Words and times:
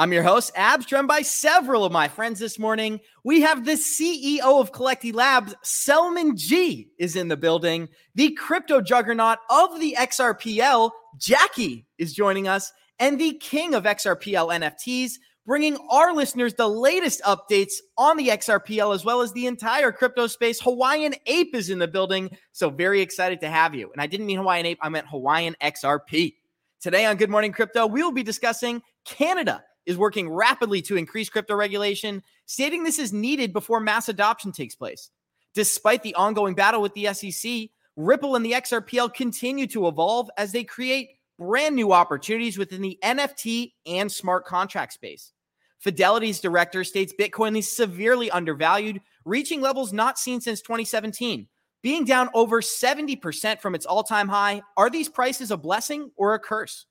I'm 0.00 0.14
your 0.14 0.22
host, 0.22 0.52
Abs, 0.54 0.86
joined 0.86 1.08
by 1.08 1.20
several 1.20 1.84
of 1.84 1.92
my 1.92 2.08
friends 2.08 2.40
this 2.40 2.58
morning. 2.58 3.00
We 3.22 3.42
have 3.42 3.66
the 3.66 3.72
CEO 3.72 4.40
of 4.40 4.72
Collecti 4.72 5.12
Labs, 5.12 5.54
Selman 5.62 6.38
G, 6.38 6.88
is 6.96 7.16
in 7.16 7.28
the 7.28 7.36
building. 7.36 7.86
The 8.14 8.32
crypto 8.32 8.80
juggernaut 8.80 9.40
of 9.50 9.78
the 9.78 9.94
XRPL, 9.98 10.90
Jackie, 11.18 11.86
is 11.98 12.14
joining 12.14 12.48
us, 12.48 12.72
and 12.98 13.20
the 13.20 13.34
king 13.34 13.74
of 13.74 13.84
XRPL 13.84 14.58
NFTs, 14.58 15.16
bringing 15.44 15.76
our 15.90 16.14
listeners 16.14 16.54
the 16.54 16.66
latest 16.66 17.20
updates 17.24 17.74
on 17.98 18.16
the 18.16 18.28
XRPL 18.28 18.94
as 18.94 19.04
well 19.04 19.20
as 19.20 19.34
the 19.34 19.46
entire 19.46 19.92
crypto 19.92 20.26
space. 20.28 20.62
Hawaiian 20.62 21.14
Ape 21.26 21.54
is 21.54 21.68
in 21.68 21.78
the 21.78 21.86
building, 21.86 22.34
so 22.52 22.70
very 22.70 23.02
excited 23.02 23.38
to 23.42 23.50
have 23.50 23.74
you. 23.74 23.92
And 23.92 24.00
I 24.00 24.06
didn't 24.06 24.24
mean 24.24 24.38
Hawaiian 24.38 24.64
Ape, 24.64 24.78
I 24.80 24.88
meant 24.88 25.08
Hawaiian 25.08 25.56
XRP. 25.62 26.36
Today 26.80 27.04
on 27.04 27.18
Good 27.18 27.28
Morning 27.28 27.52
Crypto, 27.52 27.86
we 27.86 28.02
will 28.02 28.12
be 28.12 28.22
discussing 28.22 28.80
Canada 29.04 29.62
is 29.90 29.98
working 29.98 30.30
rapidly 30.30 30.80
to 30.82 30.96
increase 30.96 31.28
crypto 31.28 31.56
regulation, 31.56 32.22
stating 32.46 32.84
this 32.84 33.00
is 33.00 33.12
needed 33.12 33.52
before 33.52 33.80
mass 33.80 34.08
adoption 34.08 34.52
takes 34.52 34.76
place. 34.76 35.10
Despite 35.52 36.04
the 36.04 36.14
ongoing 36.14 36.54
battle 36.54 36.80
with 36.80 36.94
the 36.94 37.12
SEC, 37.12 37.70
Ripple 37.96 38.36
and 38.36 38.46
the 38.46 38.52
XRPL 38.52 39.12
continue 39.12 39.66
to 39.66 39.88
evolve 39.88 40.30
as 40.38 40.52
they 40.52 40.62
create 40.62 41.10
brand 41.40 41.74
new 41.74 41.92
opportunities 41.92 42.56
within 42.56 42.82
the 42.82 42.98
NFT 43.02 43.72
and 43.84 44.10
smart 44.10 44.46
contract 44.46 44.92
space. 44.92 45.32
Fidelity's 45.80 46.40
director 46.40 46.84
states 46.84 47.12
Bitcoin 47.18 47.58
is 47.58 47.74
severely 47.74 48.30
undervalued, 48.30 49.00
reaching 49.24 49.60
levels 49.60 49.92
not 49.92 50.20
seen 50.20 50.40
since 50.40 50.60
2017. 50.60 51.48
Being 51.82 52.04
down 52.04 52.28
over 52.32 52.60
70% 52.60 53.60
from 53.60 53.74
its 53.74 53.86
all 53.86 54.04
time 54.04 54.28
high, 54.28 54.62
are 54.76 54.88
these 54.88 55.08
prices 55.08 55.50
a 55.50 55.56
blessing 55.56 56.12
or 56.16 56.34
a 56.34 56.38
curse? 56.38 56.86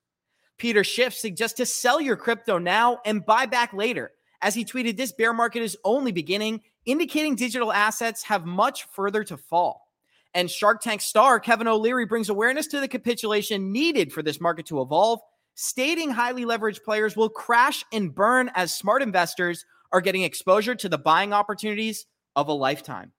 Peter 0.59 0.83
Schiff 0.83 1.13
suggests 1.13 1.57
to 1.57 1.65
sell 1.65 1.99
your 1.99 2.15
crypto 2.15 2.57
now 2.59 2.99
and 3.05 3.25
buy 3.25 3.45
back 3.45 3.73
later. 3.73 4.11
As 4.41 4.53
he 4.53 4.63
tweeted, 4.63 4.95
this 4.95 5.11
bear 5.11 5.33
market 5.33 5.63
is 5.63 5.77
only 5.83 6.11
beginning, 6.11 6.61
indicating 6.85 7.35
digital 7.35 7.73
assets 7.73 8.23
have 8.23 8.45
much 8.45 8.83
further 8.91 9.23
to 9.23 9.37
fall. 9.37 9.87
And 10.33 10.49
Shark 10.49 10.81
Tank 10.81 11.01
star 11.01 11.39
Kevin 11.39 11.67
O'Leary 11.67 12.05
brings 12.05 12.29
awareness 12.29 12.67
to 12.67 12.79
the 12.79 12.87
capitulation 12.87 13.71
needed 13.71 14.13
for 14.13 14.21
this 14.21 14.39
market 14.39 14.67
to 14.67 14.81
evolve, 14.81 15.19
stating 15.55 16.11
highly 16.11 16.45
leveraged 16.45 16.83
players 16.83 17.17
will 17.17 17.29
crash 17.29 17.83
and 17.91 18.13
burn 18.13 18.51
as 18.53 18.75
smart 18.75 19.01
investors 19.01 19.65
are 19.91 20.01
getting 20.01 20.21
exposure 20.21 20.75
to 20.75 20.87
the 20.87 20.97
buying 20.97 21.33
opportunities 21.33 22.05
of 22.35 22.47
a 22.47 22.53
lifetime. 22.53 23.11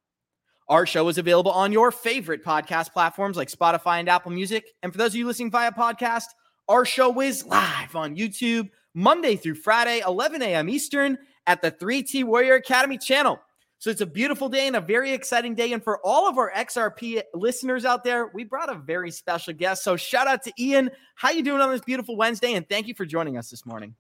Our 0.69 0.87
show 0.87 1.09
is 1.09 1.19
available 1.19 1.51
on 1.51 1.73
your 1.73 1.91
favorite 1.91 2.45
podcast 2.45 2.93
platforms 2.93 3.37
like 3.37 3.51
Spotify 3.51 3.99
and 3.99 4.09
Apple 4.09 4.31
Music. 4.31 4.65
And 4.85 4.93
for 4.93 4.99
those 4.99 5.09
of 5.09 5.17
you 5.17 5.27
listening 5.27 5.51
via 5.51 5.73
podcast, 5.73 6.27
our 6.71 6.85
show 6.85 7.21
is 7.21 7.45
live 7.47 7.97
on 7.97 8.15
YouTube 8.15 8.71
Monday 8.95 9.35
through 9.35 9.57
Friday, 9.57 10.03
11 10.07 10.41
a.m. 10.41 10.69
Eastern 10.69 11.19
at 11.49 11.61
the 11.61 11.73
3T 11.73 12.23
Warrior 12.23 12.55
Academy 12.55 12.97
channel. 12.97 13.41
So 13.79 13.91
it's 13.91 14.03
a 14.03 14.07
beautiful 14.07 14.49
day 14.49 14.69
and 14.69 14.77
a 14.77 14.81
very 14.81 15.11
exciting 15.11 15.57
day. 15.57 15.73
And 15.73 15.83
for 15.83 15.99
all 16.05 16.29
of 16.29 16.39
our 16.39 16.53
XRP 16.53 17.23
listeners 17.35 17.85
out 17.85 18.05
there, 18.05 18.29
we 18.29 18.45
brought 18.45 18.71
a 18.71 18.77
very 18.77 19.11
special 19.11 19.53
guest. 19.53 19.83
So 19.83 19.97
shout 19.97 20.29
out 20.29 20.45
to 20.45 20.53
Ian. 20.61 20.93
How 21.17 21.31
you 21.31 21.43
doing 21.43 21.61
on 21.61 21.73
this 21.73 21.81
beautiful 21.81 22.17
Wednesday? 22.17 22.55
And 22.55 22.69
thank 22.69 22.87
you 22.87 22.95
for 22.95 23.05
joining 23.05 23.37
us 23.37 23.51
this 23.51 23.67
morning. 23.67 23.97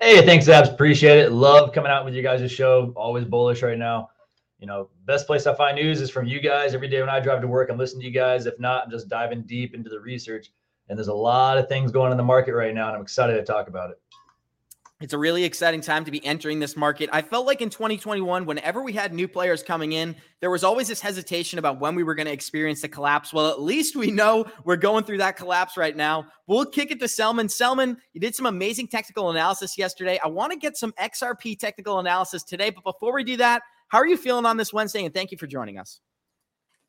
Hey, 0.00 0.24
thanks, 0.24 0.48
Abs. 0.48 0.70
Appreciate 0.70 1.18
it. 1.18 1.30
Love 1.30 1.72
coming 1.74 1.92
out 1.92 2.06
with 2.06 2.14
you 2.14 2.22
guys' 2.22 2.50
show. 2.50 2.94
Always 2.96 3.26
bullish 3.26 3.62
right 3.62 3.78
now. 3.78 4.08
You 4.60 4.66
know, 4.66 4.88
best 5.04 5.26
place 5.26 5.46
I 5.46 5.54
find 5.54 5.76
news 5.76 6.00
is 6.00 6.08
from 6.08 6.26
you 6.26 6.40
guys. 6.40 6.72
Every 6.72 6.88
day 6.88 7.00
when 7.00 7.10
I 7.10 7.20
drive 7.20 7.42
to 7.42 7.48
work, 7.48 7.68
I'm 7.68 7.76
listening 7.76 8.00
to 8.00 8.06
you 8.06 8.14
guys. 8.14 8.46
If 8.46 8.58
not, 8.58 8.84
I'm 8.84 8.90
just 8.90 9.10
diving 9.10 9.42
deep 9.42 9.74
into 9.74 9.90
the 9.90 10.00
research 10.00 10.50
and 10.88 10.98
there's 10.98 11.08
a 11.08 11.14
lot 11.14 11.58
of 11.58 11.68
things 11.68 11.92
going 11.92 12.10
in 12.12 12.16
the 12.16 12.24
market 12.24 12.54
right 12.54 12.74
now, 12.74 12.88
and 12.88 12.96
I'm 12.96 13.02
excited 13.02 13.34
to 13.34 13.42
talk 13.42 13.68
about 13.68 13.90
it. 13.90 14.00
It's 15.00 15.12
a 15.12 15.18
really 15.18 15.44
exciting 15.44 15.80
time 15.80 16.04
to 16.04 16.10
be 16.10 16.24
entering 16.24 16.60
this 16.60 16.76
market. 16.76 17.10
I 17.12 17.20
felt 17.20 17.46
like 17.46 17.60
in 17.60 17.68
2021, 17.68 18.46
whenever 18.46 18.82
we 18.82 18.92
had 18.92 19.12
new 19.12 19.26
players 19.26 19.62
coming 19.62 19.92
in, 19.92 20.14
there 20.40 20.50
was 20.50 20.62
always 20.62 20.86
this 20.86 21.00
hesitation 21.00 21.58
about 21.58 21.80
when 21.80 21.94
we 21.94 22.04
were 22.04 22.14
going 22.14 22.26
to 22.26 22.32
experience 22.32 22.80
the 22.80 22.88
collapse. 22.88 23.32
Well, 23.32 23.50
at 23.50 23.60
least 23.60 23.96
we 23.96 24.10
know 24.10 24.46
we're 24.64 24.76
going 24.76 25.04
through 25.04 25.18
that 25.18 25.36
collapse 25.36 25.76
right 25.76 25.96
now. 25.96 26.26
We'll 26.46 26.64
kick 26.64 26.92
it 26.92 27.00
to 27.00 27.08
Selman. 27.08 27.48
Selman, 27.48 27.98
you 28.12 28.20
did 28.20 28.36
some 28.36 28.46
amazing 28.46 28.86
technical 28.86 29.30
analysis 29.30 29.76
yesterday. 29.76 30.18
I 30.24 30.28
want 30.28 30.52
to 30.52 30.58
get 30.58 30.76
some 30.76 30.92
XRP 30.92 31.58
technical 31.58 31.98
analysis 31.98 32.44
today. 32.44 32.70
But 32.70 32.84
before 32.84 33.12
we 33.12 33.24
do 33.24 33.36
that, 33.38 33.62
how 33.88 33.98
are 33.98 34.06
you 34.06 34.16
feeling 34.16 34.46
on 34.46 34.56
this 34.56 34.72
Wednesday? 34.72 35.04
And 35.04 35.12
thank 35.12 35.32
you 35.32 35.38
for 35.38 35.48
joining 35.48 35.76
us. 35.76 36.00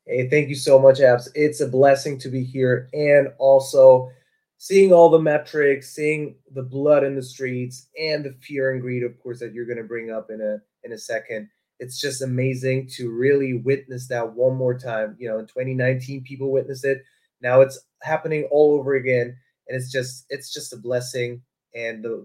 Hey, 0.06 0.28
thank 0.28 0.48
you 0.48 0.54
so 0.54 0.78
much, 0.78 1.00
Abs. 1.00 1.28
It's 1.34 1.60
a 1.60 1.66
blessing 1.68 2.18
to 2.20 2.28
be 2.28 2.44
here 2.44 2.88
and 2.92 3.28
also 3.38 4.10
seeing 4.56 4.92
all 4.92 5.10
the 5.10 5.18
metrics, 5.18 5.90
seeing 5.94 6.36
the 6.54 6.62
blood 6.62 7.02
in 7.02 7.16
the 7.16 7.22
streets, 7.22 7.88
and 8.00 8.24
the 8.24 8.32
fear 8.40 8.72
and 8.72 8.80
greed, 8.80 9.02
of 9.02 9.18
course, 9.20 9.40
that 9.40 9.52
you're 9.52 9.66
going 9.66 9.78
to 9.78 9.84
bring 9.84 10.10
up 10.12 10.30
in 10.30 10.40
a 10.40 10.58
in 10.84 10.92
a 10.92 10.98
second. 10.98 11.48
It's 11.80 12.00
just 12.00 12.22
amazing 12.22 12.88
to 12.94 13.10
really 13.10 13.54
witness 13.54 14.06
that 14.08 14.32
one 14.32 14.54
more 14.56 14.78
time. 14.78 15.16
You 15.18 15.28
know, 15.28 15.38
in 15.40 15.46
2019, 15.46 16.22
people 16.22 16.52
witnessed 16.52 16.84
it. 16.84 17.02
Now 17.40 17.60
it's 17.60 17.78
happening 18.02 18.44
all 18.52 18.78
over 18.78 18.94
again, 18.94 19.36
and 19.68 19.76
it's 19.76 19.90
just 19.90 20.26
it's 20.30 20.52
just 20.52 20.72
a 20.72 20.76
blessing. 20.76 21.42
And 21.74 22.04
the 22.04 22.24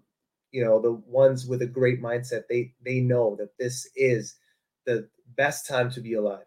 you 0.52 0.64
know 0.64 0.80
the 0.80 0.92
ones 0.94 1.48
with 1.48 1.64
a 1.64 1.68
great 1.68 2.00
mindset, 2.00 2.44
they 2.48 2.74
they 2.86 3.00
know 3.00 3.36
that 3.40 3.58
this 3.58 3.90
is 3.96 4.36
the 4.86 5.10
best 5.36 5.68
time 5.68 5.90
to 5.92 6.02
be 6.02 6.14
alive. 6.14 6.46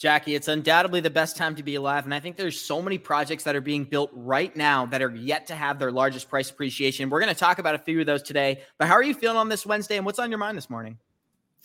Jackie, 0.00 0.34
it's 0.34 0.48
undoubtedly 0.48 1.00
the 1.00 1.10
best 1.10 1.36
time 1.36 1.54
to 1.54 1.62
be 1.62 1.74
alive. 1.74 2.06
And 2.06 2.14
I 2.14 2.20
think 2.20 2.38
there's 2.38 2.58
so 2.58 2.80
many 2.80 2.96
projects 2.96 3.44
that 3.44 3.54
are 3.54 3.60
being 3.60 3.84
built 3.84 4.10
right 4.14 4.56
now 4.56 4.86
that 4.86 5.02
are 5.02 5.14
yet 5.14 5.46
to 5.48 5.54
have 5.54 5.78
their 5.78 5.92
largest 5.92 6.30
price 6.30 6.50
appreciation. 6.50 7.10
We're 7.10 7.20
going 7.20 7.34
to 7.34 7.38
talk 7.38 7.58
about 7.58 7.74
a 7.74 7.78
few 7.78 8.00
of 8.00 8.06
those 8.06 8.22
today. 8.22 8.62
But 8.78 8.88
how 8.88 8.94
are 8.94 9.02
you 9.02 9.12
feeling 9.12 9.36
on 9.36 9.50
this 9.50 9.66
Wednesday 9.66 9.98
and 9.98 10.06
what's 10.06 10.18
on 10.18 10.30
your 10.30 10.38
mind 10.38 10.56
this 10.56 10.70
morning? 10.70 10.96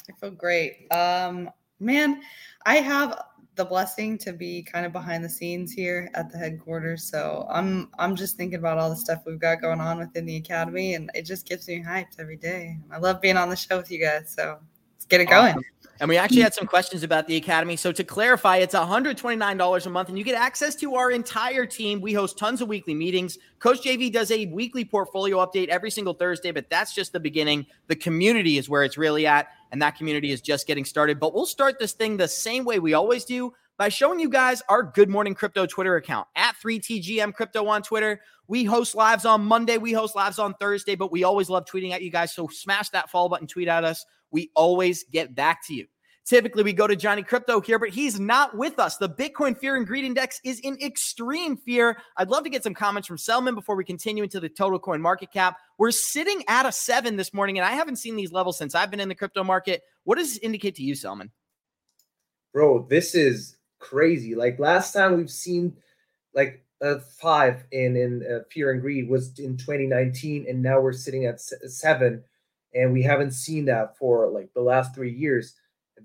I 0.10 0.14
feel 0.20 0.32
great. 0.32 0.92
Um, 0.92 1.50
man, 1.80 2.22
I 2.66 2.76
have 2.80 3.24
the 3.56 3.64
blessing 3.64 4.18
to 4.18 4.34
be 4.34 4.62
kind 4.64 4.86
of 4.86 4.92
behind 4.92 5.24
the 5.24 5.30
scenes 5.30 5.72
here 5.72 6.12
at 6.14 6.30
the 6.30 6.38
headquarters. 6.38 7.10
So 7.10 7.48
I'm 7.50 7.90
I'm 8.00 8.18
just 8.18 8.36
thinking 8.36 8.60
about 8.60 8.78
all 8.78 8.90
the 8.90 8.98
stuff 8.98 9.24
we've 9.26 9.40
got 9.40 9.62
going 9.62 9.80
on 9.80 9.98
within 9.98 10.26
the 10.26 10.36
academy 10.36 10.96
and 10.96 11.10
it 11.16 11.22
just 11.22 11.48
gets 11.48 11.70
me 11.70 11.82
hyped 11.82 12.20
every 12.20 12.36
day. 12.36 12.80
I 12.92 12.98
love 12.98 13.22
being 13.22 13.38
on 13.38 13.50
the 13.50 13.56
show 13.56 13.78
with 13.78 13.90
you 13.90 14.02
guys. 14.04 14.34
So 14.36 14.60
let's 15.06 15.10
get 15.10 15.22
it 15.22 15.32
awesome. 15.32 15.54
going. 15.54 15.66
And 16.00 16.10
we 16.10 16.18
actually 16.18 16.40
mm. 16.40 16.44
had 16.44 16.54
some 16.54 16.68
questions 16.68 17.04
about 17.04 17.26
the 17.28 17.38
Academy. 17.38 17.78
So 17.78 17.92
to 17.94 18.04
clarify, 18.04 18.58
it's 18.58 18.76
$129 18.76 19.86
a 19.86 19.90
month 19.90 20.10
and 20.10 20.18
you 20.18 20.26
get 20.26 20.36
access 20.36 20.76
to 20.76 20.96
our 20.96 21.10
entire 21.10 21.66
team. 21.66 22.02
We 22.02 22.12
host 22.12 22.38
tons 22.38 22.62
of 22.62 22.68
weekly 22.68 22.94
meetings. 22.94 23.38
Coach 23.60 23.82
JV 23.82 24.12
does 24.12 24.30
a 24.32 24.48
weekly 24.48 24.84
portfolio 24.84 25.38
update 25.38 25.70
every 25.70 25.90
single 25.90 26.14
Thursday, 26.14 26.52
but 26.52 26.70
that's 26.70 26.94
just 26.94 27.14
the 27.14 27.20
beginning. 27.20 27.66
The 27.88 27.96
community 27.96 28.58
is 28.58 28.68
where 28.68 28.84
it's 28.84 28.98
really 28.98 29.26
at, 29.26 29.48
and 29.72 29.82
that 29.82 29.96
community 29.96 30.32
is 30.32 30.42
just 30.42 30.68
getting 30.68 30.84
started. 30.84 31.18
But 31.20 31.34
we'll 31.34 31.46
start 31.46 31.80
this 31.80 31.94
thing 31.94 32.18
the 32.18 32.28
same 32.28 32.66
way 32.66 32.80
we 32.80 32.94
always 32.94 33.24
do 33.24 33.54
by 33.78 33.88
showing 33.90 34.20
you 34.20 34.30
guys 34.30 34.62
our 34.68 34.84
Good 34.84 35.10
Morning 35.10 35.34
Crypto 35.34 35.66
Twitter 35.66 35.96
account 35.96 36.28
at 36.36 36.56
3TGM 36.62 37.34
Crypto 37.34 37.68
on 37.68 37.82
Twitter. 37.82 38.22
We 38.48 38.64
host 38.66 38.96
lives 38.96 39.26
on 39.26 39.46
Monday, 39.46 39.78
we 39.78 39.94
host 39.94 40.16
lives 40.16 40.40
on 40.40 40.56
Thursday, 40.56 40.96
but 40.96 41.12
we 41.12 41.24
always 41.24 41.50
love 41.50 41.66
tweeting 41.66 41.92
at 41.92 42.02
you 42.02 42.12
guys. 42.12 42.34
So 42.34 42.48
smash 42.48 42.90
that 42.90 43.10
follow 43.10 43.30
button, 43.30 43.48
tweet 43.48 43.70
at 43.70 43.84
us 43.86 44.06
we 44.32 44.52
always 44.56 45.04
get 45.12 45.36
back 45.36 45.66
to 45.68 45.74
you. 45.74 45.88
Typically, 46.26 46.64
we 46.64 46.74
go 46.74 46.88
to 46.88 46.96
Johnny 46.96 47.22
Crypto 47.22 47.62
here, 47.62 47.78
but 47.78 47.90
he's 47.90 48.20
not 48.20 48.58
with 48.58 48.80
us. 48.80 48.98
The 48.98 49.08
Bitcoin 49.08 49.56
Fear 49.56 49.76
and 49.76 49.86
Greed 49.86 50.06
Index 50.06 50.42
is 50.44 50.60
in 50.62 50.76
extreme 50.82 51.56
fear. 51.56 51.98
I'd 52.18 52.30
love 52.30 52.44
to 52.46 52.50
get 52.50 52.64
some 52.64 52.74
comments 52.74 53.08
from 53.08 53.20
Selman 53.20 53.54
before 53.54 53.76
we 53.76 53.84
continue 53.84 54.24
into 54.24 54.40
the 54.40 54.50
total 54.50 54.80
coin 54.80 55.00
market 55.02 55.32
cap. 55.32 55.58
We're 55.78 55.92
sitting 55.92 56.44
at 56.48 56.66
a 56.66 56.72
seven 56.72 57.16
this 57.16 57.32
morning, 57.32 57.60
and 57.60 57.66
I 57.66 57.74
haven't 57.74 57.98
seen 57.98 58.16
these 58.16 58.32
levels 58.32 58.58
since 58.58 58.74
I've 58.74 58.90
been 58.90 59.00
in 59.00 59.08
the 59.08 59.14
crypto 59.14 59.44
market. 59.44 59.84
What 60.04 60.18
does 60.18 60.34
this 60.34 60.40
indicate 60.40 60.74
to 60.76 60.84
you, 60.84 60.96
Selman? 60.96 61.30
Bro, 62.54 62.88
this 62.90 63.14
is 63.14 63.58
crazy. 63.78 64.34
Like 64.34 64.58
last 64.58 64.94
time 64.94 65.18
we've 65.18 65.30
seen 65.30 65.76
like 66.34 66.66
a 66.82 67.02
five 67.02 67.66
in 67.72 67.96
in 67.96 68.26
uh, 68.26 68.40
Fear 68.52 68.72
and 68.72 68.82
Greed 68.82 69.08
was 69.08 69.38
in 69.38 69.58
2019, 69.58 70.48
and 70.50 70.62
now 70.64 70.80
we're 70.80 70.94
sitting 70.94 71.26
at 71.26 71.40
seven, 71.40 72.24
and 72.76 72.94
we 72.94 73.02
haven't 73.02 73.32
seen 73.32 73.66
that 73.66 73.98
for 73.98 74.30
like 74.30 74.50
the 74.54 74.62
last 74.62 74.94
three 74.94 75.14
years. 75.14 75.56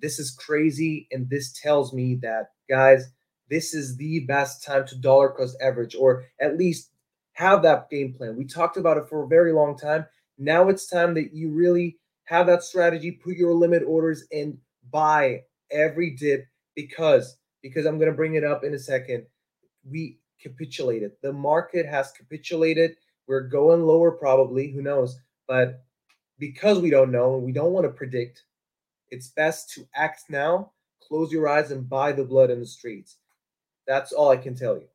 This 0.01 0.19
is 0.19 0.31
crazy, 0.31 1.09
and 1.11 1.29
this 1.29 1.53
tells 1.53 1.93
me 1.93 2.15
that 2.23 2.53
guys, 2.69 3.11
this 3.51 3.75
is 3.75 3.97
the 3.97 4.21
best 4.21 4.65
time 4.65 4.87
to 4.87 4.97
dollar 4.97 5.31
cost 5.31 5.57
average, 5.61 5.95
or 5.97 6.25
at 6.41 6.57
least 6.57 6.91
have 7.33 7.63
that 7.63 7.91
game 7.91 8.15
plan. 8.15 8.37
We 8.37 8.45
talked 8.45 8.77
about 8.77 8.97
it 8.97 9.09
for 9.09 9.25
a 9.25 9.29
very 9.29 9.53
long 9.53 9.77
time. 9.77 10.07
Now 10.39 10.69
it's 10.69 10.87
time 10.87 11.15
that 11.15 11.35
you 11.35 11.51
really 11.51 11.99
have 12.25 12.47
that 12.47 12.63
strategy, 12.63 13.11
put 13.11 13.37
your 13.37 13.53
limit 13.53 13.83
orders, 13.85 14.25
and 14.33 14.57
buy 14.91 15.43
every 15.71 16.11
dip 16.11 16.47
because 16.77 17.37
because 17.63 17.85
I'm 17.85 17.99
going 17.99 18.11
to 18.11 18.17
bring 18.17 18.37
it 18.37 18.45
up 18.45 18.65
in 18.65 18.75
a 18.75 18.79
second. 18.79 19.27
We 19.85 20.19
capitulated. 20.41 21.13
The 21.23 21.33
market 21.33 21.87
has 21.87 22.13
capitulated. 22.13 22.93
We're 23.27 23.49
going 23.49 23.83
lower 23.83 24.13
probably, 24.13 24.71
who 24.71 24.83
knows? 24.83 25.19
But 25.47 25.83
because 26.41 26.81
we 26.81 26.91
don't 26.91 27.13
know 27.13 27.37
and 27.37 27.45
we 27.45 27.53
don't 27.53 27.73
want 27.73 27.85
to 27.85 27.91
predict, 27.91 28.43
it's 29.11 29.29
best 29.29 29.71
to 29.75 29.87
act 29.95 30.25
now, 30.29 30.73
close 31.07 31.31
your 31.31 31.47
eyes 31.49 31.71
and 31.71 31.89
buy 31.89 32.11
the 32.11 32.25
blood 32.25 32.51
in 32.51 32.59
the 32.59 32.67
streets. 32.67 33.19
That's 33.87 34.13
all 34.13 34.31
I 34.31 34.37
can 34.37 34.57
tell 34.57 34.75
you. 34.75 34.89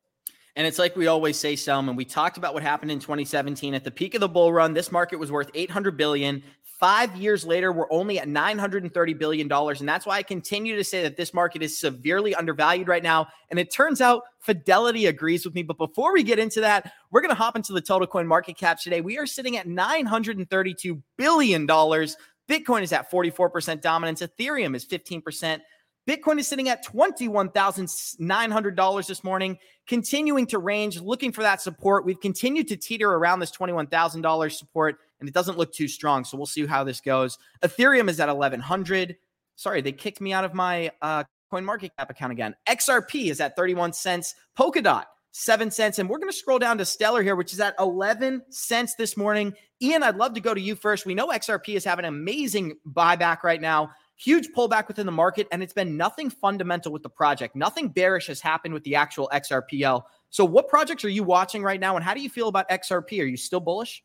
And 0.56 0.66
it's 0.66 0.78
like 0.78 0.96
we 0.96 1.06
always 1.06 1.38
say, 1.38 1.54
Selman. 1.54 1.96
We 1.96 2.06
talked 2.06 2.38
about 2.38 2.54
what 2.54 2.62
happened 2.62 2.90
in 2.90 2.98
2017 2.98 3.74
at 3.74 3.84
the 3.84 3.90
peak 3.90 4.14
of 4.14 4.20
the 4.20 4.28
bull 4.28 4.52
run. 4.52 4.72
This 4.72 4.90
market 4.90 5.18
was 5.18 5.30
worth 5.30 5.50
800 5.54 5.98
billion. 5.98 6.42
Five 6.78 7.16
years 7.16 7.46
later, 7.46 7.72
we're 7.72 7.90
only 7.90 8.18
at 8.18 8.28
930 8.28 9.14
billion 9.14 9.48
dollars, 9.48 9.80
and 9.80 9.88
that's 9.88 10.04
why 10.04 10.16
I 10.16 10.22
continue 10.22 10.76
to 10.76 10.84
say 10.84 11.02
that 11.04 11.16
this 11.16 11.32
market 11.32 11.62
is 11.62 11.78
severely 11.78 12.34
undervalued 12.34 12.86
right 12.86 13.02
now. 13.02 13.28
And 13.50 13.58
it 13.58 13.72
turns 13.72 14.02
out 14.02 14.24
Fidelity 14.40 15.06
agrees 15.06 15.46
with 15.46 15.54
me. 15.54 15.62
But 15.62 15.78
before 15.78 16.12
we 16.12 16.22
get 16.22 16.38
into 16.38 16.60
that, 16.60 16.92
we're 17.10 17.22
going 17.22 17.30
to 17.30 17.34
hop 17.34 17.56
into 17.56 17.72
the 17.72 17.80
total 17.80 18.06
coin 18.06 18.26
market 18.26 18.58
cap 18.58 18.78
today. 18.78 19.00
We 19.00 19.16
are 19.16 19.26
sitting 19.26 19.56
at 19.56 19.66
932 19.66 21.02
billion 21.16 21.64
dollars. 21.64 22.18
Bitcoin 22.48 22.82
is 22.82 22.92
at 22.92 23.10
44% 23.10 23.80
dominance. 23.80 24.20
Ethereum 24.20 24.76
is 24.76 24.84
15%. 24.84 25.60
Bitcoin 26.06 26.38
is 26.38 26.46
sitting 26.46 26.68
at 26.68 26.86
$21,900 26.86 29.06
this 29.08 29.24
morning, 29.24 29.58
continuing 29.88 30.46
to 30.46 30.58
range, 30.58 31.00
looking 31.00 31.32
for 31.32 31.42
that 31.42 31.60
support. 31.60 32.04
We've 32.04 32.20
continued 32.20 32.68
to 32.68 32.76
teeter 32.76 33.12
around 33.12 33.40
this 33.40 33.50
$21,000 33.50 34.52
support, 34.52 35.00
and 35.20 35.28
it 35.28 35.34
doesn't 35.34 35.58
look 35.58 35.72
too 35.72 35.88
strong. 35.88 36.24
So 36.24 36.36
we'll 36.36 36.46
see 36.46 36.66
how 36.66 36.84
this 36.84 37.00
goes. 37.00 37.38
Ethereum 37.62 38.08
is 38.08 38.20
at 38.20 38.28
1100. 38.28 39.16
Sorry, 39.56 39.80
they 39.80 39.92
kicked 39.92 40.20
me 40.20 40.32
out 40.32 40.44
of 40.44 40.54
my 40.54 40.90
uh, 41.00 41.24
coin 41.50 41.64
market 41.64 41.92
cap 41.96 42.10
account 42.10 42.32
again. 42.32 42.54
XRP 42.68 43.30
is 43.30 43.40
at 43.40 43.56
31 43.56 43.92
cents. 43.92 44.34
Polkadot, 44.58 45.04
7 45.32 45.70
cents. 45.70 45.98
And 45.98 46.08
we're 46.08 46.18
going 46.18 46.30
to 46.30 46.36
scroll 46.36 46.58
down 46.58 46.78
to 46.78 46.84
Stellar 46.84 47.22
here, 47.22 47.36
which 47.36 47.52
is 47.52 47.60
at 47.60 47.74
11 47.78 48.42
cents 48.50 48.94
this 48.94 49.16
morning. 49.16 49.54
Ian, 49.82 50.02
I'd 50.02 50.16
love 50.16 50.34
to 50.34 50.40
go 50.40 50.54
to 50.54 50.60
you 50.60 50.74
first. 50.74 51.06
We 51.06 51.14
know 51.14 51.28
XRP 51.28 51.76
is 51.76 51.84
having 51.84 52.04
an 52.04 52.14
amazing 52.14 52.76
buyback 52.90 53.42
right 53.42 53.60
now. 53.60 53.90
Huge 54.18 54.48
pullback 54.56 54.88
within 54.88 55.04
the 55.04 55.12
market, 55.12 55.46
and 55.52 55.62
it's 55.62 55.74
been 55.74 55.94
nothing 55.94 56.30
fundamental 56.30 56.90
with 56.90 57.02
the 57.02 57.10
project. 57.10 57.54
Nothing 57.54 57.88
bearish 57.88 58.28
has 58.28 58.40
happened 58.40 58.72
with 58.72 58.82
the 58.84 58.94
actual 58.94 59.28
XRPL. 59.30 60.04
So, 60.30 60.42
what 60.42 60.68
projects 60.68 61.04
are 61.04 61.10
you 61.10 61.22
watching 61.22 61.62
right 61.62 61.78
now, 61.78 61.96
and 61.96 62.04
how 62.04 62.14
do 62.14 62.22
you 62.22 62.30
feel 62.30 62.48
about 62.48 62.66
XRP? 62.70 63.20
Are 63.20 63.26
you 63.26 63.36
still 63.36 63.60
bullish? 63.60 64.02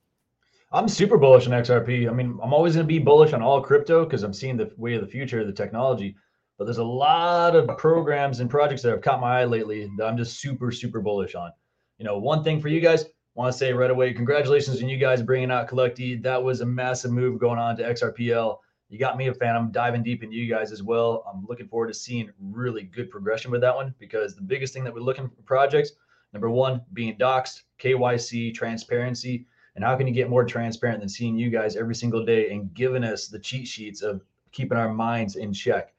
I'm 0.71 0.87
super 0.87 1.17
bullish 1.17 1.47
on 1.47 1.53
XRP. 1.53 2.09
I 2.09 2.13
mean, 2.13 2.39
I'm 2.41 2.53
always 2.53 2.75
going 2.75 2.85
to 2.85 2.87
be 2.87 2.99
bullish 2.99 3.33
on 3.33 3.41
all 3.41 3.61
crypto 3.61 4.05
because 4.05 4.23
I'm 4.23 4.33
seeing 4.33 4.57
the 4.57 4.71
way 4.77 4.95
of 4.95 5.01
the 5.01 5.07
future, 5.07 5.41
of 5.41 5.47
the 5.47 5.53
technology. 5.53 6.15
But 6.57 6.65
there's 6.65 6.77
a 6.77 6.83
lot 6.83 7.55
of 7.55 7.77
programs 7.77 8.39
and 8.39 8.49
projects 8.49 8.81
that 8.83 8.91
have 8.91 9.01
caught 9.01 9.19
my 9.19 9.41
eye 9.41 9.45
lately 9.45 9.89
that 9.97 10.05
I'm 10.05 10.17
just 10.17 10.39
super, 10.39 10.71
super 10.71 11.01
bullish 11.01 11.35
on. 11.35 11.51
You 11.97 12.05
know, 12.05 12.17
one 12.17 12.43
thing 12.43 12.61
for 12.61 12.67
you 12.67 12.79
guys, 12.79 13.05
want 13.35 13.51
to 13.51 13.57
say 13.57 13.73
right 13.73 13.91
away, 13.91 14.13
congratulations 14.13 14.81
on 14.81 14.89
you 14.89 14.97
guys 14.97 15.21
bringing 15.21 15.51
out 15.51 15.67
Collecti. 15.67 16.21
That 16.21 16.41
was 16.41 16.61
a 16.61 16.65
massive 16.65 17.11
move 17.11 17.39
going 17.39 17.59
on 17.59 17.75
to 17.77 17.83
XRPL 17.83 18.57
you 18.91 18.99
got 18.99 19.17
me 19.17 19.27
a 19.27 19.33
fan. 19.33 19.55
I'm 19.55 19.71
diving 19.71 20.03
deep 20.03 20.21
into 20.21 20.35
you 20.35 20.53
guys 20.53 20.73
as 20.73 20.83
well. 20.83 21.23
I'm 21.31 21.45
looking 21.47 21.69
forward 21.69 21.87
to 21.87 21.93
seeing 21.93 22.29
really 22.41 22.83
good 22.83 23.09
progression 23.09 23.49
with 23.49 23.61
that 23.61 23.73
one 23.73 23.95
because 23.99 24.35
the 24.35 24.41
biggest 24.41 24.73
thing 24.73 24.83
that 24.83 24.93
we're 24.93 24.99
looking 24.99 25.29
for 25.29 25.41
projects, 25.43 25.93
number 26.33 26.49
one, 26.49 26.81
being 26.91 27.17
doxed, 27.17 27.61
KYC, 27.81 28.53
transparency. 28.53 29.47
And 29.75 29.83
how 29.83 29.95
can 29.95 30.07
you 30.07 30.13
get 30.13 30.29
more 30.29 30.43
transparent 30.43 30.99
than 30.99 31.09
seeing 31.09 31.37
you 31.37 31.49
guys 31.49 31.75
every 31.75 31.95
single 31.95 32.25
day 32.25 32.51
and 32.51 32.73
giving 32.73 33.03
us 33.03 33.27
the 33.27 33.39
cheat 33.39 33.67
sheets 33.67 34.01
of 34.01 34.21
keeping 34.51 34.77
our 34.77 34.93
minds 34.93 35.35
in 35.35 35.53
check? 35.53 35.93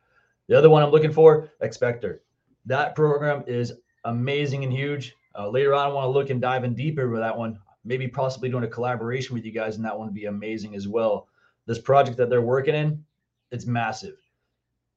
The 0.49 0.59
other 0.59 0.69
one 0.71 0.83
I'm 0.83 0.91
looking 0.91 1.13
for, 1.13 1.51
xSPECTAR. 1.63 2.19
That 2.67 2.95
program 2.95 3.45
is 3.47 3.73
amazing 4.05 4.65
and 4.65 4.73
huge. 4.73 5.15
Uh, 5.39 5.49
later 5.49 5.75
on, 5.75 5.87
I 5.87 5.93
want 5.93 6.07
to 6.07 6.11
look 6.11 6.31
and 6.31 6.41
dive 6.41 6.65
in 6.65 6.75
deeper 6.75 7.09
with 7.09 7.21
that 7.21 7.37
one. 7.37 7.59
Maybe 7.85 8.07
possibly 8.07 8.49
doing 8.49 8.65
a 8.65 8.69
collaboration 8.69 9.35
with 9.35 9.45
you 9.45 9.53
guys, 9.53 9.77
and 9.77 9.85
that 9.85 9.99
one 9.99 10.09
would 10.09 10.15
be 10.15 10.27
amazing 10.27 10.75
as 10.75 10.87
well 10.87 11.29
this 11.67 11.79
project 11.79 12.17
that 12.17 12.31
they're 12.31 12.43
working 12.43 12.75
in, 12.75 13.05
it's 13.51 13.67
massive. 13.67 14.17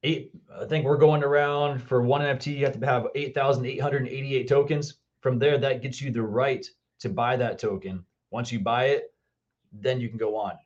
Eight, 0.03 0.31
I 0.59 0.65
think 0.65 0.85
we're 0.85 0.97
going 0.97 1.23
around 1.23 1.79
for 1.79 2.01
one 2.01 2.21
NFT, 2.21 2.57
you 2.57 2.65
have 2.65 2.79
to 2.79 2.85
have 2.85 3.07
8,888 3.15 4.47
tokens. 4.47 4.95
From 5.21 5.39
there, 5.39 5.57
that 5.57 5.81
gets 5.81 6.01
you 6.01 6.11
the 6.11 6.21
right 6.21 6.65
to 6.99 7.09
buy 7.09 7.35
that 7.37 7.57
token. 7.57 8.05
Once 8.35 8.51
you 8.51 8.59
buy 8.59 8.87
it, 8.87 9.13
then 9.71 10.01
you 10.01 10.09
can 10.09 10.17
go 10.17 10.35
on. 10.35 10.57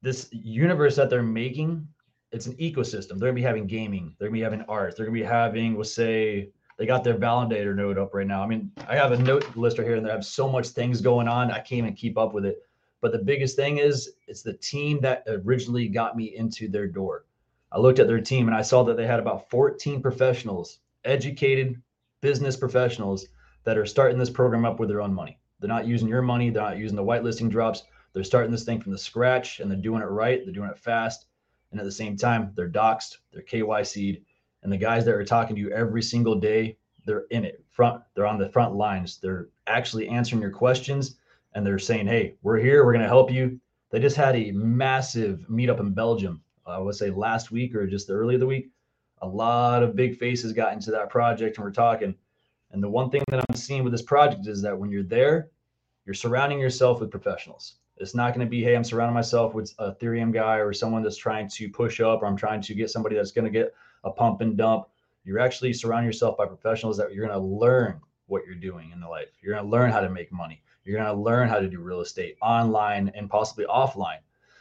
This 0.00 0.30
universe 0.32 0.96
that 0.96 1.10
they're 1.10 1.22
making, 1.22 1.86
it's 2.30 2.46
an 2.46 2.54
ecosystem. 2.54 3.18
They're 3.18 3.28
gonna 3.28 3.34
be 3.34 3.42
having 3.42 3.66
gaming, 3.66 4.16
they're 4.18 4.28
gonna 4.28 4.38
be 4.38 4.42
having 4.42 4.62
art, 4.62 4.96
they're 4.96 5.04
gonna 5.04 5.18
be 5.18 5.22
having, 5.22 5.74
we'll 5.74 5.84
say, 5.84 6.48
they 6.78 6.86
got 6.86 7.04
their 7.04 7.18
validator 7.18 7.76
node 7.76 7.98
up 7.98 8.14
right 8.14 8.26
now. 8.26 8.42
I 8.42 8.46
mean, 8.46 8.72
I 8.88 8.96
have 8.96 9.12
a 9.12 9.18
note 9.18 9.44
list 9.56 9.76
right 9.76 9.86
here, 9.86 9.96
and 9.96 10.06
they 10.06 10.10
have 10.10 10.24
so 10.24 10.48
much 10.48 10.68
things 10.68 11.02
going 11.02 11.28
on, 11.28 11.50
I 11.50 11.58
can't 11.58 11.80
even 11.80 11.92
keep 11.92 12.16
up 12.16 12.32
with 12.32 12.46
it. 12.46 12.62
But 13.02 13.12
the 13.12 13.18
biggest 13.18 13.56
thing 13.56 13.76
is 13.76 14.14
it's 14.26 14.40
the 14.40 14.54
team 14.54 14.98
that 15.02 15.22
originally 15.26 15.88
got 15.88 16.16
me 16.16 16.34
into 16.34 16.66
their 16.66 16.86
door. 16.86 17.26
I 17.72 17.78
looked 17.78 17.98
at 17.98 18.06
their 18.06 18.22
team 18.22 18.48
and 18.48 18.56
I 18.56 18.62
saw 18.62 18.84
that 18.84 18.96
they 18.96 19.06
had 19.06 19.20
about 19.20 19.50
14 19.50 20.00
professionals, 20.00 20.78
educated 21.04 21.78
business 22.22 22.56
professionals 22.56 23.26
that 23.64 23.76
are 23.76 23.84
starting 23.84 24.18
this 24.18 24.30
program 24.30 24.64
up 24.64 24.80
with 24.80 24.88
their 24.88 25.02
own 25.02 25.12
money. 25.12 25.38
They're 25.62 25.68
not 25.68 25.86
using 25.86 26.08
your 26.08 26.22
money, 26.22 26.50
they're 26.50 26.64
not 26.64 26.76
using 26.76 26.96
the 26.96 27.04
whitelisting 27.04 27.48
drops. 27.48 27.84
They're 28.12 28.24
starting 28.24 28.50
this 28.50 28.64
thing 28.64 28.80
from 28.80 28.90
the 28.90 28.98
scratch 28.98 29.60
and 29.60 29.70
they're 29.70 29.78
doing 29.78 30.02
it 30.02 30.06
right, 30.06 30.44
they're 30.44 30.52
doing 30.52 30.70
it 30.70 30.78
fast. 30.78 31.26
And 31.70 31.78
at 31.78 31.84
the 31.84 31.92
same 31.92 32.16
time, 32.16 32.50
they're 32.56 32.68
doxed, 32.68 33.18
they're 33.32 33.44
KYC'd, 33.44 34.20
and 34.64 34.72
the 34.72 34.76
guys 34.76 35.04
that 35.04 35.14
are 35.14 35.24
talking 35.24 35.54
to 35.54 35.62
you 35.62 35.70
every 35.70 36.02
single 36.02 36.34
day, 36.34 36.76
they're 37.06 37.26
in 37.30 37.44
it 37.44 37.64
front, 37.70 38.02
they're 38.14 38.26
on 38.26 38.38
the 38.38 38.48
front 38.48 38.74
lines. 38.74 39.18
They're 39.18 39.50
actually 39.68 40.08
answering 40.08 40.42
your 40.42 40.50
questions 40.50 41.16
and 41.54 41.64
they're 41.64 41.78
saying, 41.78 42.08
"Hey, 42.08 42.34
we're 42.42 42.58
here. 42.58 42.84
We're 42.84 42.92
going 42.92 43.04
to 43.04 43.08
help 43.08 43.30
you." 43.30 43.60
They 43.90 44.00
just 44.00 44.16
had 44.16 44.34
a 44.34 44.50
massive 44.50 45.46
meetup 45.48 45.78
in 45.78 45.92
Belgium. 45.92 46.42
I 46.66 46.78
would 46.78 46.94
say 46.94 47.10
last 47.10 47.52
week 47.52 47.74
or 47.74 47.86
just 47.86 48.06
the 48.08 48.14
early 48.14 48.34
of 48.34 48.40
the 48.40 48.46
week. 48.46 48.70
A 49.20 49.28
lot 49.28 49.82
of 49.82 49.94
big 49.94 50.18
faces 50.18 50.52
got 50.52 50.72
into 50.72 50.90
that 50.90 51.10
project, 51.10 51.56
and 51.56 51.64
we're 51.64 51.72
talking. 51.72 52.14
And 52.72 52.82
the 52.82 52.88
one 52.88 53.10
thing 53.10 53.22
that 53.28 53.44
I'm 53.48 53.56
seeing 53.56 53.84
with 53.84 53.92
this 53.92 54.02
project 54.02 54.46
is 54.46 54.62
that 54.62 54.76
when 54.76 54.90
you're 54.90 55.02
there, 55.02 55.50
you're 56.04 56.14
surrounding 56.14 56.58
yourself 56.58 57.00
with 57.00 57.10
professionals. 57.10 57.74
It's 57.98 58.14
not 58.14 58.34
going 58.34 58.44
to 58.46 58.50
be, 58.50 58.62
hey, 58.62 58.74
I'm 58.74 58.84
surrounding 58.84 59.14
myself 59.14 59.54
with 59.54 59.72
a 59.78 59.92
Ethereum 59.92 60.32
guy 60.32 60.56
or 60.56 60.72
someone 60.72 61.02
that's 61.02 61.16
trying 61.16 61.48
to 61.50 61.68
push 61.68 62.00
up, 62.00 62.22
or 62.22 62.26
I'm 62.26 62.36
trying 62.36 62.60
to 62.62 62.74
get 62.74 62.90
somebody 62.90 63.16
that's 63.16 63.32
going 63.32 63.44
to 63.44 63.50
get 63.50 63.74
a 64.04 64.10
pump 64.10 64.40
and 64.40 64.56
dump. 64.56 64.86
You're 65.24 65.38
actually 65.38 65.72
surrounding 65.72 66.06
yourself 66.06 66.36
by 66.36 66.46
professionals 66.46 66.96
that 66.96 67.12
you're 67.12 67.26
going 67.26 67.38
to 67.38 67.46
learn 67.46 68.00
what 68.26 68.44
you're 68.46 68.54
doing 68.56 68.90
in 68.90 69.00
the 69.00 69.08
life. 69.08 69.28
You're 69.40 69.54
going 69.54 69.64
to 69.64 69.70
learn 69.70 69.92
how 69.92 70.00
to 70.00 70.10
make 70.10 70.32
money. 70.32 70.62
You're 70.84 70.98
going 70.98 71.14
to 71.14 71.20
learn 71.22 71.48
how 71.48 71.60
to 71.60 71.68
do 71.68 71.80
real 71.80 72.00
estate 72.00 72.36
online 72.42 73.12
and 73.14 73.30
possibly 73.30 73.66
offline. 73.66 74.18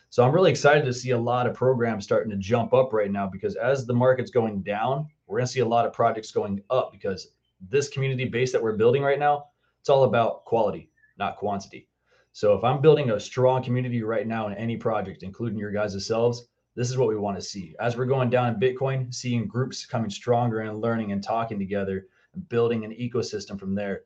So 0.09 0.23
I'm 0.23 0.33
really 0.33 0.51
excited 0.51 0.85
to 0.85 0.93
see 0.93 1.11
a 1.11 1.17
lot 1.17 1.47
of 1.47 1.55
programs 1.55 2.03
starting 2.03 2.29
to 2.31 2.37
jump 2.37 2.73
up 2.73 2.91
right 2.93 3.09
now 3.09 3.27
because 3.27 3.55
as 3.55 3.85
the 3.85 3.93
market's 3.93 4.29
going 4.29 4.61
down, 4.61 5.07
we're 5.25 5.37
going 5.37 5.47
to 5.47 5.51
see 5.51 5.61
a 5.61 5.65
lot 5.65 5.85
of 5.85 5.93
projects 5.93 6.31
going 6.31 6.61
up 6.69 6.91
because 6.91 7.29
this 7.69 7.87
community 7.87 8.25
base 8.25 8.51
that 8.51 8.61
we're 8.61 8.75
building 8.75 9.01
right 9.01 9.17
now, 9.17 9.45
it's 9.79 9.89
all 9.89 10.03
about 10.03 10.43
quality, 10.45 10.90
not 11.21 11.37
quantity. 11.37 11.87
So 12.33 12.53
if 12.55 12.63
I'm 12.63 12.81
building 12.81 13.11
a 13.11 13.19
strong 13.19 13.63
community 13.63 14.01
right 14.01 14.25
now 14.25 14.47
in 14.47 14.53
any 14.55 14.75
project, 14.75 15.21
including 15.21 15.59
your 15.59 15.71
guys' 15.71 16.05
selves, 16.05 16.47
this 16.75 16.89
is 16.89 16.97
what 16.97 17.09
we 17.09 17.17
want 17.17 17.37
to 17.37 17.41
see. 17.43 17.75
As 17.79 17.95
we're 17.95 18.05
going 18.05 18.29
down 18.29 18.53
in 18.53 18.59
Bitcoin, 18.59 19.13
seeing 19.13 19.45
groups 19.45 19.85
coming 19.85 20.09
stronger 20.09 20.61
and 20.61 20.81
learning 20.81 21.11
and 21.11 21.23
talking 21.23 21.59
together 21.59 22.07
and 22.33 22.47
building 22.49 22.85
an 22.85 22.91
ecosystem 22.91 23.59
from 23.59 23.75
there. 23.75 24.01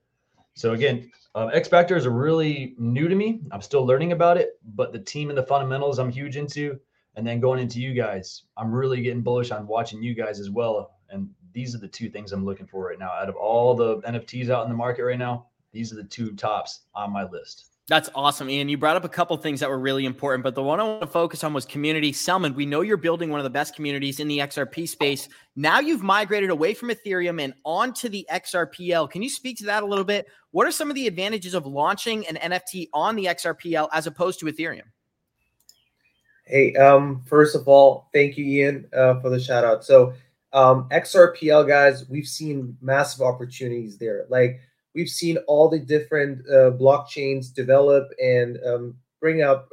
So 0.56 0.74
again, 0.74 1.12
um, 1.36 1.50
xSPECTARs 1.52 2.06
are 2.06 2.12
really 2.12 2.76
new 2.78 3.08
to 3.08 3.16
me. 3.16 3.42
I'm 3.52 3.62
still 3.62 3.86
learning 3.86 4.12
about 4.12 4.38
it, 4.38 4.60
but 4.76 4.92
the 4.92 5.00
team 5.00 5.30
and 5.30 5.38
the 5.38 5.44
fundamentals 5.44 6.00
I'm 6.00 6.12
huge 6.12 6.38
into. 6.38 6.80
And 7.16 7.26
then 7.26 7.40
going 7.40 7.60
into 7.60 7.80
you 7.80 7.94
guys, 7.94 8.44
I'm 8.58 8.74
really 8.74 9.02
getting 9.02 9.22
bullish 9.22 9.52
on 9.52 9.68
watching 9.68 10.02
you 10.02 10.16
guys 10.16 10.40
as 10.40 10.50
well. 10.50 10.98
And 11.10 11.30
these 11.54 11.76
are 11.76 11.78
the 11.78 11.88
two 11.88 12.10
things 12.10 12.34
I'm 12.34 12.44
looking 12.44 12.68
for 12.68 12.88
right 12.88 13.00
now. 13.00 13.12
Out 13.12 13.30
of 13.30 13.36
all 13.36 13.76
the 13.76 14.02
NFTs 14.02 14.50
out 14.50 14.64
in 14.64 14.70
the 14.70 14.76
market 14.76 15.04
right 15.06 15.20
now, 15.20 15.48
these 15.76 15.92
are 15.92 15.96
the 15.96 16.06
two 16.06 16.32
tops 16.34 16.82
on 16.96 17.12
my 17.12 17.30
list. 17.30 17.66
That's 17.88 18.10
awesome, 18.16 18.50
Ian. 18.50 18.68
You 18.68 18.78
brought 18.78 18.96
up 18.96 19.04
a 19.04 19.10
couple 19.10 19.38
things 19.38 19.60
that 19.60 19.70
were 19.70 19.78
really 19.78 20.06
important, 20.06 20.44
but 20.44 20.56
the 20.56 20.64
one 20.64 20.80
I 20.80 20.84
want 20.84 21.02
to 21.02 21.08
focus 21.08 21.44
on 21.44 21.54
was 21.54 21.66
community. 21.66 22.14
Selman, 22.14 22.56
we 22.56 22.66
know 22.66 22.82
you're 22.82 22.98
building 22.98 23.30
one 23.30 23.40
of 23.40 23.44
the 23.44 23.50
best 23.52 23.76
communities 23.76 24.20
in 24.20 24.28
the 24.28 24.40
XRP 24.40 24.90
space. 24.90 25.30
Now 25.56 25.80
you've 25.82 26.02
migrated 26.02 26.50
away 26.50 26.74
from 26.74 26.90
Ethereum 26.90 27.40
and 27.40 27.54
onto 27.64 28.10
the 28.10 28.26
XRPL. 28.32 29.12
Can 29.12 29.22
you 29.22 29.30
speak 29.30 29.58
to 29.58 29.66
that 29.66 29.84
a 29.84 29.86
little 29.86 30.06
bit? 30.06 30.26
What 30.50 30.66
are 30.66 30.72
some 30.72 30.90
of 30.90 30.96
the 30.96 31.06
advantages 31.06 31.54
of 31.54 31.68
launching 31.68 32.26
an 32.26 32.38
NFT 32.38 32.88
on 32.92 33.16
the 33.16 33.26
XRPL 33.26 33.90
as 33.92 34.08
opposed 34.08 34.40
to 34.40 34.46
Ethereum? 34.48 34.88
Hey, 36.46 36.74
um, 36.76 37.22
first 37.28 37.56
of 37.56 37.68
all, 37.68 38.10
thank 38.14 38.38
you, 38.38 38.46
Ian, 38.46 38.88
uh, 38.98 39.20
for 39.20 39.30
the 39.30 39.40
shout 39.40 39.64
out. 39.64 39.84
So, 39.84 40.14
um, 40.54 40.88
XRPL 40.90 41.68
guys, 41.68 42.08
we've 42.10 42.28
seen 42.28 42.78
massive 42.82 43.22
opportunities 43.22 43.98
there. 43.98 44.26
Like 44.30 44.62
we've 44.96 45.10
seen 45.10 45.38
all 45.48 45.70
the 45.70 45.80
different 45.80 46.40
uh, 46.50 46.72
blockchains 46.72 47.54
develop 47.54 48.08
and 48.24 48.58
um, 48.66 48.96
bring 49.20 49.42
out 49.42 49.68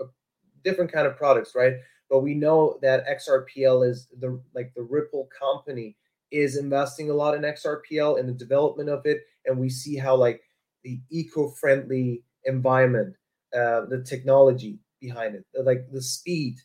different 0.65 0.93
kind 0.93 1.07
of 1.07 1.17
products, 1.17 1.55
right? 1.55 1.75
But 2.11 2.21
we 2.21 2.35
know 2.35 2.79
that 2.83 3.07
XRPL 3.07 3.89
is 3.89 4.09
the 4.19 4.41
like 4.55 4.73
the 4.75 4.83
Ripple 4.83 5.29
company 5.39 5.97
is 6.31 6.57
investing 6.57 7.11
a 7.11 7.15
lot 7.15 7.35
in 7.35 7.43
XRPL 7.43 8.19
and 8.19 8.29
the 8.29 8.35
development 8.35 8.91
of 8.91 9.07
it, 9.07 9.21
and 9.47 9.59
we 9.59 9.71
see 9.71 9.97
how 9.97 10.17
like 10.17 10.43
the 10.83 11.01
eco-friendly 11.11 12.23
environment, 12.45 13.15
uh, 13.55 13.87
the 13.87 14.03
technology 14.07 14.79
behind 15.01 15.35
it, 15.35 15.45
like 15.65 15.87
the 15.93 16.03
speed, 16.03 16.57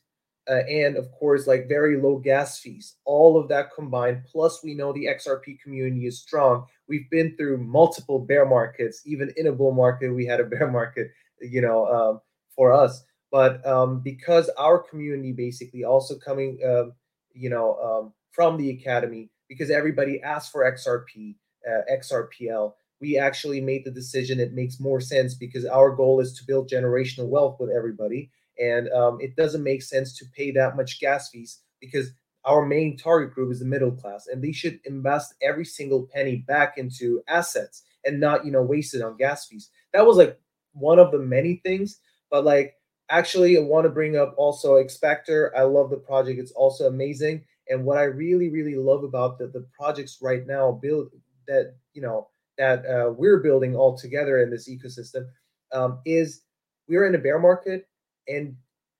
uh, 0.49 0.63
and 0.69 0.95
of 0.97 1.11
course 1.11 1.47
like 1.47 1.67
very 1.67 1.99
low 2.01 2.17
gas 2.17 2.59
fees 2.59 2.95
all 3.05 3.39
of 3.39 3.47
that 3.47 3.73
combined 3.73 4.23
plus 4.31 4.63
we 4.63 4.73
know 4.73 4.93
the 4.93 5.05
xrp 5.05 5.59
community 5.61 6.05
is 6.05 6.19
strong. 6.19 6.65
We've 6.87 7.09
been 7.09 7.35
through 7.35 7.57
multiple 7.57 8.19
bear 8.19 8.45
markets 8.45 9.01
even 9.05 9.33
in 9.37 9.47
a 9.47 9.51
bull 9.51 9.73
market 9.73 10.09
we 10.09 10.25
had 10.25 10.39
a 10.39 10.45
bear 10.53 10.69
market 10.69 11.11
you 11.41 11.61
know 11.61 11.85
um, 11.87 12.21
for 12.55 12.71
us. 12.71 13.03
But 13.29 13.65
um, 13.67 13.99
because 13.99 14.49
our 14.57 14.79
community 14.79 15.33
basically 15.33 15.83
also 15.83 16.15
coming 16.17 16.59
um, 16.65 16.93
you 17.33 17.49
know 17.49 17.77
um, 17.81 18.13
from 18.31 18.57
the 18.57 18.69
academy 18.71 19.29
because 19.47 19.69
everybody 19.69 20.21
asked 20.21 20.51
for 20.51 20.69
xrp 20.71 21.35
uh, 21.69 21.81
xrpl 21.99 22.73
we 22.99 23.17
actually 23.17 23.61
made 23.61 23.85
the 23.85 23.91
decision 23.91 24.39
it 24.39 24.53
makes 24.53 24.79
more 24.79 24.99
sense 24.99 25.35
because 25.35 25.65
our 25.65 25.95
goal 25.95 26.19
is 26.19 26.33
to 26.33 26.45
build 26.45 26.69
generational 26.69 27.27
wealth 27.27 27.57
with 27.59 27.69
everybody 27.69 28.29
and 28.59 28.89
um, 28.89 29.17
it 29.21 29.35
doesn't 29.35 29.63
make 29.63 29.81
sense 29.81 30.17
to 30.17 30.25
pay 30.35 30.51
that 30.51 30.75
much 30.75 30.99
gas 30.99 31.29
fees 31.29 31.59
because 31.79 32.11
our 32.45 32.65
main 32.65 32.97
target 32.97 33.33
group 33.33 33.51
is 33.51 33.59
the 33.59 33.65
middle 33.65 33.91
class 33.91 34.27
and 34.27 34.43
they 34.43 34.51
should 34.51 34.79
invest 34.85 35.35
every 35.41 35.65
single 35.65 36.07
penny 36.13 36.37
back 36.47 36.77
into 36.77 37.21
assets 37.27 37.83
and 38.05 38.19
not 38.19 38.45
you 38.45 38.51
know 38.51 38.61
waste 38.61 38.93
it 38.93 39.01
on 39.01 39.17
gas 39.17 39.47
fees. 39.47 39.69
That 39.93 40.05
was 40.05 40.17
like 40.17 40.39
one 40.73 40.99
of 40.99 41.11
the 41.11 41.19
many 41.19 41.61
things 41.63 41.99
but 42.29 42.45
like 42.45 42.75
actually 43.09 43.57
i 43.57 43.61
want 43.61 43.85
to 43.85 43.89
bring 43.89 44.17
up 44.17 44.33
also 44.37 44.75
xSPECTAR 44.75 45.51
i 45.57 45.61
love 45.61 45.89
the 45.89 45.97
project. 45.97 46.39
It's 46.39 46.51
also 46.51 46.87
amazing. 46.87 47.43
And 47.69 47.83
what 47.83 47.97
i 47.97 48.03
really 48.03 48.49
really 48.49 48.75
love 48.75 49.03
about 49.03 49.37
the, 49.37 49.47
the 49.47 49.67
projects 49.77 50.19
right 50.21 50.45
now 50.47 50.71
build 50.71 51.09
that 51.47 51.75
you 51.93 52.01
know 52.01 52.27
that 52.57 52.85
uh, 52.85 53.11
we're 53.11 53.39
building 53.39 53.75
all 53.75 53.97
together 53.97 54.41
in 54.41 54.49
this 54.49 54.69
ecosystem 54.69 55.27
um, 55.73 55.99
is 56.05 56.41
we're 56.87 57.07
in 57.07 57.15
a 57.15 57.19
bear 57.19 57.39
market 57.39 57.87
and 58.27 58.55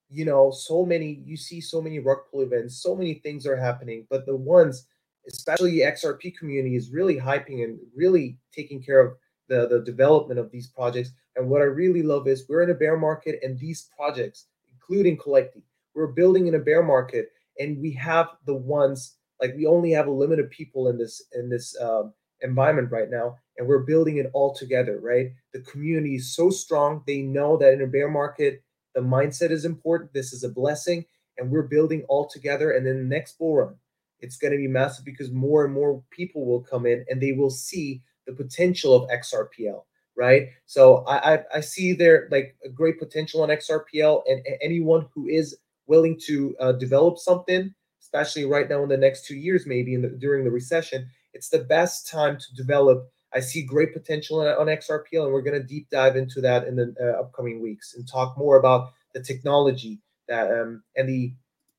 you 0.10 0.26
know 0.26 0.52
so 0.52 0.86
many 0.86 1.22
you 1.26 1.36
see 1.36 1.60
so 1.60 1.82
many 1.82 2.00
rug 2.00 2.20
pull 2.32 2.42
events 2.42 2.82
so 2.82 2.96
many 2.96 3.16
things 3.16 3.46
are 3.46 3.58
happening 3.58 4.08
but 4.10 4.26
the 4.26 4.36
ones 4.36 4.88
especially 5.28 5.80
xrp 5.80 6.38
community 6.38 6.76
is 6.76 6.92
really 6.92 7.18
hyping 7.18 7.64
and 7.64 7.78
really 7.96 8.38
taking 8.54 8.82
care 8.82 9.00
of 9.00 9.14
the 9.48 9.68
the 9.68 9.80
development 9.82 10.40
of 10.40 10.52
these 10.52 10.68
projects. 10.68 11.12
And 11.36 11.50
what 11.50 11.62
i 11.62 11.66
really 11.66 12.04
love 12.04 12.28
is 12.28 12.46
we're 12.48 12.64
in 12.64 12.70
a 12.70 12.76
bear 12.76 12.98
market 12.98 13.40
and 13.44 13.60
these 13.60 13.90
projects 13.96 14.46
including 14.72 15.18
Collecti 15.18 15.62
we're 15.94 16.08
building 16.08 16.48
in 16.48 16.56
a 16.56 16.60
bear 16.60 16.84
market 16.84 17.32
and 17.60 17.80
we 17.80 17.92
have 17.94 18.30
the 18.46 18.54
ones 18.56 19.16
like 19.42 19.56
we 19.56 19.66
only 19.66 19.92
have 19.92 20.08
a 20.08 20.12
limited 20.12 20.50
people 20.52 20.90
in 20.90 20.98
this 20.98 21.24
in 21.34 21.50
this 21.50 21.80
um, 21.82 22.14
environment 22.42 22.92
right 22.92 23.10
now 23.10 23.38
and 23.58 23.68
we're 23.68 23.80
building 23.80 24.18
it 24.18 24.30
all 24.34 24.54
together 24.54 25.00
right? 25.02 25.32
The 25.54 25.62
community 25.62 26.16
is 26.16 26.36
so 26.36 26.50
strong. 26.50 27.04
They 27.08 27.22
know 27.22 27.58
that 27.58 27.74
in 27.74 27.82
a 27.82 27.88
bear 27.88 28.10
market 28.10 28.64
the 28.98 29.04
mindset 29.04 29.52
is 29.52 29.64
important. 29.64 30.12
This 30.12 30.34
is 30.34 30.44
a 30.44 30.50
blessing, 30.50 31.06
and 31.38 31.52
we're 31.52 31.68
building 31.68 32.04
all 32.10 32.28
together. 32.28 32.72
And 32.72 32.84
then 32.84 32.98
the 32.98 33.16
next 33.16 33.38
bull 33.38 33.58
run, 33.58 33.76
it's 34.22 34.38
going 34.38 34.54
to 34.54 34.58
be 34.58 34.68
massive 34.68 35.06
because 35.06 35.30
more 35.30 35.64
and 35.64 35.72
more 35.72 36.04
people 36.10 36.48
will 36.48 36.64
come 36.64 36.88
in 36.88 37.06
and 37.08 37.22
they 37.22 37.34
will 37.34 37.52
see 37.52 38.02
the 38.26 38.34
potential 38.34 38.96
of 38.96 39.08
XRPL, 39.12 39.84
right? 40.18 40.50
So 40.66 41.06
I 41.06 41.36
I, 41.36 41.40
I 41.58 41.60
see 41.60 41.94
there 41.94 42.28
like 42.32 42.56
a 42.66 42.70
great 42.70 42.98
potential 42.98 43.44
on 43.44 43.50
XRPL, 43.50 44.24
and, 44.26 44.44
and 44.48 44.58
anyone 44.64 45.06
who 45.14 45.28
is 45.28 45.56
willing 45.86 46.20
to 46.26 46.56
uh, 46.60 46.72
develop 46.72 47.20
something, 47.20 47.72
especially 48.02 48.46
right 48.46 48.68
now 48.68 48.82
in 48.82 48.90
the 48.90 48.98
next 48.98 49.28
two 49.28 49.36
years, 49.36 49.68
maybe 49.68 49.94
in 49.94 50.02
the, 50.02 50.10
during 50.10 50.44
the 50.44 50.50
recession, 50.50 51.08
it's 51.34 51.50
the 51.50 51.60
best 51.60 52.10
time 52.10 52.36
to 52.40 52.56
develop 52.56 53.12
I 53.34 53.40
see 53.40 53.64
great 53.64 53.94
potential 53.94 54.40
on, 54.40 54.48
on 54.48 54.68
XRPL, 54.68 55.26
and 55.26 55.34
we're 55.34 55.42
going 55.42 55.60
to 55.60 55.68
deep 55.68 55.90
dive 55.90 56.16
into 56.16 56.42
that 56.42 56.68
in 56.68 56.76
the 56.76 56.94
uh, 57.00 57.22
upcoming 57.22 57.62
weeks 57.62 57.96
and 57.96 58.08
talk 58.08 58.38
more 58.38 58.58
about 58.58 58.94
the 59.14 59.22
technology 59.22 60.00
that 60.28 60.52
um, 60.52 60.84
and 60.96 61.08
the 61.08 61.34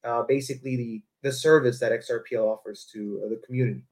uh, 0.05 0.23
basically 0.23 0.77
the 0.77 1.03
the 1.23 1.33
service 1.33 1.81
that 1.81 1.93
XRPL 1.93 2.45
offers 2.45 2.89
to 2.93 3.23
uh, 3.25 3.29
the 3.29 3.41
community. 3.45 3.83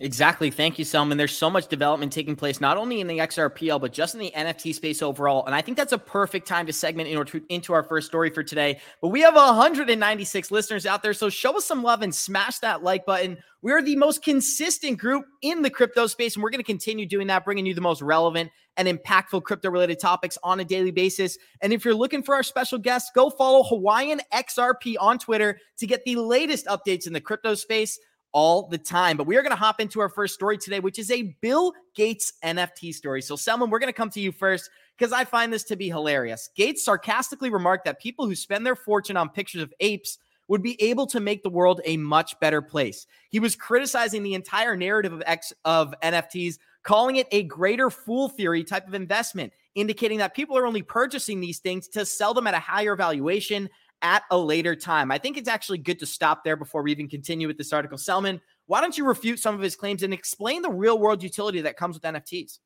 Exactly. 0.00 0.50
Thank 0.50 0.78
you, 0.78 0.86
Selman. 0.86 1.18
There's 1.18 1.36
so 1.36 1.50
much 1.50 1.68
development 1.68 2.12
taking 2.12 2.34
place, 2.34 2.62
not 2.62 2.78
only 2.78 3.02
in 3.02 3.06
the 3.06 3.18
XRPL, 3.18 3.78
but 3.78 3.92
just 3.92 4.14
in 4.14 4.20
the 4.20 4.32
NFT 4.34 4.74
space 4.74 5.02
overall. 5.02 5.44
And 5.44 5.54
I 5.54 5.60
think 5.60 5.76
that's 5.76 5.92
a 5.92 5.98
perfect 5.98 6.48
time 6.48 6.64
to 6.66 6.72
segment 6.72 7.10
into, 7.50 7.72
our 7.74 7.82
first 7.82 8.06
story 8.06 8.30
for 8.30 8.42
today. 8.42 8.80
But 9.02 9.08
we 9.08 9.20
have 9.20 9.34
196 9.34 10.50
listeners 10.50 10.86
out 10.86 11.02
there. 11.02 11.12
So 11.12 11.28
show 11.28 11.58
us 11.58 11.66
some 11.66 11.82
love 11.82 12.00
and 12.00 12.14
smash 12.14 12.58
that 12.60 12.82
like 12.82 13.04
button. 13.04 13.36
We're 13.60 13.82
the 13.82 13.96
most 13.96 14.22
consistent 14.22 14.98
group 14.98 15.26
in 15.42 15.60
the 15.60 15.70
crypto 15.70 16.06
space, 16.06 16.36
and 16.36 16.42
we're 16.42 16.50
going 16.50 16.60
to 16.60 16.64
continue 16.64 17.04
doing 17.04 17.26
that, 17.26 17.44
bringing 17.44 17.66
you 17.66 17.74
the 17.74 17.82
most 17.82 18.00
relevant 18.00 18.50
and 18.78 18.88
impactful 18.88 19.42
crypto 19.42 19.70
related 19.70 20.00
topics 20.00 20.38
on 20.42 20.58
a 20.58 20.64
daily 20.64 20.90
basis. 20.90 21.36
And 21.60 21.70
if 21.70 21.84
you're 21.84 21.94
looking 21.94 22.22
for 22.22 22.34
our 22.34 22.42
special 22.42 22.78
guests, 22.78 23.10
go 23.14 23.28
follow 23.28 23.62
Hawaiian 23.62 24.22
XRP 24.32 24.96
on 24.98 25.18
Twitter 25.18 25.58
to 25.76 25.86
get 25.86 26.02
the 26.04 26.16
latest 26.16 26.64
updates 26.66 27.06
in 27.06 27.12
the 27.12 27.20
crypto 27.20 27.54
space 27.54 27.98
all 28.32 28.68
the 28.68 28.78
time. 28.78 29.16
But 29.16 29.26
we 29.26 29.36
are 29.36 29.42
going 29.42 29.50
to 29.50 29.56
hop 29.56 29.80
into 29.80 30.00
our 30.00 30.08
first 30.08 30.34
story 30.34 30.58
today, 30.58 30.80
which 30.80 30.98
is 30.98 31.10
a 31.10 31.34
Bill 31.40 31.72
Gates 31.94 32.34
NFT 32.44 32.94
story. 32.94 33.22
So, 33.22 33.36
Selman, 33.36 33.70
we're 33.70 33.78
going 33.78 33.92
to 33.92 33.96
come 33.96 34.10
to 34.10 34.20
you 34.20 34.32
first 34.32 34.70
because 34.98 35.12
I 35.12 35.24
find 35.24 35.52
this 35.52 35.64
to 35.64 35.76
be 35.76 35.88
hilarious. 35.88 36.50
Gates 36.56 36.84
sarcastically 36.84 37.50
remarked 37.50 37.84
that 37.84 38.00
people 38.00 38.26
who 38.26 38.34
spend 38.34 38.66
their 38.66 38.76
fortune 38.76 39.16
on 39.16 39.28
pictures 39.28 39.62
of 39.62 39.72
apes 39.80 40.18
would 40.48 40.62
be 40.62 40.80
able 40.82 41.06
to 41.06 41.20
make 41.20 41.42
the 41.42 41.50
world 41.50 41.80
a 41.84 41.96
much 41.96 42.38
better 42.40 42.60
place. 42.60 43.06
He 43.30 43.40
was 43.40 43.56
criticizing 43.56 44.22
the 44.22 44.34
entire 44.34 44.76
narrative 44.76 45.12
of 45.12 45.22
X 45.24 45.52
of 45.64 45.94
NFTs, 46.02 46.58
calling 46.82 47.16
it 47.16 47.28
a 47.32 47.44
greater 47.44 47.90
fool 47.90 48.28
theory 48.28 48.64
type 48.64 48.86
of 48.86 48.94
investment, 48.94 49.52
indicating 49.74 50.18
that 50.18 50.34
people 50.34 50.58
are 50.58 50.66
only 50.66 50.82
purchasing 50.82 51.40
these 51.40 51.58
things 51.58 51.88
to 51.88 52.04
sell 52.04 52.34
them 52.34 52.46
at 52.46 52.54
a 52.54 52.58
higher 52.58 52.96
valuation 52.96 53.70
at 54.02 54.24
a 54.30 54.36
later 54.36 54.74
time. 54.76 55.10
I 55.10 55.18
think 55.18 55.36
it's 55.36 55.48
actually 55.48 55.78
good 55.78 55.98
to 56.00 56.06
stop 56.06 56.44
there 56.44 56.56
before 56.56 56.82
we 56.82 56.90
even 56.92 57.08
continue 57.08 57.46
with 57.46 57.56
this 57.56 57.72
article. 57.72 57.96
Selman, 57.96 58.40
why 58.66 58.80
don't 58.80 58.96
you 58.98 59.04
refute 59.04 59.38
some 59.38 59.54
of 59.54 59.60
his 59.60 59.76
claims 59.76 60.02
and 60.02 60.12
explain 60.12 60.62
the 60.62 60.70
real 60.70 60.98
world 60.98 61.22
utility 61.22 61.60
that 61.62 61.76
comes 61.76 61.94
with 61.94 62.02
NFTs? 62.02 62.58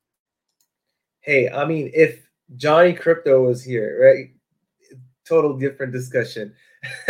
Hey, 1.21 1.49
I 1.49 1.65
mean, 1.65 1.91
if 1.93 2.27
Johnny 2.55 2.93
Crypto 2.93 3.43
was 3.43 3.63
here, 3.63 3.99
right? 4.03 4.31
Total 5.25 5.57
different 5.57 5.91
discussion. 5.91 6.53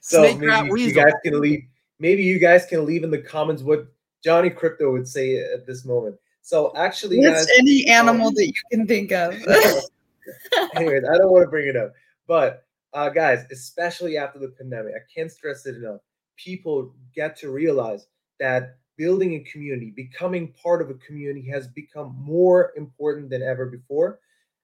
so 0.00 0.22
Snake 0.22 0.38
maybe 0.38 0.82
you 0.82 0.92
guys 0.92 1.12
can 1.24 1.40
leave. 1.40 1.64
Maybe 1.98 2.22
you 2.22 2.38
guys 2.38 2.66
can 2.66 2.84
leave 2.84 3.02
in 3.02 3.10
the 3.10 3.18
comments 3.18 3.62
what 3.62 3.86
Johnny 4.22 4.50
Crypto 4.50 4.92
would 4.92 5.08
say 5.08 5.38
at 5.38 5.66
this 5.66 5.84
moment. 5.84 6.16
So 6.42 6.72
actually, 6.76 7.20
guys, 7.22 7.46
any 7.58 7.86
animal 7.88 8.28
um, 8.28 8.34
that 8.34 8.46
you 8.46 8.52
can 8.70 8.86
think 8.86 9.10
of. 9.10 9.32
anyways, 10.74 11.04
I 11.10 11.16
don't 11.18 11.32
want 11.32 11.44
to 11.44 11.50
bring 11.50 11.66
it 11.66 11.76
up, 11.76 11.92
but 12.28 12.65
uh, 12.96 13.10
guys, 13.10 13.44
especially 13.52 14.16
after 14.16 14.38
the 14.38 14.48
pandemic, 14.48 14.94
I 14.96 15.04
can't 15.14 15.30
stress 15.30 15.66
it 15.66 15.76
enough. 15.76 16.00
People 16.38 16.94
get 17.14 17.36
to 17.36 17.50
realize 17.50 18.06
that 18.40 18.78
building 18.96 19.34
a 19.34 19.50
community, 19.50 19.92
becoming 19.94 20.54
part 20.62 20.80
of 20.80 20.88
a 20.88 20.94
community 20.94 21.46
has 21.50 21.68
become 21.68 22.16
more 22.18 22.72
important 22.74 23.28
than 23.28 23.42
ever 23.42 23.66
before. 23.66 24.18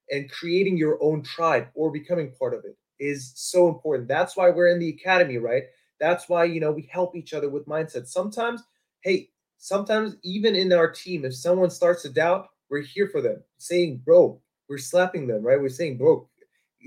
And 0.09 0.31
creating 0.31 0.77
your 0.77 0.97
own 0.99 1.21
tribe 1.21 1.67
or 1.75 1.91
becoming 1.91 2.31
part 2.31 2.55
of 2.55 2.65
it 2.65 2.75
is 2.99 3.33
so 3.35 3.67
important. 3.67 4.07
That's 4.07 4.35
why 4.35 4.49
we're 4.49 4.69
in 4.69 4.79
the 4.79 4.89
academy, 4.89 5.37
right? 5.37 5.65
That's 5.99 6.27
why, 6.27 6.45
you 6.45 6.59
know, 6.59 6.71
we 6.71 6.89
help 6.91 7.15
each 7.15 7.33
other 7.33 7.49
with 7.51 7.67
mindset. 7.67 8.07
Sometimes, 8.07 8.63
hey, 9.01 9.29
sometimes 9.59 10.15
even 10.23 10.55
in 10.55 10.73
our 10.73 10.89
team, 10.91 11.23
if 11.23 11.35
someone 11.35 11.69
starts 11.69 12.01
to 12.01 12.09
doubt, 12.09 12.47
we're 12.71 12.81
here 12.81 13.07
for 13.07 13.21
them, 13.21 13.43
saying, 13.59 14.01
bro, 14.03 14.41
we're 14.67 14.79
slapping 14.79 15.27
them, 15.27 15.43
right? 15.43 15.61
We're 15.61 15.69
saying, 15.69 15.97
bro, 15.97 16.27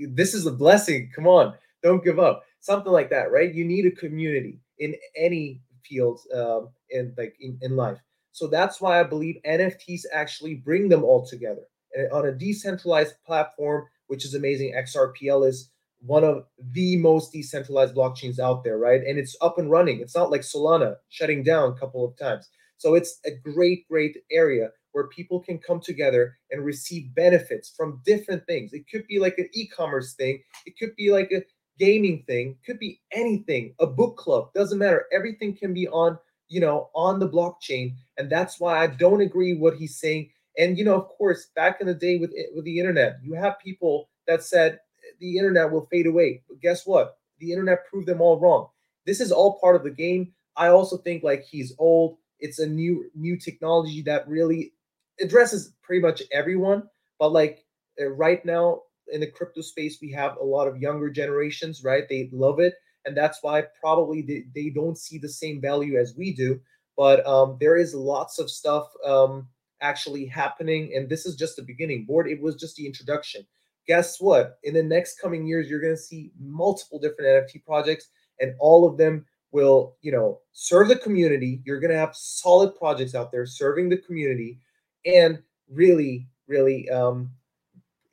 this 0.09 0.33
is 0.33 0.45
a 0.45 0.51
blessing. 0.51 1.11
Come 1.15 1.27
on, 1.27 1.53
don't 1.83 2.03
give 2.03 2.19
up. 2.19 2.43
Something 2.59 2.91
like 2.91 3.09
that, 3.11 3.31
right? 3.31 3.53
You 3.53 3.65
need 3.65 3.85
a 3.85 3.91
community 3.91 4.59
in 4.79 4.95
any 5.15 5.61
field 5.85 6.19
um, 6.33 6.69
in 6.89 7.13
like 7.17 7.35
in, 7.39 7.57
in 7.61 7.75
life. 7.75 7.99
So 8.31 8.47
that's 8.47 8.79
why 8.81 8.99
I 8.99 9.03
believe 9.03 9.37
NFTs 9.45 10.01
actually 10.13 10.55
bring 10.55 10.89
them 10.89 11.03
all 11.03 11.25
together 11.25 11.63
and 11.95 12.11
on 12.11 12.27
a 12.27 12.31
decentralized 12.31 13.15
platform 13.25 13.85
which 14.07 14.25
is 14.25 14.33
amazing. 14.33 14.73
XRPL 14.73 15.47
is 15.47 15.69
one 15.99 16.23
of 16.23 16.45
the 16.71 16.97
most 16.97 17.31
decentralized 17.31 17.95
blockchains 17.95 18.39
out 18.39 18.63
there, 18.63 18.77
right? 18.77 19.01
And 19.01 19.17
it's 19.19 19.35
up 19.41 19.57
and 19.57 19.69
running. 19.69 19.99
It's 19.99 20.15
not 20.15 20.31
like 20.31 20.41
Solana 20.41 20.95
shutting 21.09 21.43
down 21.43 21.71
a 21.71 21.79
couple 21.79 22.05
of 22.05 22.17
times. 22.17 22.49
So 22.77 22.95
it's 22.95 23.19
a 23.25 23.31
great, 23.31 23.87
great 23.87 24.17
area 24.31 24.69
where 24.97 25.07
people 25.09 25.39
can 25.39 25.59
come 25.59 25.79
together 25.79 26.35
and 26.49 26.65
receive 26.65 27.13
benefits 27.13 27.71
from 27.77 28.01
different 28.03 28.43
things. 28.47 28.73
It 28.73 28.89
could 28.89 29.05
be 29.05 29.19
like 29.19 29.37
an 29.37 29.47
e-commerce 29.53 30.15
thing, 30.15 30.41
it 30.65 30.73
could 30.79 30.95
be 30.95 31.11
like 31.11 31.31
a 31.31 31.43
gaming 31.77 32.23
thing, 32.25 32.57
could 32.65 32.79
be 32.79 32.99
anything, 33.11 33.75
a 33.79 33.85
book 33.85 34.17
club, 34.17 34.51
doesn't 34.55 34.79
matter. 34.79 35.05
Everything 35.13 35.55
can 35.55 35.71
be 35.71 35.87
on, 35.89 36.17
you 36.47 36.59
know, 36.59 36.89
on 36.95 37.19
the 37.19 37.29
blockchain. 37.29 37.93
And 38.17 38.27
that's 38.27 38.59
why 38.59 38.79
I 38.79 38.87
don't 38.87 39.21
agree 39.21 39.53
with 39.53 39.61
what 39.61 39.75
he's 39.75 39.99
saying. 39.99 40.31
And 40.57 40.79
you 40.79 40.83
know, 40.83 40.95
of 40.95 41.09
course, 41.09 41.51
back 41.55 41.79
in 41.79 41.85
the 41.85 41.93
day 41.93 42.17
with 42.17 42.31
eh, 42.35 42.47
with 42.55 42.65
the 42.65 42.79
internet, 42.79 43.19
you 43.21 43.35
have 43.35 43.59
people 43.59 44.09
that 44.25 44.41
said 44.41 44.73
eh, 44.73 45.11
the 45.19 45.37
internet 45.37 45.71
will 45.71 45.85
fade 45.91 46.07
away. 46.07 46.41
But 46.49 46.59
guess 46.59 46.87
what? 46.87 47.19
The 47.37 47.51
internet 47.51 47.85
proved 47.85 48.07
them 48.07 48.19
all 48.19 48.39
wrong. 48.39 48.69
This 49.05 49.21
is 49.21 49.31
all 49.31 49.59
part 49.59 49.75
of 49.75 49.83
the 49.83 49.91
game. 49.91 50.33
I 50.55 50.69
also 50.69 50.97
think 50.97 51.21
like 51.21 51.43
he's 51.43 51.75
old. 51.77 52.17
It's 52.39 52.57
a 52.57 52.65
new 52.65 53.11
new 53.13 53.37
technology 53.37 54.01
that 54.03 54.27
really 54.27 54.73
addresses 55.21 55.73
pretty 55.83 56.01
much 56.01 56.23
everyone. 56.31 56.83
But 57.19 57.31
like 57.31 57.65
uh, 57.99 58.07
right 58.07 58.43
now 58.45 58.81
in 59.11 59.21
the 59.21 59.31
crypto 59.31 59.61
space, 59.61 59.99
we 60.01 60.11
have 60.11 60.37
a 60.37 60.43
lot 60.43 60.67
of 60.67 60.77
younger 60.77 61.09
generations, 61.09 61.83
right? 61.83 62.03
They 62.09 62.29
love 62.31 62.59
it, 62.59 62.75
and 63.05 63.15
that's 63.15 63.39
why 63.41 63.63
probably 63.79 64.21
they, 64.21 64.45
they 64.53 64.69
don't 64.69 64.97
see 64.97 65.17
the 65.17 65.29
same 65.29 65.61
value 65.61 65.99
as 65.99 66.15
we 66.15 66.33
do. 66.33 66.59
But 66.95 67.25
um, 67.27 67.57
there 67.59 67.77
is 67.77 67.93
lots 67.93 68.39
of 68.39 68.49
stuff 68.49 68.87
um, 69.05 69.47
actually 69.81 70.25
happening, 70.25 70.93
and 70.95 71.07
this 71.07 71.25
is 71.25 71.35
just 71.35 71.55
the 71.55 71.61
beginning. 71.61 72.05
Board, 72.05 72.27
it 72.27 72.41
was 72.41 72.55
just 72.55 72.75
the 72.75 72.85
introduction 72.85 73.45
guess 73.87 74.19
what? 74.19 74.59
In 74.63 74.73
the 74.73 74.83
next 74.83 75.19
coming 75.19 75.47
years, 75.47 75.69
you're 75.69 75.81
going 75.81 75.95
to 75.95 76.01
see 76.01 76.31
multiple 76.39 76.99
different 76.99 77.49
NFT 77.49 77.63
projects, 77.65 78.09
and 78.39 78.53
all 78.59 78.87
of 78.87 78.97
them 78.97 79.25
will, 79.51 79.95
you 80.01 80.11
know, 80.11 80.41
serve 80.51 80.89
the 80.89 80.97
community. 80.97 81.61
You're 81.65 81.79
going 81.79 81.91
to 81.91 81.97
have 81.97 82.15
solid 82.15 82.75
projects 82.75 83.15
out 83.15 83.31
there 83.31 83.45
serving 83.45 83.89
the 83.89 83.97
community 83.97 84.59
and 85.07 85.41
really, 85.69 86.27
really 86.47 86.89
um, 86.89 87.31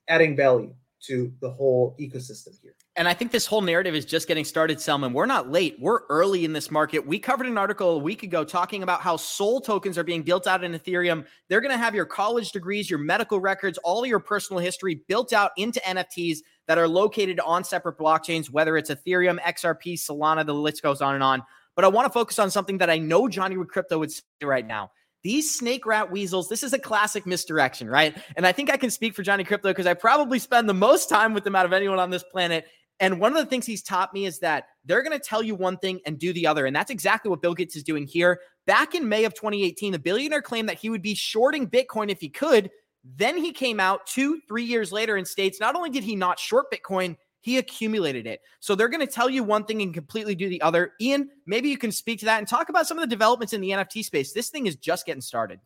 adding 0.08 0.36
value 0.36 0.74
to 1.02 1.32
the 1.40 1.50
whole 1.50 1.94
ecosystem 2.00 2.58
here. 2.62 2.74
And 2.96 3.08
I 3.08 3.12
think 3.12 3.32
this 3.32 3.44
whole 3.44 3.60
narrative 3.60 3.96
is 3.96 4.04
just 4.04 4.28
getting 4.28 4.44
started, 4.44 4.80
Selman. 4.80 5.12
We're 5.12 5.26
not 5.26 5.50
late. 5.50 5.76
We're 5.80 6.02
early 6.08 6.44
in 6.44 6.52
this 6.52 6.70
market. 6.70 7.04
We 7.04 7.18
covered 7.18 7.48
an 7.48 7.58
article 7.58 7.90
a 7.90 7.98
week 7.98 8.22
ago 8.22 8.44
talking 8.44 8.84
about 8.84 9.00
how 9.00 9.16
soul 9.16 9.60
tokens 9.60 9.98
are 9.98 10.04
being 10.04 10.22
built 10.22 10.46
out 10.46 10.62
in 10.62 10.72
Ethereum. 10.72 11.26
They're 11.48 11.60
going 11.60 11.72
to 11.72 11.78
have 11.78 11.94
your 11.96 12.06
college 12.06 12.52
degrees, 12.52 12.88
your 12.88 13.00
medical 13.00 13.40
records, 13.40 13.78
all 13.78 14.06
your 14.06 14.20
personal 14.20 14.60
history 14.60 15.02
built 15.08 15.32
out 15.32 15.50
into 15.56 15.80
NFTs 15.80 16.38
that 16.68 16.78
are 16.78 16.86
located 16.86 17.40
on 17.40 17.64
separate 17.64 17.98
blockchains, 17.98 18.48
whether 18.48 18.76
it's 18.76 18.90
Ethereum, 18.90 19.40
XRP, 19.40 19.94
Solana, 19.94 20.46
the 20.46 20.54
list 20.54 20.80
goes 20.80 21.02
on 21.02 21.14
and 21.14 21.22
on. 21.22 21.42
But 21.74 21.84
I 21.84 21.88
want 21.88 22.06
to 22.06 22.12
focus 22.12 22.38
on 22.38 22.48
something 22.48 22.78
that 22.78 22.90
I 22.90 22.98
know 22.98 23.28
Johnny 23.28 23.56
with 23.56 23.68
crypto 23.68 23.98
would 23.98 24.12
say 24.12 24.22
right 24.44 24.64
now. 24.66 24.92
These 25.25 25.59
snake 25.59 25.87
rat 25.87 26.12
weasels, 26.12 26.50
this 26.50 26.62
is 26.62 26.75
a 26.75 26.78
classic 26.78 27.26
misdirection, 27.26 27.88
right? 27.88 28.16
And 28.37 28.47
I 28.47 28.52
think 28.52 28.71
I 28.71 28.76
can 28.76 28.90
speak 28.90 29.14
for 29.14 29.23
Johnny 29.23 29.43
Crypto 29.43 29.71
because 29.71 29.87
I 29.87 29.95
probably 29.95 30.38
spend 30.38 30.69
the 30.69 30.75
most 30.75 31.09
time 31.09 31.33
with 31.33 31.45
them 31.45 31.57
out 31.57 31.64
of 31.64 31.73
anyone 31.73 31.99
on 31.99 32.11
this 32.11 32.23
planet. 32.23 32.66
And 33.00 33.19
one 33.19 33.33
of 33.33 33.38
the 33.38 33.47
things 33.49 33.64
he's 33.64 33.83
taught 33.83 34.12
me 34.12 34.26
is 34.26 34.38
that 34.40 34.66
they're 34.85 35.02
going 35.02 35.19
to 35.19 35.25
tell 35.25 35.43
you 35.43 35.54
one 35.54 35.78
thing 35.78 36.00
and 36.04 36.19
do 36.19 36.35
the 36.35 36.47
other. 36.47 36.66
And 36.66 36.76
that's 36.76 36.90
exactly 36.90 37.31
what 37.31 37.40
Bill 37.40 37.54
Gates 37.54 37.75
is 37.75 37.83
doing 37.83 38.07
here. 38.07 38.38
Back 38.66 38.95
in 38.95 39.09
May 39.09 39.25
of 39.25 39.35
2018, 39.35 39.93
the 39.93 39.99
billionaire 39.99 40.43
claimed 40.43 40.69
that 40.69 40.78
he 40.78 40.90
would 40.90 41.02
be 41.02 41.14
shorting 41.14 41.69
Bitcoin 41.69 42.11
if 42.11 42.21
he 42.21 42.28
could. 42.28 42.71
Then 43.02 43.38
he 43.38 43.52
came 43.52 43.81
out 43.81 44.07
two, 44.07 44.40
three 44.47 44.64
years 44.64 44.93
later 44.93 45.16
and 45.16 45.26
states 45.26 45.59
not 45.59 45.75
only 45.75 45.90
did 45.90 46.04
he 46.04 46.16
not 46.16 46.38
short 46.38 46.66
Bitcoin, 46.71 47.16
he 47.44 47.58
accumulated 47.58 48.26
it. 48.26 48.40
So 48.60 48.74
they're 48.74 48.88
going 48.88 49.06
to 49.06 49.12
tell 49.12 49.28
you 49.28 49.44
one 49.44 49.66
thing 49.66 49.82
and 49.82 49.92
completely 49.92 50.34
do 50.34 50.48
the 50.48 50.62
other. 50.62 50.94
Ian, 50.98 51.28
maybe 51.44 51.68
you 51.68 51.76
can 51.76 51.92
speak 51.92 52.19
to 52.21 52.25
that 52.25 52.38
and 52.38 52.49
talk 52.49 52.71
about 52.71 52.86
some 52.86 52.97
of 52.97 53.02
the 53.02 53.06
developments 53.06 53.52
in 53.52 53.60
the 53.60 53.69
NFT 53.69 54.02
space. 54.02 54.32
This 54.32 54.49
thing 54.49 54.66
is 54.66 54.76
just 54.76 55.04
getting 55.04 55.21
started. 55.21 55.60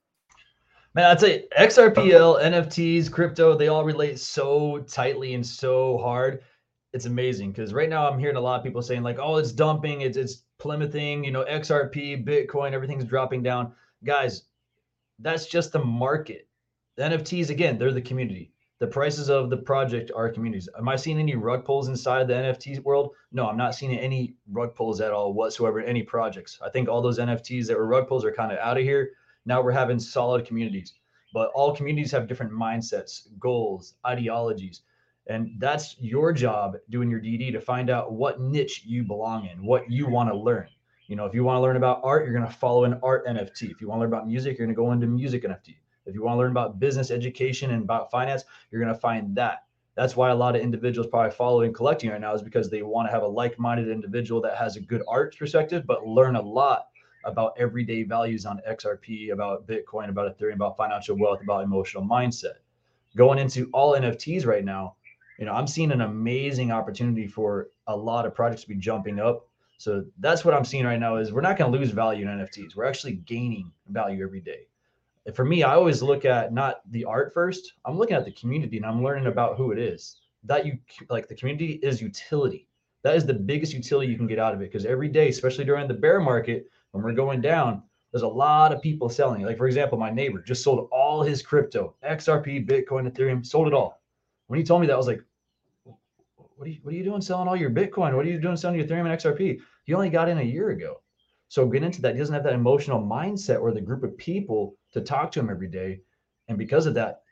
Man, 0.97 1.05
I'd 1.05 1.21
say 1.21 1.47
XRPL, 1.57 2.43
NFTs, 2.43 3.13
crypto, 3.13 3.57
they 3.57 3.69
all 3.69 3.85
relate 3.85 4.19
so 4.19 4.81
tightly 4.89 5.35
and 5.35 5.47
so 5.47 5.99
hard. 5.99 6.43
It's 6.93 7.07
amazing 7.07 7.53
because 7.53 7.73
right 7.73 7.89
now 7.89 8.11
I'm 8.11 8.19
hearing 8.19 8.35
a 8.35 8.41
lot 8.41 8.59
of 8.59 8.65
people 8.65 8.83
saying, 8.83 9.05
like, 9.05 9.21
oh, 9.21 9.37
it's 9.37 9.53
dumping, 9.53 10.01
it's 10.01 10.17
it's 10.17 10.43
plummeting, 10.59 11.23
you 11.23 11.31
know, 11.31 11.45
XRP, 11.45 12.27
Bitcoin, 12.27 12.73
everything's 12.73 13.05
dropping 13.05 13.45
down. 13.45 13.73
Guys, 14.03 14.47
that's 15.21 15.47
just 15.47 15.71
the 15.71 15.85
market. 15.85 16.49
The 16.97 17.05
NFTs, 17.05 17.51
again, 17.51 17.79
they're 17.79 17.93
the 17.93 18.03
community 18.03 18.51
the 18.81 18.87
prices 18.87 19.29
of 19.29 19.51
the 19.51 19.57
project 19.57 20.13
are 20.15 20.31
communities. 20.31 20.69
Am 20.79 20.89
I 20.89 20.95
seeing 20.95 21.19
any 21.19 21.35
rug 21.35 21.65
pulls 21.65 21.89
inside 21.89 22.29
the 22.29 22.35
NFT 22.35 22.83
world? 22.85 23.13
No, 23.33 23.49
I'm 23.49 23.57
not 23.57 23.75
seeing 23.75 23.97
any 23.97 24.37
rug 24.51 24.77
pulls 24.77 25.01
at 25.01 25.11
all 25.11 25.33
whatsoever. 25.33 25.81
Any 25.81 26.05
projects? 26.05 26.59
I 26.65 26.71
think 26.71 26.89
all 26.89 27.03
those 27.03 27.19
NFTs 27.19 27.67
that 27.67 27.77
were 27.77 27.87
rug 27.87 28.07
pulls 28.07 28.25
are 28.25 28.33
kind 28.33 28.53
of 28.53 28.59
out 28.59 28.79
of 28.79 28.85
here. 28.85 29.11
Now 29.45 29.63
we're 29.63 29.73
having 29.73 29.99
solid 29.99 30.47
communities, 30.47 30.95
but 31.35 31.51
all 31.55 31.75
communities 31.75 32.13
have 32.13 32.29
different 32.29 32.53
mindsets, 32.53 33.27
goals, 33.41 33.95
ideologies, 34.07 34.83
and 35.27 35.57
that's 35.59 35.97
your 35.99 36.33
job 36.33 36.77
doing 36.89 37.11
your 37.11 37.21
DD 37.21 37.53
to 37.53 37.61
find 37.61 37.91
out 37.91 38.13
what 38.13 38.41
niche 38.41 38.85
you 38.87 39.03
belong 39.03 39.47
in, 39.47 39.65
what 39.65 39.91
you 39.91 40.07
want 40.07 40.31
to 40.31 40.37
learn. 40.37 40.69
You 41.09 41.17
know, 41.17 41.27
if 41.27 41.35
you 41.35 41.43
want 41.43 41.57
to 41.57 41.63
learn 41.63 41.77
about 41.77 42.01
art, 42.05 42.25
you're 42.25 42.35
going 42.35 42.47
to 42.47 42.53
follow 42.53 42.85
an 42.85 43.01
art 43.03 43.27
NFT. 43.27 43.71
If 43.71 43.81
you 43.81 43.89
want 43.89 43.99
to 43.99 44.03
learn 44.03 44.13
about 44.13 44.29
music, 44.29 44.59
you're 44.59 44.67
going 44.67 44.75
to 44.75 44.81
go 44.81 44.93
into 44.93 45.07
music 45.07 45.43
NFT 45.43 45.77
if 46.09 46.15
you 46.15 46.23
want 46.23 46.35
to 46.35 46.39
learn 46.39 46.51
about 46.51 46.81
business 46.81 47.11
education 47.11 47.71
and 47.71 47.83
about 47.83 48.11
finance, 48.11 48.45
you're 48.71 48.83
going 48.83 48.95
to 48.95 49.01
find 49.01 49.37
that. 49.37 49.65
That's 49.95 50.17
why 50.17 50.31
a 50.31 50.35
lot 50.35 50.55
of 50.55 50.63
individuals 50.63 51.11
probably 51.11 51.33
following 51.33 51.73
Collecti 51.73 52.11
right 52.11 52.21
now 52.21 52.33
is 52.33 52.41
because 52.41 52.71
they 52.71 52.83
want 52.83 53.09
to 53.09 53.13
have 53.13 53.23
a 53.23 53.27
like-minded 53.27 53.89
individual 53.89 54.41
that 54.43 54.57
has 54.57 54.77
a 54.77 54.81
good 54.81 55.03
arts 55.09 55.37
perspective, 55.37 55.87
but 55.87 56.07
learn 56.07 56.37
a 56.37 56.41
lot 56.41 56.87
about 57.25 57.55
everyday 57.59 58.05
values 58.05 58.47
on 58.47 58.61
XRP, 58.69 59.33
about 59.33 59.67
Bitcoin, 59.67 60.09
about 60.09 60.39
Ethereum, 60.39 60.55
about 60.55 60.77
financial 60.77 61.19
wealth, 61.19 61.43
about 61.43 61.65
emotional 61.65 62.05
mindset. 62.05 62.59
Going 63.17 63.41
into 63.41 63.69
all 63.73 63.99
NFTs 63.99 64.47
right 64.47 64.65
now, 64.65 64.95
you 65.39 65.47
know, 65.47 65.53
I'm 65.53 65.67
seeing 65.67 65.91
an 65.91 66.01
amazing 66.01 66.71
opportunity 66.71 67.27
for 67.27 67.69
a 67.89 67.97
lot 67.97 68.25
of 68.25 68.35
projects 68.35 68.63
to 68.63 68.69
be 68.69 68.77
jumping 68.77 69.19
up. 69.19 69.49
So 69.79 70.05
that's 70.19 70.45
what 70.45 70.55
I'm 70.55 70.65
seeing 70.65 70.85
right 70.85 71.01
now 71.01 71.17
is 71.17 71.33
we're 71.33 71.41
not 71.41 71.57
going 71.57 71.73
to 71.73 71.79
lose 71.79 71.91
value 71.91 72.29
in 72.29 72.39
NFTs. 72.39 72.77
We're 72.77 72.85
actually 72.85 73.15
gaining 73.15 73.73
value 73.89 74.23
every 74.23 74.41
day 74.41 74.69
for 75.35 75.45
me, 75.45 75.63
I 75.63 75.75
always 75.75 76.03
look 76.03 76.25
at 76.25 76.53
not 76.53 76.81
the 76.91 77.05
art 77.05 77.33
first. 77.35 77.75
I'm 77.85 77.99
looking 77.99 78.17
at 78.17 78.25
the 78.25 78.33
community 78.33 78.77
and 78.77 78.87
I'm 78.87 79.03
learning 79.03 79.27
about 79.27 79.57
who 79.57 79.73
it 79.73 79.79
is. 79.79 80.17
That 80.45 80.65
you 80.65 80.79
like 81.11 81.29
the 81.29 81.35
community 81.35 81.81
is 81.83 82.01
utility. 82.01 82.69
That 83.03 83.17
is 83.17 83.27
the 83.27 83.35
biggest 83.35 83.73
utility 83.73 84.11
you 84.11 84.17
can 84.17 84.27
get 84.27 84.39
out 84.39 84.55
of 84.55 84.61
it 84.61 84.71
because 84.71 84.85
every 84.85 85.09
day, 85.09 85.29
especially 85.29 85.65
during 85.65 85.89
the 85.89 85.95
bear 85.95 86.21
market, 86.21 86.67
when 86.93 87.03
we're 87.05 87.13
going 87.13 87.41
down, 87.41 87.83
there's 88.13 88.23
a 88.23 88.29
lot 88.29 88.73
of 88.73 88.81
people 88.81 89.09
selling. 89.09 89.43
Like, 89.43 89.59
for 89.59 89.67
example, 89.67 89.99
my 89.99 90.11
neighbor 90.11 90.41
just 90.41 90.63
sold 90.63 90.89
all 90.91 91.23
his 91.23 91.43
crypto, 91.43 91.95
XRP, 92.05 92.67
Bitcoin, 92.67 93.11
Ethereum, 93.11 93.45
sold 93.45 93.69
it 93.69 93.75
all. 93.75 94.01
When 94.47 94.59
he 94.59 94.65
told 94.65 94.81
me 94.81 94.87
that, 94.87 94.95
I 94.95 94.97
was 94.97 95.07
like, 95.07 95.23
what 95.85 96.67
are 96.67 96.71
you, 96.71 96.79
what 96.83 96.95
are 96.95 96.97
you 96.97 97.05
doing 97.05 97.21
selling 97.21 97.49
all 97.49 97.57
your 97.57 97.71
Bitcoin? 97.71 98.15
What 98.17 98.25
are 98.25 98.29
you 98.29 98.41
doing 98.41 98.57
selling 98.57 98.79
your 98.79 98.87
Ethereum 98.87 99.11
and 99.11 99.21
XRP? 99.21 99.59
He 99.85 99.95
only 99.95 100.09
got 100.09 100.29
in 100.29 100.39
a 100.39 100.43
year 100.43 100.71
ago. 100.71 101.03
So 101.49 101.67
get 101.67 101.83
into 101.83 102.01
that. 102.03 102.15
He 102.15 102.19
doesn't 102.19 102.35
have 102.35 102.45
that 102.45 102.55
emotional 102.55 103.01
mindset 103.01 103.61
or 103.61 103.73
the 103.73 103.81
group 103.81 104.03
of 104.03 104.17
people 104.17 104.77
to 104.93 105.01
talk 105.01 105.31
to 105.33 105.41
him 105.41 105.51
every 105.51 105.69
day. 105.69 106.01
And 106.49 106.59
because 106.59 106.87
of 106.87 106.95
that, 106.95 107.23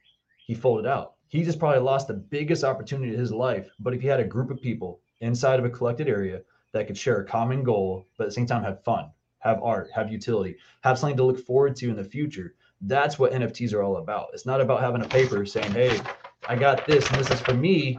he 0.46 0.54
folded 0.54 0.86
out. 0.86 1.14
He 1.28 1.42
just 1.42 1.58
probably 1.58 1.80
lost 1.80 2.08
the 2.08 2.14
biggest 2.14 2.64
opportunity 2.64 3.12
of 3.12 3.18
his 3.18 3.32
life. 3.32 3.68
But 3.80 3.94
if 3.94 4.00
he 4.00 4.06
had 4.06 4.20
a 4.20 4.24
group 4.24 4.50
of 4.50 4.62
people 4.62 5.00
inside 5.20 5.58
of 5.58 5.64
a 5.64 5.70
collected 5.70 6.08
area 6.08 6.42
that 6.72 6.86
could 6.86 6.96
share 6.96 7.20
a 7.20 7.24
common 7.24 7.62
goal, 7.62 8.06
but 8.16 8.24
at 8.24 8.28
the 8.28 8.34
same 8.34 8.46
time 8.46 8.62
have 8.62 8.84
fun, 8.84 9.10
have 9.38 9.62
art, 9.62 9.90
have 9.94 10.12
utility, 10.12 10.56
have 10.82 10.98
something 10.98 11.16
to 11.16 11.24
look 11.24 11.44
forward 11.44 11.74
to 11.76 11.90
in 11.90 11.96
the 11.96 12.04
future, 12.04 12.54
that's 12.82 13.18
what 13.18 13.32
NFTs 13.32 13.72
are 13.72 13.82
all 13.82 13.96
about. 13.96 14.28
It's 14.34 14.46
not 14.46 14.60
about 14.60 14.80
having 14.80 15.02
a 15.02 15.08
paper 15.08 15.46
saying, 15.46 15.72
hey, 15.72 16.00
I 16.48 16.56
got 16.56 16.86
this 16.86 17.08
and 17.08 17.18
this 17.18 17.30
is 17.30 17.40
for 17.40 17.54
me. 17.54 17.98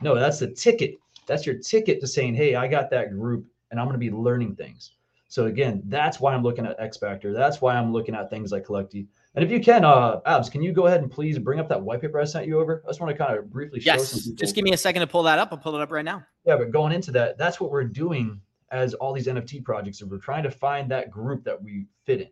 No, 0.00 0.14
that's 0.14 0.38
the 0.38 0.48
ticket. 0.48 0.98
That's 1.26 1.46
your 1.46 1.56
ticket 1.56 2.00
to 2.00 2.06
saying, 2.06 2.34
hey, 2.34 2.54
I 2.54 2.68
got 2.68 2.90
that 2.90 3.10
group 3.10 3.46
and 3.70 3.80
I'm 3.80 3.86
going 3.86 3.94
to 3.94 3.98
be 3.98 4.10
learning 4.10 4.56
things. 4.56 4.92
So 5.30 5.44
again, 5.44 5.82
that's 5.84 6.20
why 6.20 6.34
I'm 6.34 6.42
looking 6.42 6.64
at 6.64 6.80
xSPECTAR. 6.80 7.34
That's 7.34 7.60
why 7.60 7.76
I'm 7.76 7.92
looking 7.92 8.14
at 8.14 8.30
things 8.30 8.50
like 8.50 8.64
Collecti. 8.64 9.06
And 9.34 9.44
if 9.44 9.50
you 9.50 9.60
can, 9.60 9.84
uh, 9.84 10.20
Abs, 10.24 10.48
can 10.48 10.62
you 10.62 10.72
go 10.72 10.86
ahead 10.86 11.02
and 11.02 11.10
please 11.10 11.38
bring 11.38 11.60
up 11.60 11.68
that 11.68 11.80
white 11.80 12.00
paper 12.00 12.18
I 12.18 12.24
sent 12.24 12.46
you 12.46 12.58
over? 12.58 12.82
I 12.86 12.88
just 12.88 13.00
want 13.00 13.16
to 13.16 13.24
kind 13.24 13.38
of 13.38 13.50
briefly 13.50 13.78
show 13.78 13.92
yes, 13.92 14.24
Just 14.28 14.54
give 14.54 14.64
me 14.64 14.72
a 14.72 14.76
second 14.76 15.00
to 15.00 15.06
pull 15.06 15.22
that 15.24 15.38
up. 15.38 15.50
I'll 15.52 15.58
pull 15.58 15.76
it 15.76 15.82
up 15.82 15.92
right 15.92 16.04
now. 16.04 16.24
Yeah, 16.46 16.56
but 16.56 16.70
going 16.70 16.92
into 16.92 17.10
that, 17.12 17.36
that's 17.36 17.60
what 17.60 17.70
we're 17.70 17.84
doing 17.84 18.40
as 18.70 18.94
all 18.94 19.12
these 19.12 19.26
NFT 19.26 19.62
projects. 19.64 20.00
Is 20.00 20.06
we're 20.06 20.16
trying 20.16 20.44
to 20.44 20.50
find 20.50 20.90
that 20.90 21.10
group 21.10 21.44
that 21.44 21.62
we 21.62 21.86
fit 22.04 22.22
in. 22.22 22.28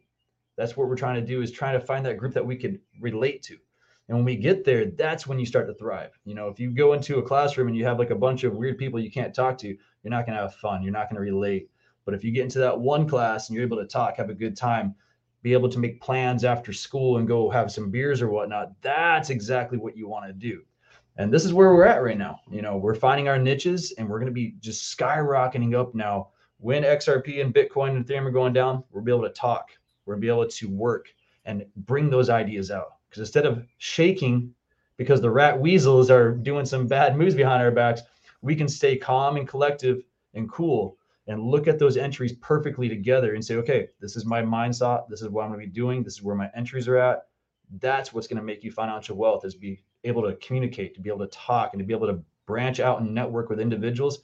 That's 0.56 0.74
what 0.74 0.88
we're 0.88 0.96
trying 0.96 1.20
to 1.20 1.26
do 1.26 1.42
is 1.42 1.52
trying 1.52 1.78
to 1.78 1.84
find 1.84 2.04
that 2.06 2.16
group 2.16 2.32
that 2.32 2.44
we 2.44 2.56
can 2.56 2.80
relate 2.98 3.42
to. 3.42 3.58
And 4.08 4.16
when 4.16 4.24
we 4.24 4.36
get 4.36 4.64
there, 4.64 4.86
that's 4.86 5.26
when 5.26 5.38
you 5.38 5.44
start 5.44 5.66
to 5.66 5.74
thrive. 5.74 6.18
You 6.24 6.34
know, 6.34 6.48
if 6.48 6.58
you 6.58 6.70
go 6.70 6.94
into 6.94 7.18
a 7.18 7.22
classroom 7.22 7.68
and 7.68 7.76
you 7.76 7.84
have 7.84 7.98
like 7.98 8.10
a 8.10 8.16
bunch 8.16 8.44
of 8.44 8.54
weird 8.54 8.78
people 8.78 8.98
you 8.98 9.10
can't 9.10 9.34
talk 9.34 9.58
to, 9.58 9.68
you're 9.68 10.10
not 10.10 10.24
going 10.24 10.36
to 10.36 10.42
have 10.42 10.54
fun. 10.54 10.82
You're 10.82 10.92
not 10.92 11.10
going 11.10 11.16
to 11.16 11.32
relate 11.32 11.68
but 12.06 12.14
if 12.14 12.24
you 12.24 12.30
get 12.30 12.44
into 12.44 12.60
that 12.60 12.80
one 12.80 13.06
class 13.06 13.48
and 13.48 13.56
you're 13.56 13.66
able 13.66 13.76
to 13.76 13.84
talk, 13.84 14.16
have 14.16 14.30
a 14.30 14.34
good 14.34 14.56
time, 14.56 14.94
be 15.42 15.52
able 15.52 15.68
to 15.68 15.80
make 15.80 16.00
plans 16.00 16.44
after 16.44 16.72
school 16.72 17.18
and 17.18 17.28
go 17.28 17.50
have 17.50 17.70
some 17.70 17.90
beers 17.90 18.22
or 18.22 18.30
whatnot, 18.30 18.72
that's 18.80 19.28
exactly 19.28 19.76
what 19.76 19.96
you 19.96 20.08
want 20.08 20.24
to 20.24 20.32
do. 20.32 20.62
And 21.16 21.32
this 21.32 21.44
is 21.44 21.52
where 21.52 21.74
we're 21.74 21.84
at 21.84 22.02
right 22.02 22.16
now. 22.16 22.40
You 22.50 22.62
know, 22.62 22.76
we're 22.76 22.94
finding 22.94 23.28
our 23.28 23.38
niches 23.38 23.92
and 23.98 24.08
we're 24.08 24.20
going 24.20 24.30
to 24.30 24.32
be 24.32 24.54
just 24.60 24.96
skyrocketing 24.96 25.74
up 25.78 25.94
now. 25.94 26.28
When 26.58 26.84
XRP 26.84 27.42
and 27.42 27.52
Bitcoin 27.52 27.96
and 27.96 28.06
Ethereum 28.06 28.26
are 28.26 28.30
going 28.30 28.52
down, 28.52 28.84
we'll 28.90 29.04
be 29.04 29.12
able 29.12 29.24
to 29.24 29.30
talk. 29.30 29.70
We'll 30.04 30.18
be 30.18 30.28
able 30.28 30.46
to 30.46 30.68
work 30.70 31.08
and 31.44 31.66
bring 31.76 32.08
those 32.08 32.30
ideas 32.30 32.70
out. 32.70 32.98
Because 33.08 33.20
instead 33.20 33.46
of 33.46 33.66
shaking 33.78 34.54
because 34.96 35.20
the 35.20 35.30
rat 35.30 35.58
weasels 35.58 36.10
are 36.10 36.32
doing 36.32 36.64
some 36.64 36.86
bad 36.86 37.16
moves 37.16 37.34
behind 37.34 37.62
our 37.62 37.70
backs, 37.70 38.02
we 38.42 38.54
can 38.54 38.68
stay 38.68 38.96
calm 38.96 39.36
and 39.36 39.48
collective 39.48 40.02
and 40.34 40.50
cool 40.50 40.96
and 41.26 41.42
look 41.42 41.66
at 41.66 41.78
those 41.78 41.96
entries 41.96 42.32
perfectly 42.34 42.88
together 42.88 43.34
and 43.34 43.44
say, 43.44 43.56
okay, 43.56 43.88
this 44.00 44.16
is 44.16 44.24
my 44.24 44.42
mindset. 44.42 45.08
This 45.08 45.22
is 45.22 45.28
what 45.28 45.42
I'm 45.42 45.50
going 45.50 45.60
to 45.60 45.66
be 45.66 45.72
doing. 45.72 46.02
This 46.02 46.14
is 46.14 46.22
where 46.22 46.36
my 46.36 46.50
entries 46.54 46.86
are 46.86 46.98
at. 46.98 47.26
That's 47.80 48.12
what's 48.12 48.28
going 48.28 48.38
to 48.38 48.44
make 48.44 48.62
you 48.62 48.70
financial 48.70 49.16
wealth 49.16 49.44
is 49.44 49.54
be 49.54 49.82
able 50.04 50.22
to 50.22 50.36
communicate, 50.36 50.94
to 50.94 51.00
be 51.00 51.10
able 51.10 51.26
to 51.26 51.36
talk, 51.36 51.70
and 51.72 51.80
to 51.80 51.84
be 51.84 51.94
able 51.94 52.06
to 52.06 52.22
branch 52.46 52.78
out 52.78 53.00
and 53.00 53.12
network 53.12 53.50
with 53.50 53.58
individuals 53.58 54.20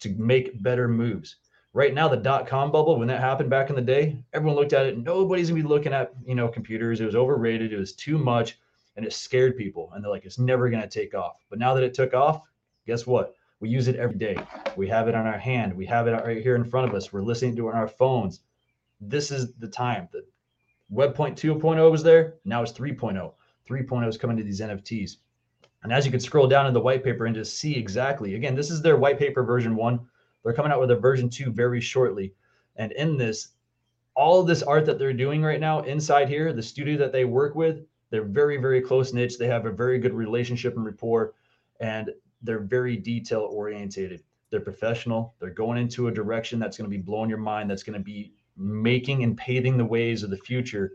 to 0.00 0.10
make 0.10 0.62
better 0.62 0.86
moves. 0.86 1.36
Right 1.72 1.92
now, 1.92 2.06
the 2.06 2.16
dot 2.16 2.46
com 2.46 2.70
bubble, 2.70 2.96
when 2.96 3.08
that 3.08 3.20
happened 3.20 3.50
back 3.50 3.68
in 3.68 3.74
the 3.74 3.82
day, 3.82 4.22
everyone 4.32 4.54
looked 4.54 4.72
at 4.72 4.86
it. 4.86 4.96
Nobody's 4.96 5.48
gonna 5.50 5.60
be 5.60 5.68
looking 5.68 5.92
at 5.92 6.12
you 6.24 6.36
know 6.36 6.46
computers. 6.46 7.00
It 7.00 7.06
was 7.06 7.16
overrated. 7.16 7.72
It 7.72 7.78
was 7.78 7.94
too 7.94 8.16
much, 8.16 8.58
and 8.94 9.04
it 9.04 9.12
scared 9.12 9.56
people. 9.56 9.90
And 9.92 10.04
they're 10.04 10.10
like, 10.10 10.24
it's 10.24 10.38
never 10.38 10.70
gonna 10.70 10.86
take 10.86 11.14
off. 11.14 11.38
But 11.50 11.58
now 11.58 11.74
that 11.74 11.82
it 11.82 11.92
took 11.92 12.14
off, 12.14 12.42
guess 12.86 13.08
what? 13.08 13.34
We 13.64 13.70
use 13.70 13.88
it 13.88 13.96
every 13.96 14.18
day. 14.18 14.36
We 14.76 14.86
have 14.88 15.08
it 15.08 15.14
on 15.14 15.26
our 15.26 15.38
hand. 15.38 15.72
We 15.72 15.86
have 15.86 16.06
it 16.06 16.10
right 16.10 16.42
here 16.42 16.54
in 16.54 16.66
front 16.66 16.86
of 16.86 16.94
us. 16.94 17.14
We're 17.14 17.22
listening 17.22 17.56
to 17.56 17.66
it 17.66 17.72
on 17.72 17.78
our 17.78 17.88
phones. 17.88 18.40
This 19.00 19.30
is 19.30 19.54
the 19.54 19.68
time. 19.68 20.06
The 20.12 20.26
Web 20.90 21.16
2.0 21.16 21.90
was 21.90 22.02
there. 22.02 22.34
Now 22.44 22.60
it's 22.60 22.72
3.0. 22.72 23.32
3.0 23.66 24.06
is 24.06 24.18
coming 24.18 24.36
to 24.36 24.42
these 24.42 24.60
NFTs. 24.60 25.16
And 25.82 25.94
as 25.94 26.04
you 26.04 26.10
can 26.10 26.20
scroll 26.20 26.46
down 26.46 26.66
in 26.66 26.74
the 26.74 26.80
white 26.80 27.02
paper 27.02 27.24
and 27.24 27.34
just 27.34 27.56
see 27.56 27.74
exactly, 27.74 28.34
again, 28.34 28.54
this 28.54 28.70
is 28.70 28.82
their 28.82 28.98
white 28.98 29.18
paper 29.18 29.42
version 29.42 29.76
one. 29.76 29.98
They're 30.42 30.52
coming 30.52 30.70
out 30.70 30.80
with 30.80 30.90
a 30.90 30.96
version 30.96 31.30
two 31.30 31.50
very 31.50 31.80
shortly. 31.80 32.34
And 32.76 32.92
in 32.92 33.16
this, 33.16 33.48
all 34.14 34.42
this 34.42 34.62
art 34.62 34.84
that 34.84 34.98
they're 34.98 35.14
doing 35.14 35.42
right 35.42 35.58
now 35.58 35.80
inside 35.84 36.28
here, 36.28 36.52
the 36.52 36.62
studio 36.62 36.98
that 36.98 37.12
they 37.12 37.24
work 37.24 37.54
with, 37.54 37.86
they're 38.10 38.24
very, 38.24 38.58
very 38.58 38.82
close 38.82 39.14
niche. 39.14 39.38
They 39.38 39.46
have 39.46 39.64
a 39.64 39.72
very 39.72 39.98
good 39.98 40.12
relationship 40.12 40.76
and 40.76 40.84
rapport, 40.84 41.32
and 41.80 42.10
they're 42.44 42.60
very 42.60 42.96
detail 42.96 43.48
orientated. 43.50 44.22
They're 44.50 44.60
professional. 44.60 45.34
They're 45.40 45.50
going 45.50 45.78
into 45.78 46.06
a 46.06 46.12
direction 46.12 46.60
that's 46.60 46.76
going 46.78 46.88
to 46.88 46.96
be 46.96 47.02
blowing 47.02 47.28
your 47.28 47.38
mind, 47.38 47.68
that's 47.68 47.82
going 47.82 47.98
to 47.98 48.04
be 48.04 48.32
making 48.56 49.24
and 49.24 49.36
paving 49.36 49.76
the 49.76 49.84
ways 49.84 50.22
of 50.22 50.30
the 50.30 50.36
future 50.36 50.92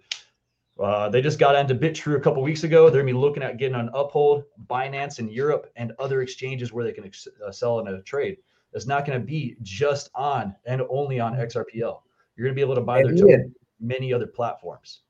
uh, 0.79 1.09
they 1.09 1.21
just 1.21 1.39
got 1.39 1.55
into 1.55 1.75
Bitrue 1.75 2.15
a 2.15 2.19
couple 2.19 2.41
weeks 2.41 2.63
ago. 2.63 2.89
They're 2.89 3.01
going 3.01 3.13
to 3.13 3.19
be 3.19 3.19
looking 3.19 3.43
at 3.43 3.57
getting 3.57 3.75
on 3.75 3.89
Uphold, 3.93 4.45
Binance 4.69 5.19
in 5.19 5.29
Europe, 5.29 5.69
and 5.75 5.91
other 5.99 6.21
exchanges 6.21 6.71
where 6.71 6.85
they 6.85 6.93
can 6.93 7.03
ex- 7.03 7.27
uh, 7.45 7.51
sell 7.51 7.79
in 7.79 7.87
a 7.87 8.01
trade. 8.01 8.37
It's 8.71 8.87
not 8.87 9.05
going 9.05 9.19
to 9.19 9.25
be 9.25 9.57
just 9.61 10.09
on 10.15 10.55
and 10.65 10.81
only 10.89 11.19
on 11.19 11.33
XRPL. 11.33 12.01
You're 12.35 12.45
going 12.45 12.51
to 12.51 12.55
be 12.55 12.61
able 12.61 12.75
to 12.75 12.81
buy 12.81 12.99
and 12.99 13.17
their 13.17 13.45
many 13.81 14.13
other 14.13 14.27
platforms. 14.27 15.01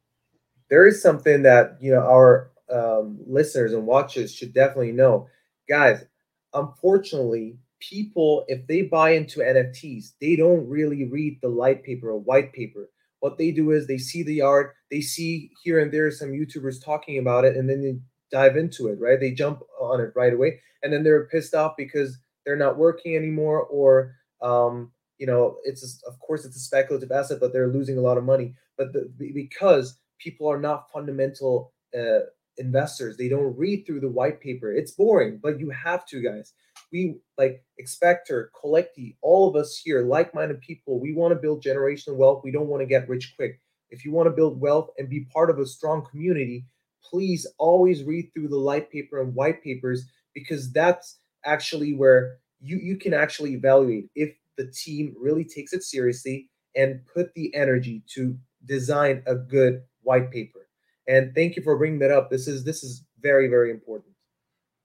There 0.70 0.88
is 0.88 1.02
something 1.02 1.44
that 1.44 1.78
you 1.80 1.92
know 1.92 2.02
our 2.02 2.52
um, 2.72 3.20
listeners 3.28 3.74
and 3.74 3.86
watchers 3.86 4.34
should 4.34 4.54
definitely 4.54 4.92
know, 4.92 5.28
guys. 5.68 6.06
Unfortunately, 6.54 7.58
people 7.80 8.46
if 8.48 8.66
they 8.68 8.84
buy 8.84 9.12
into 9.12 9.40
NFTs, 9.40 10.14
they 10.20 10.36
don't 10.36 10.68
really 10.68 11.06
read 11.06 11.40
the 11.42 11.50
light 11.50 11.84
paper 11.84 12.10
or 12.10 12.20
white 12.20 12.54
paper 12.54 12.90
what 13.20 13.38
they 13.38 13.52
do 13.52 13.72
is 13.72 13.88
they 13.88 13.98
see 13.98 14.24
the 14.24 14.42
art, 14.42 14.76
they 14.92 15.02
see 15.02 15.52
here 15.64 15.80
and 15.80 15.92
there 15.92 16.10
some 16.12 16.32
YouTubers 16.32 16.84
talking 16.84 17.18
about 17.18 17.46
it, 17.46 17.56
and 17.56 17.70
then 17.70 17.82
they 17.82 18.00
dive 18.32 18.58
into 18.58 18.88
it, 18.88 19.00
right? 19.00 19.20
They 19.20 19.32
jump 19.32 19.62
on 19.80 20.00
it 20.00 20.14
right 20.16 20.34
away, 20.34 20.60
and 20.84 20.92
then 20.92 21.04
they're 21.04 21.26
pissed 21.26 21.54
off 21.54 21.74
because 21.78 22.18
they're 22.46 22.56
not 22.56 22.78
working 22.78 23.16
anymore, 23.16 23.64
or 23.64 24.16
um, 24.42 24.92
you 25.18 25.28
know, 25.28 25.58
it's 25.64 26.02
of 26.08 26.18
course 26.20 26.46
it's 26.46 26.56
a 26.56 26.60
speculative 26.62 27.12
asset, 27.12 27.40
but 27.40 27.52
they're 27.52 27.68
losing 27.68 27.98
a 27.98 28.02
lot 28.02 28.18
of 28.18 28.24
money. 28.24 28.56
But 28.78 28.94
the, 28.94 29.12
because 29.18 30.00
people 30.20 30.50
are 30.50 30.60
not 30.60 30.90
fundamental 30.92 31.74
uh, 31.98 32.20
investors, 32.60 33.18
they 33.18 33.30
don't 33.30 33.58
read 33.58 33.86
through 33.86 34.02
the 34.02 34.10
white 34.10 34.40
paper. 34.40 34.72
It's 34.72 34.92
boring, 34.92 35.40
but 35.42 35.60
you 35.60 35.70
have 35.70 36.06
to, 36.08 36.22
guys 36.22 36.54
we 36.92 37.18
like 37.38 37.64
xSPECTAR, 37.82 38.48
Collecti, 38.52 39.16
all 39.22 39.48
of 39.48 39.56
us 39.56 39.78
here, 39.78 40.04
like-minded 40.04 40.62
people, 40.62 41.00
we 41.00 41.14
want 41.14 41.32
to 41.32 41.40
build 41.40 41.64
generational 41.64 42.16
wealth. 42.16 42.42
We 42.44 42.52
don't 42.52 42.68
want 42.68 42.82
to 42.82 42.88
get 42.88 43.10
rich 43.10 43.34
quick. 43.36 43.60
If 43.90 44.06
you 44.06 44.12
want 44.12 44.28
to 44.28 44.32
build 44.32 44.60
wealth 44.60 44.90
and 44.98 45.10
be 45.10 45.28
part 45.34 45.50
of 45.50 45.60
a 45.60 45.66
strong 45.66 46.06
community, 46.06 46.66
please 47.04 47.48
always 47.58 48.04
read 48.04 48.32
through 48.34 48.50
the 48.50 48.58
light 48.58 48.92
paper 48.92 49.22
and 49.22 49.34
white 49.34 49.64
papers 49.64 50.06
because 50.34 50.72
that's 50.72 51.18
actually 51.46 51.94
where 51.94 52.38
you 52.62 52.78
you 52.78 52.98
can 52.98 53.14
actually 53.14 53.54
evaluate 53.54 54.10
if 54.16 54.36
the 54.58 54.68
team 54.68 55.16
really 55.20 55.46
takes 55.46 55.74
it 55.74 55.84
seriously 55.84 56.50
and 56.76 57.02
put 57.12 57.34
the 57.34 57.54
energy 57.56 58.04
to 58.14 58.38
design 58.66 59.24
a 59.26 59.36
good 59.36 59.82
white 60.02 60.30
paper. 60.30 60.69
And 61.10 61.34
thank 61.34 61.56
you 61.56 61.64
for 61.64 61.76
bringing 61.76 62.00
that 62.00 62.12
up. 62.12 62.30
This 62.30 62.48
is 62.48 62.64
this 62.64 62.84
is 62.84 63.04
very 63.22 63.48
very 63.48 63.72
important. 63.72 64.14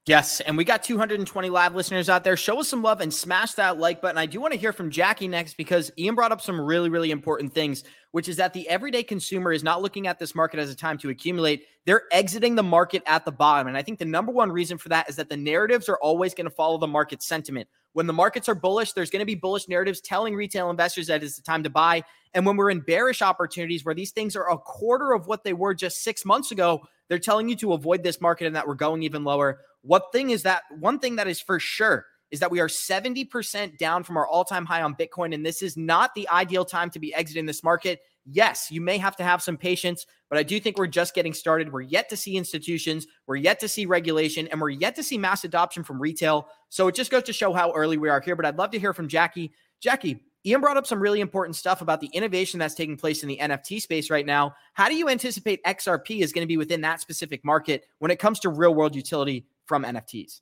Yes, 0.07 0.41
and 0.41 0.59
we 0.59 0.65
got 0.65 0.83
220 0.83 1.49
live 1.49 1.75
listeners 1.75 2.11
out 2.11 2.25
there. 2.25 2.37
Show 2.37 2.61
us 2.61 2.69
some 2.69 2.83
love 2.83 3.01
and 3.01 3.13
smash 3.13 3.53
that 3.53 3.79
like 3.79 4.03
button. 4.03 4.19
I 4.19 4.27
do 4.27 4.39
want 4.39 4.53
to 4.53 4.59
hear 4.59 4.73
from 4.75 4.91
Jackie 4.91 5.29
next 5.29 5.57
because 5.57 5.91
Ian 5.97 6.15
brought 6.15 6.31
up 6.31 6.43
some 6.43 6.61
really, 6.61 6.91
really 6.91 7.11
important 7.11 7.55
things, 7.55 7.85
which 8.11 8.29
is 8.29 8.37
that 8.37 8.53
the 8.53 8.69
everyday 8.69 9.03
consumer 9.03 9.51
is 9.51 9.65
not 9.65 9.81
looking 9.81 10.07
at 10.07 10.19
this 10.19 10.35
market 10.35 10.61
as 10.61 10.69
a 10.69 10.75
time 10.75 10.99
to 10.99 11.09
accumulate. 11.09 11.65
They're 11.87 12.03
exiting 12.13 12.55
the 12.55 12.63
market 12.63 13.03
at 13.07 13.25
the 13.25 13.33
bottom. 13.33 13.67
And 13.67 13.79
I 13.79 13.83
think 13.83 13.99
the 13.99 14.05
number 14.05 14.31
one 14.31 14.53
reason 14.53 14.77
for 14.77 14.91
that 14.91 15.09
is 15.09 15.17
that 15.17 15.31
the 15.31 15.39
narratives 15.39 15.89
are 15.89 15.99
always 16.03 16.35
going 16.35 16.45
to 16.45 16.55
follow 16.55 16.77
the 16.77 16.87
market 16.87 17.23
sentiment. 17.23 17.67
When 17.95 18.07
the 18.07 18.13
markets 18.13 18.49
are 18.49 18.55
bullish, 18.55 18.93
there's 18.93 19.09
going 19.09 19.21
to 19.21 19.27
be 19.27 19.37
bullish 19.37 19.69
narratives 19.69 20.01
telling 20.01 20.35
retail 20.35 20.69
investors 20.69 21.07
that 21.07 21.23
it's 21.23 21.37
the 21.37 21.43
time 21.43 21.63
to 21.63 21.71
buy. 21.71 22.03
And 22.35 22.45
when 22.45 22.57
we're 22.57 22.71
in 22.71 22.81
bearish 22.81 23.23
opportunities 23.23 23.85
where 23.85 23.95
these 23.95 24.11
things 24.11 24.37
are 24.37 24.51
a 24.51 24.59
quarter 24.59 25.13
of 25.13 25.27
what 25.29 25.45
they 25.45 25.53
were 25.53 25.75
just 25.75 26.03
six 26.03 26.25
months 26.25 26.51
ago, 26.51 26.83
they're 27.09 27.21
telling 27.21 27.49
you 27.49 27.57
to 27.57 27.73
avoid 27.73 28.03
this 28.03 28.21
market 28.21 28.47
and 28.47 28.57
that 28.57 28.67
we're 28.67 28.75
going 28.75 29.05
even 29.05 29.23
lower. 29.23 29.61
What 29.83 30.11
thing 30.13 30.31
is 30.31 30.43
that? 30.43 30.65
One 30.79 30.99
thing 30.99 31.17
that 31.17 31.29
is 31.29 31.41
for 31.41 31.61
sure 31.61 32.07
is 32.33 32.41
that 32.41 32.51
we 32.51 32.59
are 32.59 32.67
70% 32.67 33.79
down 33.79 34.03
from 34.03 34.17
our 34.17 34.27
all 34.27 34.45
time 34.45 34.67
high 34.67 34.83
on 34.83 34.97
Bitcoin. 34.97 35.33
And 35.33 35.47
this 35.47 35.63
is 35.63 35.77
not 35.77 36.15
the 36.17 36.29
ideal 36.29 36.65
time 36.65 36.91
to 36.91 36.99
be 36.99 37.15
exiting 37.15 37.47
this 37.47 37.63
market. 37.63 38.01
Yes, 38.27 38.71
you 38.71 38.81
may 38.81 38.97
have 38.99 39.17
to 39.17 39.25
have 39.25 39.43
some 39.43 39.57
patience, 39.57 40.07
but 40.31 40.39
I 40.39 40.43
do 40.43 40.59
think 40.59 40.79
we're 40.79 40.87
just 40.87 41.15
getting 41.15 41.35
started. 41.35 41.73
We're 41.73 41.83
yet 41.83 42.09
to 42.09 42.17
see 42.17 42.37
institutions, 42.37 43.07
we're 43.27 43.37
yet 43.37 43.61
to 43.61 43.69
see 43.69 43.85
regulation, 43.85 44.49
and 44.49 44.61
we're 44.61 44.71
yet 44.71 44.97
to 44.97 45.03
see 45.03 45.19
mass 45.19 45.45
adoption 45.45 45.85
from 45.85 46.01
retail. 46.01 46.49
So 46.71 46.89
it 46.89 46.95
just 46.95 47.11
goes 47.11 47.25
to 47.25 47.33
show 47.35 47.53
how 47.53 47.73
early 47.73 47.99
we 47.99 48.09
are 48.09 48.21
here. 48.21 48.35
But 48.35 48.47
I'd 48.47 48.57
love 48.57 48.71
to 48.71 48.79
hear 48.79 48.95
from 48.95 49.09
Jackie. 49.09 49.53
Jackie, 49.81 50.25
Ian 50.47 50.61
brought 50.61 50.77
up 50.77 50.87
some 50.87 51.01
really 51.01 51.21
important 51.21 51.57
stuff 51.57 51.83
about 51.83 52.01
the 52.01 52.09
innovation 52.09 52.59
that's 52.59 52.75
taking 52.75 52.97
place 52.97 53.23
in 53.23 53.29
the 53.29 53.39
NFT 53.39 53.81
space 53.81 54.11
right 54.11 54.27
now. 54.27 54.55
How 54.75 54.89
do 54.89 54.95
you 54.95 55.09
anticipate 55.09 55.63
XRP 55.65 56.21
is 56.21 56.33
going 56.33 56.43
to 56.43 56.49
be 56.49 56.57
within 56.57 56.83
that 56.83 57.01
specific 57.01 57.45
market 57.45 57.85
when 57.99 58.11
it 58.11 58.19
comes 58.19 58.41
to 58.41 58.51
real 58.51 58.75
world 58.75 58.95
utility 58.95 59.47
from 59.67 59.85
NFTs? 59.85 60.41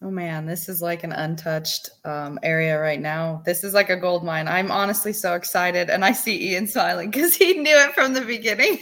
Oh 0.00 0.12
man, 0.12 0.46
this 0.46 0.68
is 0.68 0.80
like 0.80 1.02
an 1.02 1.10
untouched 1.10 1.90
um, 2.04 2.38
area 2.44 2.78
right 2.78 3.00
now. 3.00 3.42
This 3.44 3.64
is 3.64 3.74
like 3.74 3.90
a 3.90 3.96
gold 3.96 4.24
mine. 4.24 4.46
I'm 4.46 4.70
honestly 4.70 5.12
so 5.12 5.34
excited, 5.34 5.90
and 5.90 6.04
I 6.04 6.12
see 6.12 6.52
Ian 6.52 6.68
smiling 6.68 7.10
because 7.10 7.34
he 7.34 7.54
knew 7.54 7.76
it 7.76 7.94
from 7.94 8.14
the 8.14 8.20
beginning. 8.20 8.78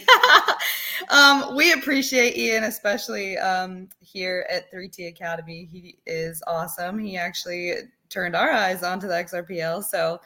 um, 1.09 1.57
we 1.57 1.73
appreciate 1.73 2.37
Ian, 2.37 2.65
especially 2.65 3.39
um, 3.39 3.89
here 4.01 4.47
at 4.51 4.71
3T 4.71 5.09
Academy. 5.09 5.65
He 5.65 5.97
is 6.05 6.43
awesome. 6.47 6.99
He 6.99 7.17
actually 7.17 7.73
turned 8.11 8.37
our 8.37 8.51
eyes 8.51 8.83
onto 8.83 9.09
the 9.09 9.15
XRPL, 9.15 9.85
so 9.85 10.21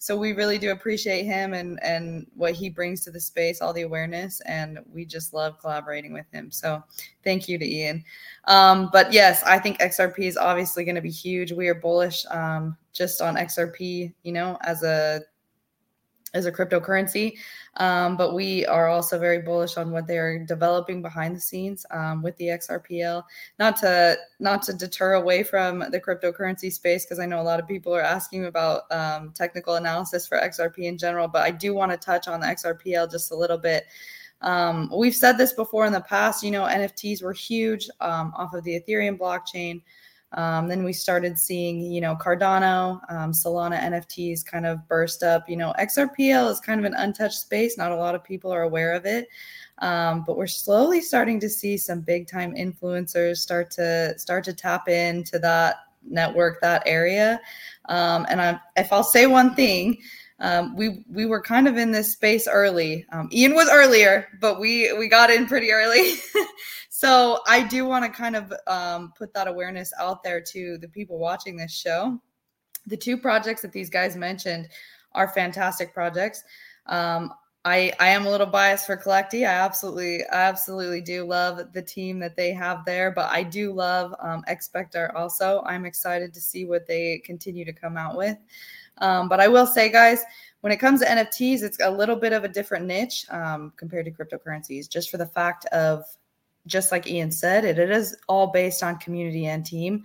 so 0.00 0.16
we 0.16 0.32
really 0.32 0.56
do 0.56 0.70
appreciate 0.70 1.24
him 1.24 1.52
and 1.52 1.78
and 1.82 2.26
what 2.34 2.54
he 2.54 2.70
brings 2.70 3.04
to 3.04 3.10
the 3.10 3.20
space 3.20 3.60
all 3.60 3.74
the 3.74 3.82
awareness 3.82 4.40
and 4.46 4.78
we 4.90 5.04
just 5.04 5.34
love 5.34 5.60
collaborating 5.60 6.14
with 6.14 6.24
him. 6.32 6.50
So 6.50 6.82
thank 7.22 7.48
you 7.48 7.58
to 7.58 7.70
ian. 7.70 8.02
Um, 8.46 8.88
but 8.92 9.12
yes 9.12 9.42
i 9.44 9.58
think 9.58 9.78
xrp 9.78 10.18
is 10.18 10.38
obviously 10.38 10.84
going 10.84 10.94
to 10.94 11.02
be 11.02 11.10
huge. 11.10 11.52
We 11.52 11.68
are 11.68 11.74
bullish 11.74 12.24
um, 12.30 12.76
just 12.94 13.20
on 13.20 13.36
xrp 13.36 14.12
you 14.22 14.32
know 14.32 14.56
as 14.62 14.82
a 14.82 15.20
as 16.34 16.46
a 16.46 16.52
cryptocurrency. 16.52 17.36
Um, 17.76 18.16
but 18.16 18.34
we 18.34 18.66
are 18.66 18.88
also 18.88 19.18
very 19.18 19.42
bullish 19.42 19.76
on 19.76 19.90
what 19.90 20.06
they're 20.06 20.44
developing 20.44 21.02
behind 21.02 21.36
the 21.36 21.40
scenes 21.40 21.86
um, 21.90 22.22
with 22.22 22.36
the 22.36 22.46
XRPL. 22.46 23.24
Not 23.58 23.76
to 23.78 24.16
not 24.38 24.62
to 24.64 24.72
deter 24.72 25.14
away 25.14 25.42
from 25.42 25.78
the 25.90 26.00
cryptocurrency 26.00 26.72
space, 26.72 27.04
because 27.04 27.18
I 27.18 27.26
know 27.26 27.40
a 27.40 27.42
lot 27.42 27.60
of 27.60 27.68
people 27.68 27.94
are 27.94 28.02
asking 28.02 28.46
about 28.46 28.90
um, 28.90 29.32
technical 29.34 29.76
analysis 29.76 30.26
for 30.26 30.38
XRP 30.38 30.78
in 30.84 30.98
general. 30.98 31.28
But 31.28 31.42
I 31.42 31.50
do 31.50 31.74
want 31.74 31.92
to 31.92 31.98
touch 31.98 32.28
on 32.28 32.40
the 32.40 32.46
XRPL 32.46 33.10
just 33.10 33.30
a 33.30 33.36
little 33.36 33.58
bit. 33.58 33.86
Um, 34.42 34.90
we've 34.96 35.14
said 35.14 35.36
this 35.36 35.52
before 35.52 35.86
in 35.86 35.92
the 35.92 36.00
past. 36.00 36.42
You 36.42 36.50
know, 36.50 36.64
NFTs 36.64 37.22
were 37.22 37.32
huge 37.32 37.88
um, 38.00 38.32
off 38.36 38.54
of 38.54 38.64
the 38.64 38.80
Ethereum 38.80 39.18
blockchain. 39.18 39.82
Um, 40.32 40.68
then 40.68 40.84
we 40.84 40.92
started 40.92 41.38
seeing, 41.38 41.80
you 41.80 42.00
know, 42.00 42.14
Cardano, 42.14 43.00
um, 43.10 43.32
Solana 43.32 43.80
NFTs 43.80 44.44
kind 44.44 44.64
of 44.64 44.86
burst 44.86 45.22
up. 45.22 45.48
You 45.48 45.56
know, 45.56 45.74
XRPL 45.78 46.50
is 46.50 46.60
kind 46.60 46.78
of 46.78 46.86
an 46.86 46.94
untouched 46.94 47.40
space. 47.40 47.76
Not 47.76 47.90
a 47.90 47.96
lot 47.96 48.14
of 48.14 48.22
people 48.22 48.52
are 48.52 48.62
aware 48.62 48.92
of 48.94 49.06
it. 49.06 49.28
Um, 49.78 50.24
but 50.26 50.36
we're 50.36 50.46
slowly 50.46 51.00
starting 51.00 51.40
to 51.40 51.48
see 51.48 51.76
some 51.76 52.00
big 52.00 52.28
time 52.28 52.54
influencers 52.54 53.38
start 53.38 53.70
to 53.72 54.16
start 54.18 54.44
to 54.44 54.52
tap 54.52 54.88
into 54.88 55.38
that 55.38 55.76
network, 56.04 56.60
that 56.60 56.82
area. 56.86 57.40
Um, 57.86 58.26
and 58.28 58.40
I, 58.40 58.60
if 58.76 58.92
I'll 58.92 59.02
say 59.02 59.26
one 59.26 59.54
thing, 59.54 59.98
um, 60.38 60.76
we 60.76 61.04
we 61.10 61.26
were 61.26 61.40
kind 61.40 61.66
of 61.66 61.76
in 61.76 61.90
this 61.92 62.12
space 62.12 62.46
early. 62.46 63.06
Um, 63.10 63.28
Ian 63.32 63.54
was 63.54 63.68
earlier, 63.70 64.28
but 64.40 64.60
we 64.60 64.92
we 64.94 65.08
got 65.08 65.30
in 65.30 65.46
pretty 65.46 65.72
early. 65.72 66.14
so 67.00 67.40
I 67.46 67.66
do 67.66 67.86
want 67.86 68.04
to 68.04 68.10
kind 68.10 68.36
of 68.36 68.52
um, 68.66 69.14
put 69.16 69.32
that 69.32 69.48
awareness 69.48 69.90
out 69.98 70.22
there 70.22 70.38
to 70.38 70.76
the 70.76 70.86
people 70.86 71.18
watching 71.18 71.56
this 71.56 71.72
show. 71.72 72.20
The 72.88 72.96
two 72.98 73.16
projects 73.16 73.62
that 73.62 73.72
these 73.72 73.88
guys 73.88 74.16
mentioned 74.16 74.68
are 75.12 75.26
fantastic 75.26 75.94
projects. 75.94 76.44
Um, 76.84 77.32
I 77.64 77.94
I 78.00 78.08
am 78.08 78.26
a 78.26 78.30
little 78.30 78.46
biased 78.46 78.84
for 78.84 78.98
Collecti. 78.98 79.48
I 79.48 79.52
absolutely 79.52 80.26
I 80.26 80.42
absolutely 80.42 81.00
do 81.00 81.24
love 81.24 81.72
the 81.72 81.80
team 81.80 82.18
that 82.18 82.36
they 82.36 82.52
have 82.52 82.84
there, 82.84 83.10
but 83.10 83.32
I 83.32 83.44
do 83.44 83.72
love 83.72 84.14
um, 84.20 84.44
also. 85.16 85.62
I'm 85.64 85.86
excited 85.86 86.34
to 86.34 86.40
see 86.42 86.66
what 86.66 86.86
they 86.86 87.22
continue 87.24 87.64
to 87.64 87.72
come 87.72 87.96
out 87.96 88.14
with. 88.14 88.36
Um, 88.98 89.26
but 89.26 89.40
I 89.40 89.48
will 89.48 89.66
say, 89.66 89.90
guys, 89.90 90.22
when 90.60 90.70
it 90.70 90.76
comes 90.76 91.00
to 91.00 91.06
NFTs, 91.06 91.62
it's 91.62 91.78
a 91.80 91.90
little 91.90 92.16
bit 92.16 92.34
of 92.34 92.44
a 92.44 92.48
different 92.48 92.84
niche 92.84 93.24
um, 93.30 93.72
compared 93.78 94.04
to 94.04 94.10
cryptocurrencies, 94.10 94.86
just 94.86 95.08
for 95.08 95.16
the 95.16 95.24
fact 95.24 95.64
of, 95.72 96.04
just 96.66 96.92
like 96.92 97.06
Ian 97.06 97.30
said, 97.30 97.64
it, 97.64 97.78
it 97.78 97.90
is 97.90 98.16
all 98.28 98.48
based 98.48 98.82
on 98.82 98.98
community 98.98 99.46
and 99.46 99.64
team, 99.64 100.02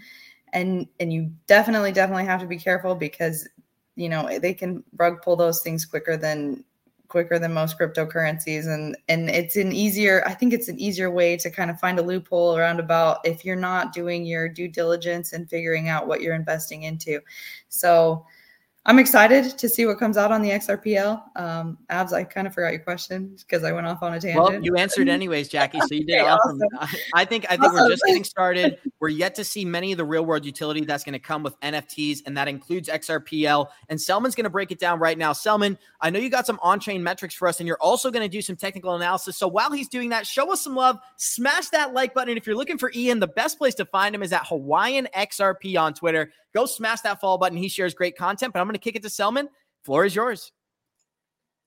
and 0.54 0.88
and 1.00 1.12
you 1.12 1.32
definitely 1.48 1.92
definitely 1.92 2.26
have 2.26 2.42
to 2.42 2.48
be 2.48 2.58
careful 2.58 2.96
because 2.96 3.48
you 3.96 4.10
know 4.10 4.40
they 4.40 4.54
can 4.54 4.84
rug 4.98 5.22
pull 5.22 5.36
those 5.36 5.62
things 5.62 5.86
quicker 5.86 6.18
than 6.18 6.64
quicker 7.08 7.40
than 7.40 7.54
most 7.54 7.80
cryptocurrencies. 7.80 8.66
And 8.68 8.98
and 9.08 9.30
it's 9.30 9.56
an 9.56 9.72
easier 9.72 10.24
i 10.26 10.34
think 10.34 10.54
it's 10.54 10.68
an 10.68 10.80
easier 10.80 11.12
way 11.12 11.38
to 11.38 11.50
kind 11.50 11.70
of 11.70 11.80
find 11.80 12.00
a 12.00 12.02
loophole 12.02 12.58
around 12.58 12.80
about 12.80 13.20
if 13.24 13.46
you're 13.46 13.56
not 13.56 13.94
doing 13.94 14.26
your 14.26 14.50
due 14.50 14.68
diligence 14.68 15.34
and 15.34 15.50
figuring 15.50 15.88
out 15.88 16.08
what 16.08 16.22
you're 16.22 16.36
investing 16.36 16.84
into. 16.84 17.20
So 17.70 18.26
I'm 18.88 19.00
excited 19.00 19.58
to 19.58 19.68
see 19.68 19.88
what 19.88 19.98
comes 19.98 20.16
out 20.16 20.32
on 20.32 20.44
the 20.44 20.52
XRPL. 20.52 21.24
Um, 21.36 21.80
Abs, 21.90 22.14
I 22.14 22.24
kind 22.24 22.46
of 22.46 22.54
forgot 22.54 22.72
your 22.72 22.82
question 22.82 23.36
because 23.36 23.64
I 23.64 23.72
went 23.72 23.88
off 23.88 24.04
on 24.04 24.14
a 24.14 24.20
tangent. 24.20 24.44
Well, 24.44 24.64
you 24.64 24.76
answered 24.76 25.10
anyways, 25.18 25.50
Jackie. 25.50 25.80
So 25.80 25.96
you 25.96 26.06
did 26.06 26.22
okay, 26.22 26.30
awesome. 26.30 26.60
awesome. 26.80 27.00
I 27.16 27.26
think 27.26 27.46
I 27.46 27.58
think 27.58 27.64
awesome. 27.64 27.78
we're 27.78 27.90
just 27.90 28.04
getting 28.06 28.24
started. 28.24 28.78
We're 29.00 29.10
yet 29.10 29.34
to 29.36 29.44
see 29.44 29.66
many 29.66 29.92
of 29.92 29.98
the 29.98 30.06
real 30.06 30.24
world 30.24 30.46
utility 30.46 30.82
that's 30.82 31.04
going 31.04 31.14
to 31.14 31.20
come 31.20 31.42
with 31.42 31.60
NFTs, 31.62 32.20
and 32.28 32.38
that 32.38 32.48
includes 32.48 32.88
XRPL. 32.88 33.70
And 33.90 34.00
Selman's 34.00 34.36
going 34.36 34.44
to 34.44 34.52
break 34.52 34.70
it 34.70 34.78
down 34.78 35.00
right 35.00 35.18
now. 35.18 35.34
Selman, 35.34 35.80
I 36.00 36.12
know 36.12 36.20
you 36.20 36.30
got 36.30 36.46
some 36.46 36.60
on-chain 36.62 37.02
metrics 37.02 37.34
for 37.34 37.48
us, 37.48 37.60
and 37.60 37.66
you're 37.66 37.82
also 37.82 38.12
going 38.12 38.24
to 38.24 38.30
do 38.30 38.44
some 38.44 38.56
technical 38.56 38.94
analysis. 38.96 39.36
So 39.36 39.48
while 39.48 39.72
he's 39.72 39.88
doing 39.88 40.10
that, 40.10 40.28
show 40.28 40.54
us 40.54 40.62
some 40.62 40.76
love. 40.76 41.00
Smash 41.18 41.70
that 41.70 41.96
like 41.96 42.14
button. 42.14 42.30
And 42.30 42.38
if 42.38 42.46
you're 42.46 42.56
looking 42.56 42.78
for 42.78 42.92
Ian, 42.94 43.20
the 43.20 43.28
best 43.28 43.58
place 43.58 43.74
to 43.76 43.86
find 43.86 44.14
him 44.14 44.22
is 44.22 44.32
at 44.32 44.46
Hawaiian 44.46 45.08
XRP 45.16 45.76
on 45.82 45.96
Twitter. 45.96 46.32
Go 46.54 46.66
smash 46.66 47.02
that 47.02 47.20
follow 47.20 47.38
button. 47.38 47.58
He 47.58 47.68
shares 47.68 47.94
great 47.94 48.16
content, 48.16 48.54
but 48.54 48.62
I'm 48.62 48.68
going 48.68 48.75
to 48.78 48.84
kick 48.84 48.96
it 48.96 49.04
to 49.04 49.10
Selman. 49.10 49.50
Floor 49.84 50.06
is 50.06 50.16
yours. 50.16 50.52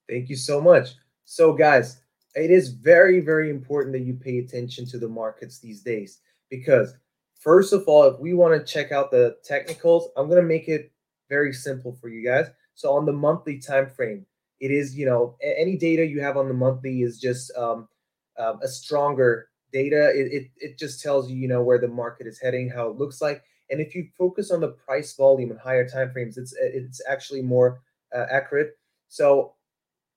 Thank 0.08 0.28
you 0.28 0.36
so 0.36 0.60
much. 0.60 0.90
So, 1.24 1.52
guys, 1.52 2.00
it 2.34 2.50
is 2.50 2.70
very, 2.70 3.20
very 3.20 3.50
important 3.50 3.92
that 3.92 4.02
you 4.02 4.14
pay 4.14 4.38
attention 4.38 4.86
to 4.86 4.98
the 4.98 5.08
markets 5.08 5.58
these 5.58 5.82
days 5.82 6.20
because, 6.50 6.94
first 7.38 7.72
of 7.72 7.84
all, 7.86 8.04
if 8.04 8.18
we 8.18 8.32
want 8.32 8.54
to 8.58 8.72
check 8.72 8.92
out 8.92 9.10
the 9.10 9.36
technicals, 9.44 10.08
I'm 10.16 10.28
going 10.28 10.40
to 10.40 10.48
make 10.48 10.68
it 10.68 10.92
very 11.28 11.52
simple 11.52 11.96
for 12.00 12.08
you 12.08 12.24
guys. 12.24 12.46
So, 12.74 12.92
on 12.92 13.04
the 13.04 13.12
monthly 13.12 13.58
time 13.58 13.88
frame, 13.88 14.24
it 14.60 14.70
is 14.70 14.96
you 14.96 15.06
know 15.06 15.36
any 15.42 15.76
data 15.76 16.04
you 16.04 16.20
have 16.20 16.36
on 16.36 16.48
the 16.48 16.54
monthly 16.54 17.02
is 17.02 17.20
just 17.20 17.56
um, 17.56 17.88
um, 18.38 18.58
a 18.62 18.68
stronger 18.68 19.48
data. 19.72 20.10
It, 20.10 20.32
it 20.32 20.50
it 20.56 20.78
just 20.78 21.02
tells 21.02 21.30
you 21.30 21.36
you 21.36 21.48
know 21.48 21.62
where 21.62 21.78
the 21.78 21.88
market 21.88 22.26
is 22.26 22.40
heading, 22.40 22.68
how 22.68 22.88
it 22.88 22.96
looks 22.96 23.20
like, 23.20 23.42
and 23.70 23.80
if 23.80 23.94
you 23.94 24.08
focus 24.16 24.50
on 24.50 24.60
the 24.60 24.68
price 24.68 25.14
volume 25.14 25.50
and 25.50 25.60
higher 25.60 25.88
time 25.88 26.10
frames, 26.12 26.38
it's 26.38 26.54
it's 26.58 27.00
actually 27.08 27.42
more 27.42 27.80
uh, 28.14 28.26
accurate. 28.30 28.78
So 29.08 29.54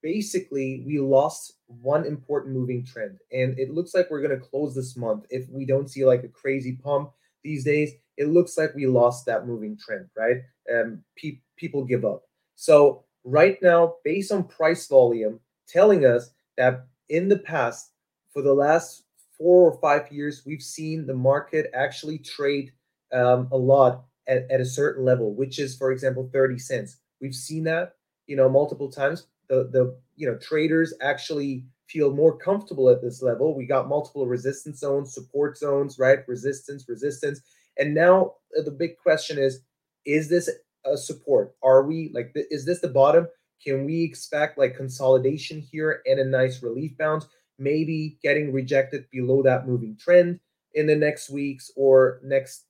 basically, 0.01 0.83
we 0.85 0.99
lost 0.99 1.53
one 1.67 2.05
important 2.05 2.53
moving 2.53 2.85
trend, 2.85 3.19
and 3.31 3.57
it 3.59 3.71
looks 3.73 3.93
like 3.93 4.09
we're 4.09 4.25
going 4.25 4.39
to 4.39 4.45
close 4.45 4.75
this 4.75 4.95
month 4.97 5.25
if 5.29 5.49
we 5.49 5.65
don't 5.65 5.89
see 5.89 6.05
like 6.05 6.23
a 6.23 6.29
crazy 6.29 6.73
pump 6.73 7.11
these 7.43 7.63
days. 7.63 7.91
It 8.17 8.27
looks 8.27 8.57
like 8.57 8.75
we 8.75 8.87
lost 8.87 9.25
that 9.25 9.47
moving 9.47 9.77
trend, 9.77 10.07
right? 10.15 10.37
Um, 10.73 11.03
pe- 11.15 11.39
people 11.57 11.83
give 11.83 12.05
up. 12.05 12.23
So 12.55 13.05
right 13.23 13.57
now, 13.61 13.95
based 14.03 14.31
on 14.31 14.43
price 14.43 14.87
volume, 14.87 15.39
telling 15.67 16.05
us 16.05 16.29
that 16.57 16.85
in 17.09 17.29
the 17.29 17.39
past, 17.39 17.91
for 18.31 18.41
the 18.41 18.53
last 18.53 19.03
four 19.37 19.71
or 19.71 19.79
five 19.79 20.11
years, 20.11 20.43
we've 20.45 20.61
seen 20.61 21.07
the 21.07 21.15
market 21.15 21.71
actually 21.73 22.19
trade 22.19 22.71
um, 23.13 23.47
a 23.51 23.57
lot 23.57 24.05
at, 24.27 24.49
at 24.49 24.61
a 24.61 24.65
certain 24.65 25.05
level, 25.05 25.33
which 25.33 25.59
is, 25.59 25.75
for 25.75 25.91
example, 25.91 26.29
30 26.33 26.57
cents. 26.59 26.97
We've 27.21 27.35
seen 27.35 27.63
that, 27.65 27.95
you 28.27 28.35
know, 28.35 28.49
multiple 28.49 28.91
times. 28.91 29.27
The 29.49 29.69
the 29.71 29.97
you 30.15 30.27
know 30.27 30.37
traders 30.37 30.93
actually 31.01 31.65
feel 31.87 32.13
more 32.13 32.37
comfortable 32.37 32.89
at 32.89 33.01
this 33.01 33.21
level. 33.21 33.55
We 33.55 33.65
got 33.65 33.89
multiple 33.89 34.25
resistance 34.25 34.79
zones, 34.79 35.13
support 35.13 35.57
zones, 35.57 35.99
right? 35.99 36.19
Resistance, 36.27 36.85
resistance, 36.87 37.41
and 37.77 37.93
now 37.93 38.35
uh, 38.57 38.61
the 38.63 38.71
big 38.71 38.97
question 38.97 39.37
is: 39.37 39.61
Is 40.05 40.29
this 40.29 40.49
a 40.85 40.95
support? 40.95 41.53
Are 41.61 41.83
we 41.83 42.11
like? 42.13 42.31
Is 42.35 42.65
this 42.65 42.79
the 42.79 42.87
bottom? 42.87 43.27
Can 43.63 43.85
we 43.85 44.03
expect 44.03 44.57
like 44.57 44.75
consolidation 44.75 45.59
here 45.59 46.01
and 46.05 46.19
a 46.19 46.25
nice 46.25 46.63
relief 46.63 46.97
bounce? 46.97 47.27
Maybe 47.59 48.17
getting 48.23 48.51
rejected 48.53 49.05
below 49.11 49.43
that 49.43 49.67
moving 49.67 49.97
trend 49.97 50.39
in 50.73 50.87
the 50.87 50.95
next 50.95 51.29
weeks 51.29 51.69
or 51.75 52.19
next 52.23 52.65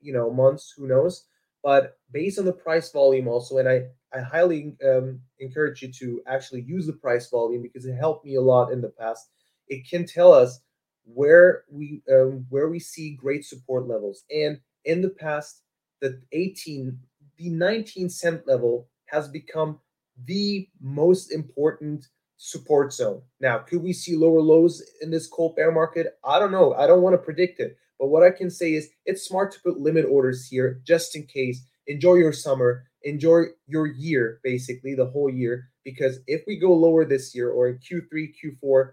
you 0.00 0.12
know 0.12 0.30
months 0.30 0.72
who 0.76 0.86
knows? 0.86 1.24
But 1.62 1.98
based 2.12 2.38
on 2.38 2.44
the 2.44 2.52
price 2.52 2.92
volume 2.92 3.26
also 3.26 3.58
and 3.58 3.68
i 3.68 3.82
i 4.14 4.20
highly 4.20 4.76
um, 4.88 5.20
encourage 5.40 5.82
you 5.82 5.90
to 5.92 6.22
actually 6.26 6.62
use 6.62 6.86
the 6.86 6.92
price 6.92 7.28
volume 7.28 7.62
because 7.62 7.86
it 7.86 7.94
helped 7.94 8.24
me 8.24 8.36
a 8.36 8.40
lot 8.40 8.72
in 8.72 8.80
the 8.80 8.90
past. 8.90 9.28
It 9.68 9.88
can 9.88 10.06
tell 10.06 10.32
us 10.32 10.60
where 11.04 11.64
we 11.70 12.02
um, 12.12 12.46
where 12.48 12.68
we 12.68 12.78
see 12.78 13.16
great 13.16 13.44
support 13.44 13.88
levels. 13.88 14.24
And 14.30 14.60
in 14.84 15.02
the 15.02 15.10
past 15.10 15.62
the 16.00 16.20
18 16.32 16.98
the 17.36 17.50
19 17.50 18.08
cent 18.08 18.46
level 18.46 18.88
has 19.06 19.28
become 19.28 19.78
the 20.24 20.68
most 20.80 21.32
important 21.32 22.06
support 22.38 22.92
zone. 22.92 23.22
Now 23.40 23.58
could 23.58 23.82
we 23.82 23.92
see 23.92 24.16
lower 24.16 24.40
lows 24.40 24.82
in 25.00 25.10
this 25.10 25.26
cold 25.26 25.56
bear 25.56 25.72
market? 25.72 26.18
I 26.24 26.38
don't 26.38 26.52
know. 26.52 26.74
I 26.74 26.86
don't 26.86 27.02
want 27.02 27.14
to 27.14 27.18
predict 27.18 27.60
it 27.60 27.76
but 27.98 28.08
what 28.08 28.22
I 28.22 28.30
can 28.30 28.50
say 28.50 28.74
is 28.74 28.90
it's 29.04 29.26
smart 29.26 29.52
to 29.52 29.60
put 29.60 29.80
limit 29.80 30.04
orders 30.08 30.46
here 30.46 30.80
just 30.84 31.16
in 31.16 31.26
case. 31.26 31.64
Enjoy 31.86 32.14
your 32.14 32.32
summer, 32.32 32.84
enjoy 33.02 33.44
your 33.66 33.86
year, 33.86 34.40
basically 34.42 34.94
the 34.94 35.06
whole 35.06 35.30
year. 35.30 35.68
Because 35.84 36.18
if 36.26 36.42
we 36.46 36.58
go 36.58 36.72
lower 36.72 37.04
this 37.04 37.34
year 37.34 37.50
or 37.50 37.68
in 37.68 37.78
Q3, 37.78 38.32
Q4, 38.42 38.90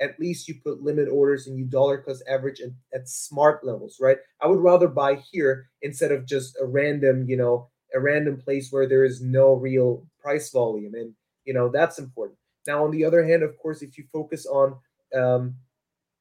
at 0.00 0.18
least 0.20 0.48
you 0.48 0.56
put 0.62 0.82
limit 0.82 1.08
orders 1.08 1.46
and 1.46 1.56
you 1.56 1.64
dollar 1.64 1.98
cost 1.98 2.22
average 2.28 2.60
at, 2.60 2.70
at 2.92 3.08
smart 3.08 3.64
levels, 3.64 3.98
right? 4.00 4.18
I 4.40 4.46
would 4.46 4.60
rather 4.60 4.88
buy 4.88 5.14
here 5.32 5.68
instead 5.82 6.12
of 6.12 6.26
just 6.26 6.56
a 6.60 6.66
random, 6.66 7.28
you 7.28 7.36
know, 7.36 7.70
a 7.94 8.00
random 8.00 8.40
place 8.40 8.70
where 8.70 8.88
there 8.88 9.04
is 9.04 9.22
no 9.22 9.54
real 9.54 10.06
price 10.20 10.50
volume. 10.50 10.94
And, 10.94 11.14
you 11.44 11.54
know, 11.54 11.68
that's 11.68 11.98
important. 11.98 12.38
Now, 12.66 12.84
on 12.84 12.90
the 12.90 13.04
other 13.04 13.24
hand, 13.24 13.42
of 13.42 13.56
course, 13.58 13.82
if 13.82 13.96
you 13.96 14.04
focus 14.12 14.46
on 14.46 14.76
um, 15.14 15.54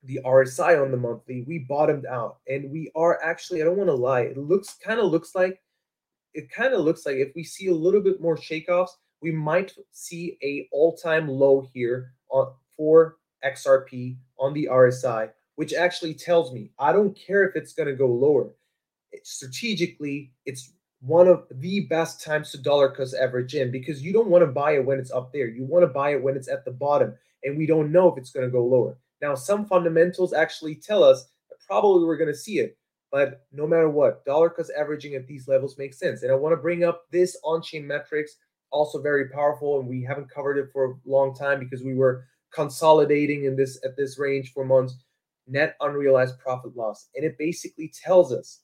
the 0.04 0.20
RSI 0.26 0.82
on 0.82 0.92
the 0.92 0.98
monthly, 0.98 1.44
we 1.48 1.60
bottomed 1.60 2.06
out. 2.06 2.38
And 2.48 2.70
we 2.70 2.92
are 2.96 3.24
actually, 3.24 3.62
I 3.62 3.66
don't 3.66 3.78
want 3.78 3.89
to 3.89 3.96
lie, 3.96 4.22
it 4.22 4.38
looks 4.38 4.76
kind 4.84 5.00
of 5.00 5.12
looks 5.12 5.36
like 5.36 5.62
it 6.34 6.52
kind 6.52 6.74
of 6.74 6.82
looks 6.82 7.06
like 7.06 7.18
if 7.18 7.34
we 7.36 7.44
see 7.44 7.68
a 7.68 7.74
little 7.74 8.02
bit 8.02 8.20
more 8.20 8.36
shakeoffs, 8.36 8.89
we 9.22 9.32
might 9.32 9.74
see 9.92 10.38
a 10.44 10.68
all-time 10.72 11.28
low 11.28 11.70
here 11.74 12.13
on 12.30 12.52
for 12.76 13.18
XRP 13.46 14.18
on 14.39 14.54
the 14.54 14.68
RSI, 14.72 15.30
which 15.56 15.74
actually 15.74 16.13
tells 16.13 16.52
me 16.52 16.72
I 16.80 16.92
don't 16.92 17.16
care 17.16 17.48
if 17.48 17.56
it's 17.56 17.74
going 17.74 17.88
to 17.88 17.96
go 17.96 18.08
lower. 18.08 18.56
It, 19.12 19.26
strategically, 19.28 20.32
it's 20.46 20.74
one 21.02 21.28
of 21.28 21.46
the 21.52 21.82
best 21.82 22.24
times 22.24 22.52
to 22.52 22.58
dollar 22.58 22.89
cost 22.89 23.13
average 23.13 23.56
in 23.56 23.70
because 23.72 24.02
you 24.02 24.12
don't 24.12 24.30
want 24.30 24.42
to 24.42 24.48
buy 24.48 24.72
it 24.72 24.86
when 24.86 25.00
it's 25.00 25.12
up 25.12 25.32
there. 25.32 25.48
You 25.48 25.66
want 25.66 25.84
to 25.84 25.88
buy 25.88 26.13
it 26.13 26.24
when 26.24 26.36
it's 26.36 26.48
at 26.48 26.66
the 26.66 26.72
bottom, 26.72 27.13
and 27.44 27.58
we 27.58 27.66
don't 27.66 27.92
know 27.92 28.12
if 28.12 28.18
it's 28.18 28.32
going 28.32 28.46
to 28.46 28.52
go 28.52 28.66
lower. 28.66 28.98
Now, 29.24 29.36
some 29.36 29.66
fundamentals 29.66 30.34
actually 30.34 30.76
tell 30.76 31.02
us 31.02 31.30
that 31.50 31.56
probably 31.66 32.04
we're 32.04 32.18
going 32.18 32.34
to 32.34 32.38
see 32.38 32.60
it. 32.60 32.78
But 33.10 33.46
no 33.54 33.66
matter 33.66 33.90
what, 33.90 34.26
dollar 34.26 34.50
cost 34.50 34.70
averaging 34.78 35.16
at 35.16 35.28
these 35.28 35.48
levels 35.48 35.78
makes 35.78 35.98
sense. 35.98 36.24
And 36.24 36.32
I 36.32 36.36
want 36.36 36.52
to 36.52 36.62
bring 36.62 36.84
up 36.84 37.06
this 37.10 37.38
on-chain 37.42 37.88
metrics, 37.88 38.36
also 38.70 39.02
very 39.02 39.30
powerful, 39.30 39.80
and 39.80 39.88
we 39.88 40.04
haven't 40.04 40.30
covered 40.30 40.58
it 40.58 40.72
for 40.74 40.86
a 40.86 40.96
long 41.06 41.34
time 41.34 41.58
because 41.58 41.84
we 41.84 41.94
were 41.94 42.26
consolidating 42.54 43.46
in 43.46 43.56
this 43.56 43.80
at 43.86 43.96
this 43.96 44.20
range 44.20 44.52
for 44.52 44.66
months. 44.66 44.94
Net 45.48 45.78
unrealized 45.80 46.38
profit 46.40 46.76
loss, 46.76 47.08
and 47.16 47.24
it 47.24 47.38
basically 47.38 47.94
tells 48.04 48.34
us, 48.34 48.62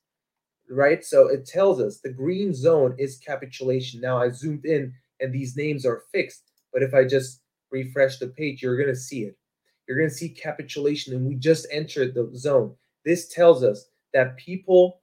right? 0.69 1.05
So 1.05 1.27
it 1.27 1.45
tells 1.45 1.79
us 1.79 1.99
the 1.99 2.11
green 2.11 2.53
zone 2.53 2.95
is 2.97 3.17
capitulation. 3.25 4.01
Now 4.01 4.17
I 4.17 4.29
zoomed 4.29 4.65
in, 4.65 4.93
and 5.21 5.33
these 5.33 5.55
names 5.55 5.85
are 5.85 6.03
fixed. 6.11 6.51
But 6.73 6.83
if 6.83 6.93
I 6.93 7.05
just 7.05 7.41
refresh 7.71 8.17
the 8.17 8.27
page, 8.27 8.61
you're 8.61 8.77
going 8.77 8.89
to 8.89 8.95
see 8.95 9.23
it 9.23 9.37
you're 9.89 9.97
going 9.97 10.09
to 10.09 10.15
see 10.15 10.29
capitulation, 10.29 11.15
and 11.15 11.25
we 11.25 11.33
just 11.33 11.65
entered 11.71 12.13
the 12.13 12.29
zone. 12.35 12.75
This 13.03 13.27
tells 13.27 13.63
us 13.63 13.87
that 14.13 14.37
people 14.37 15.01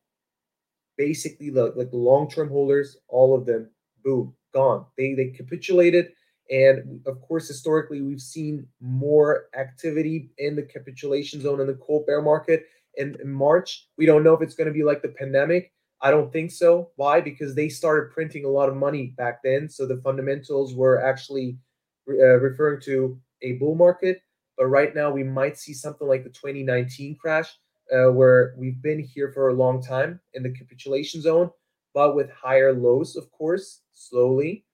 basically 0.97 1.51
like, 1.51 1.75
like 1.75 1.91
the 1.91 1.97
long-term 1.97 2.49
holders, 2.49 2.97
all 3.09 3.37
of 3.37 3.47
them, 3.47 3.69
boom, 4.05 4.33
gone. 4.55 4.87
They 4.97 5.15
they 5.15 5.31
capitulated. 5.31 6.13
And 6.51 7.01
of 7.07 7.21
course, 7.21 7.49
historically, 7.49 8.01
we've 8.01 8.21
seen 8.21 8.69
more 8.81 9.47
activity 9.59 10.31
in 10.39 10.55
the 10.55 10.63
capitulation 10.63 11.41
zone 11.41 11.61
in 11.61 11.67
the 11.67 11.75
cold 11.75 12.07
bear 12.07 12.23
market 12.23 12.67
in, 12.95 13.17
in 13.21 13.33
March. 13.33 13.89
We 13.99 14.07
don't 14.07 14.23
know 14.23 14.35
if 14.35 14.43
it's 14.43 14.55
going 14.55 14.69
to 14.69 14.73
be 14.73 14.85
like 14.85 15.03
the 15.03 15.09
pandemic. 15.09 15.73
I 16.01 16.13
don't 16.13 16.33
think 16.33 16.53
so. 16.53 16.91
Why? 16.95 17.21
Because 17.21 17.57
they 17.57 17.69
started 17.69 18.13
printing 18.13 18.45
a 18.45 18.49
lot 18.49 18.69
of 18.69 18.77
money 18.77 19.15
back 19.17 19.41
then. 19.43 19.69
So 19.69 19.87
the 19.87 20.01
fundamentals 20.05 20.75
were 20.75 21.03
actually 21.03 21.59
uh, 22.09 22.39
referring 22.39 22.81
to 22.83 23.19
a 23.43 23.55
bull 23.55 23.75
market. 23.75 24.23
But 24.57 24.67
right 24.67 24.95
now, 24.95 25.11
we 25.11 25.23
might 25.23 25.59
see 25.59 25.75
something 25.75 26.09
like 26.09 26.25
the 26.25 26.31
2019 26.31 27.17
crash, 27.17 27.49
uh, 27.93 28.11
where 28.11 28.55
we've 28.57 28.81
been 28.83 29.01
here 29.01 29.31
for 29.33 29.49
a 29.49 29.55
long 29.55 29.83
time 29.83 30.21
in 30.35 30.43
the 30.43 30.51
capitulation 30.51 31.21
zone, 31.21 31.51
but 31.95 32.17
with 32.17 32.31
higher 32.31 32.73
lows, 32.73 33.17
of 33.17 33.31
course, 33.33 33.83
slowly. 33.93 34.65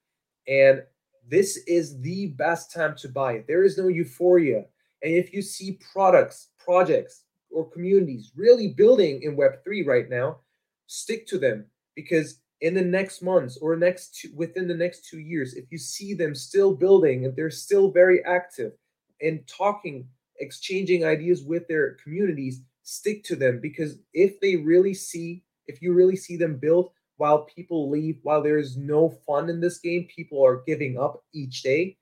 And 0.48 0.82
this 1.28 1.58
is 1.66 2.00
the 2.00 2.28
best 2.28 2.72
time 2.72 2.96
to 2.96 3.08
buy. 3.08 3.34
it. 3.34 3.46
There 3.46 3.64
is 3.64 3.78
no 3.78 3.88
euphoria. 3.88 4.64
And 5.02 5.14
if 5.14 5.32
you 5.32 5.42
see 5.42 5.78
products, 5.92 6.48
projects, 6.58 7.24
or 7.50 7.68
communities 7.70 8.32
really 8.34 8.68
building 8.68 9.22
in 9.22 9.36
Web3 9.36 9.86
right 9.86 10.08
now, 10.08 10.38
stick 10.86 11.26
to 11.26 11.38
them 11.38 11.66
because 11.94 12.40
in 12.60 12.74
the 12.74 12.82
next 12.82 13.22
months 13.22 13.58
or 13.58 13.76
next 13.76 14.18
two, 14.20 14.30
within 14.34 14.66
the 14.68 14.74
next 14.74 15.08
two 15.08 15.18
years, 15.18 15.54
if 15.54 15.70
you 15.70 15.78
see 15.78 16.14
them 16.14 16.34
still 16.34 16.74
building 16.74 17.24
and 17.24 17.36
they're 17.36 17.50
still 17.50 17.90
very 17.90 18.24
active 18.24 18.72
and 19.22 19.46
talking, 19.46 20.06
exchanging 20.38 21.04
ideas 21.04 21.42
with 21.42 21.66
their 21.68 21.94
communities, 22.02 22.62
stick 22.82 23.24
to 23.24 23.36
them. 23.36 23.60
Because 23.60 23.98
if 24.12 24.40
they 24.40 24.56
really 24.56 24.94
see, 24.94 25.44
if 25.66 25.80
you 25.80 25.94
really 25.94 26.16
see 26.16 26.36
them 26.36 26.56
build 26.56 26.90
while 27.16 27.44
people 27.44 27.88
leave, 27.88 28.18
while 28.22 28.42
there's 28.42 28.76
no 28.76 29.08
fun 29.26 29.48
in 29.48 29.60
this 29.60 29.78
game, 29.78 30.08
people 30.14 30.44
are 30.44 30.62
giving 30.66 30.98
up 30.98 31.22
each 31.32 31.62
day. 31.62 31.96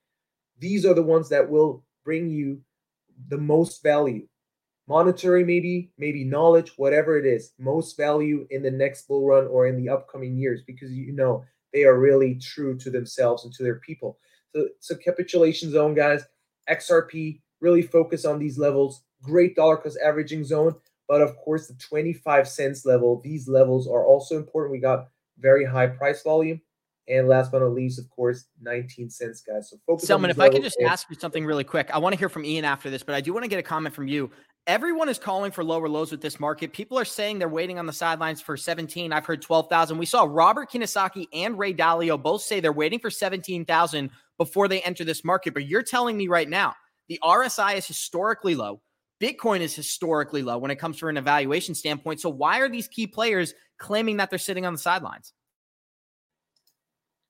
These 0.59 0.87
are 0.87 0.94
the 0.94 1.02
ones 1.02 1.28
that 1.28 1.48
will 1.48 1.85
bring 2.04 2.28
you 2.28 2.61
the 3.28 3.38
most 3.38 3.83
value. 3.83 4.26
Monetary 4.88 5.44
maybe 5.44 5.92
maybe 5.98 6.24
knowledge 6.24 6.72
whatever 6.76 7.16
it 7.16 7.24
is 7.24 7.52
most 7.61 7.96
value 7.96 8.44
in 8.50 8.61
the 8.61 8.70
next 8.70 9.06
bull 9.06 9.24
run 9.24 9.46
or 9.46 9.68
in 9.68 9.76
the 9.76 9.88
upcoming 9.88 10.37
years 10.37 10.62
because 10.66 10.90
you 10.90 11.12
know 11.12 11.44
they 11.72 11.85
are 11.85 12.00
really 12.00 12.35
true 12.35 12.76
to 12.76 12.90
themselves 12.90 13.44
and 13.44 13.54
to 13.54 13.62
their 13.62 13.76
people. 13.76 14.18
So 14.52 14.68
so 14.80 14.96
capitulation 14.96 15.70
zone 15.70 15.94
guys 15.94 16.24
xrp 16.70 17.40
really 17.61 17.83
focus 17.83 18.24
on 18.24 18.38
these 18.38 18.59
levels 18.59 19.02
great 19.22 19.54
dollar 19.54 19.76
cost 19.76 19.98
averaging 20.04 20.44
zone 20.44 20.74
but 21.09 21.20
of 21.20 21.37
course 21.37 21.66
the 21.66 21.74
25 21.74 22.48
cents 22.48 22.87
level 22.87 23.20
these 23.22 23.48
levels 23.48 23.87
are 23.87 24.06
also 24.06 24.37
important 24.37 24.72
we 24.72 24.78
got 24.78 25.09
very 25.38 25.64
high 25.64 25.87
price 25.87 26.22
volume 26.22 26.61
and 27.11 27.26
last 27.28 27.50
but 27.50 27.61
not 27.61 27.72
least, 27.72 27.98
of 27.98 28.09
course, 28.09 28.44
19 28.62 29.11
cents, 29.11 29.40
guys. 29.40 29.70
So 29.70 29.76
focus 29.87 30.06
Selman, 30.06 30.30
if 30.30 30.38
I 30.38 30.48
could 30.48 30.62
just 30.62 30.78
and- 30.78 30.88
ask 30.88 31.09
you 31.11 31.16
something 31.18 31.44
really 31.44 31.64
quick. 31.64 31.90
I 31.92 31.98
want 31.98 32.14
to 32.14 32.18
hear 32.18 32.28
from 32.28 32.44
Ian 32.44 32.64
after 32.64 32.88
this, 32.88 33.02
but 33.02 33.14
I 33.14 33.20
do 33.20 33.33
want 33.33 33.44
to 33.44 33.48
get 33.48 33.59
a 33.59 33.62
comment 33.62 33.94
from 33.94 34.06
you. 34.06 34.30
Everyone 34.66 35.09
is 35.09 35.18
calling 35.18 35.50
for 35.50 35.64
lower 35.64 35.88
lows 35.88 36.12
with 36.12 36.20
this 36.20 36.38
market. 36.38 36.72
People 36.72 36.98
are 36.98 37.04
saying 37.04 37.38
they're 37.38 37.48
waiting 37.48 37.78
on 37.78 37.87
the 37.87 37.92
sidelines 37.92 38.40
for 38.40 38.56
17. 38.56 39.12
I've 39.12 39.24
heard 39.24 39.42
12,000. 39.42 39.98
We 39.98 40.06
saw 40.06 40.26
Robert 40.28 40.70
Kiyosaki 40.70 41.26
and 41.33 41.59
Ray 41.59 41.74
Dalio 41.74 42.22
both 42.22 42.42
say 42.42 42.61
they're 42.61 42.70
waiting 42.70 43.00
for 43.00 43.11
17,000 43.11 44.11
before 44.40 44.68
they 44.68 44.81
enter 44.81 45.05
this 45.05 45.22
market. 45.22 45.53
But 45.53 45.66
you're 45.66 45.83
telling 45.83 46.16
me 46.16 46.26
right 46.26 46.48
now 46.48 46.74
the 47.09 47.20
RSI 47.22 47.76
is 47.76 47.87
historically 47.87 48.55
low. 48.55 48.81
Bitcoin 49.22 49.61
is 49.61 49.74
historically 49.74 50.42
low 50.42 50.57
when 50.57 50.70
it 50.70 50.76
comes 50.76 50.98
from 50.98 51.11
an 51.11 51.18
evaluation 51.18 51.74
standpoint. 51.74 52.20
So 52.20 52.31
why 52.31 52.59
are 52.61 52.68
these 52.70 52.88
key 52.88 53.07
players 53.07 53.53
claiming 53.79 54.16
that 54.16 54.31
they're 54.31 54.38
sitting 54.38 54.64
on 54.64 54.72
the 54.72 54.79
sidelines? 54.79 55.35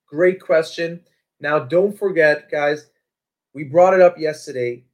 Great 0.07 0.41
question. 0.41 1.01
Now, 1.41 1.59
don't 1.59 1.99
forget, 1.99 2.49
guys, 2.49 2.91
we 3.55 3.65
brought 3.65 3.93
it 3.93 4.01
up 4.01 4.17
yesterday. 4.17 4.85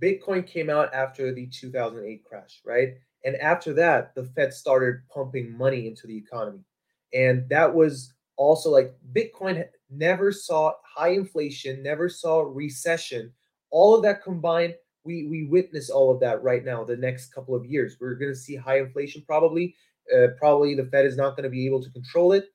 Bitcoin 0.00 0.46
came 0.46 0.70
out 0.70 0.94
after 0.94 1.34
the 1.34 1.46
2008 1.46 2.24
crash, 2.24 2.62
right? 2.64 2.94
And 3.26 3.36
after 3.36 3.74
that, 3.74 4.14
the 4.14 4.24
Fed 4.24 4.54
started 4.54 5.06
pumping 5.12 5.54
money 5.54 5.86
into 5.86 6.06
the 6.06 6.16
economy. 6.16 6.64
And 7.12 7.46
that 7.50 7.74
was 7.74 8.14
also 8.38 8.70
like 8.70 8.94
Bitcoin 9.12 9.62
never 9.90 10.32
saw 10.32 10.72
high 10.82 11.10
inflation, 11.10 11.82
never 11.82 12.08
saw 12.08 12.40
recession. 12.40 13.32
All 13.70 13.94
of 13.94 14.02
that 14.02 14.22
combined, 14.22 14.74
we 15.04 15.26
we 15.28 15.46
witness 15.46 15.90
all 15.90 16.12
of 16.12 16.20
that 16.20 16.42
right 16.42 16.64
now. 16.64 16.84
The 16.84 16.96
next 16.96 17.32
couple 17.32 17.54
of 17.54 17.66
years, 17.66 17.96
we're 18.00 18.14
going 18.14 18.32
to 18.32 18.38
see 18.38 18.56
high 18.56 18.78
inflation 18.78 19.22
probably. 19.26 19.74
Uh, 20.14 20.28
probably 20.38 20.74
the 20.74 20.84
Fed 20.84 21.04
is 21.04 21.16
not 21.16 21.30
going 21.30 21.42
to 21.44 21.50
be 21.50 21.66
able 21.66 21.82
to 21.82 21.90
control 21.90 22.32
it, 22.32 22.46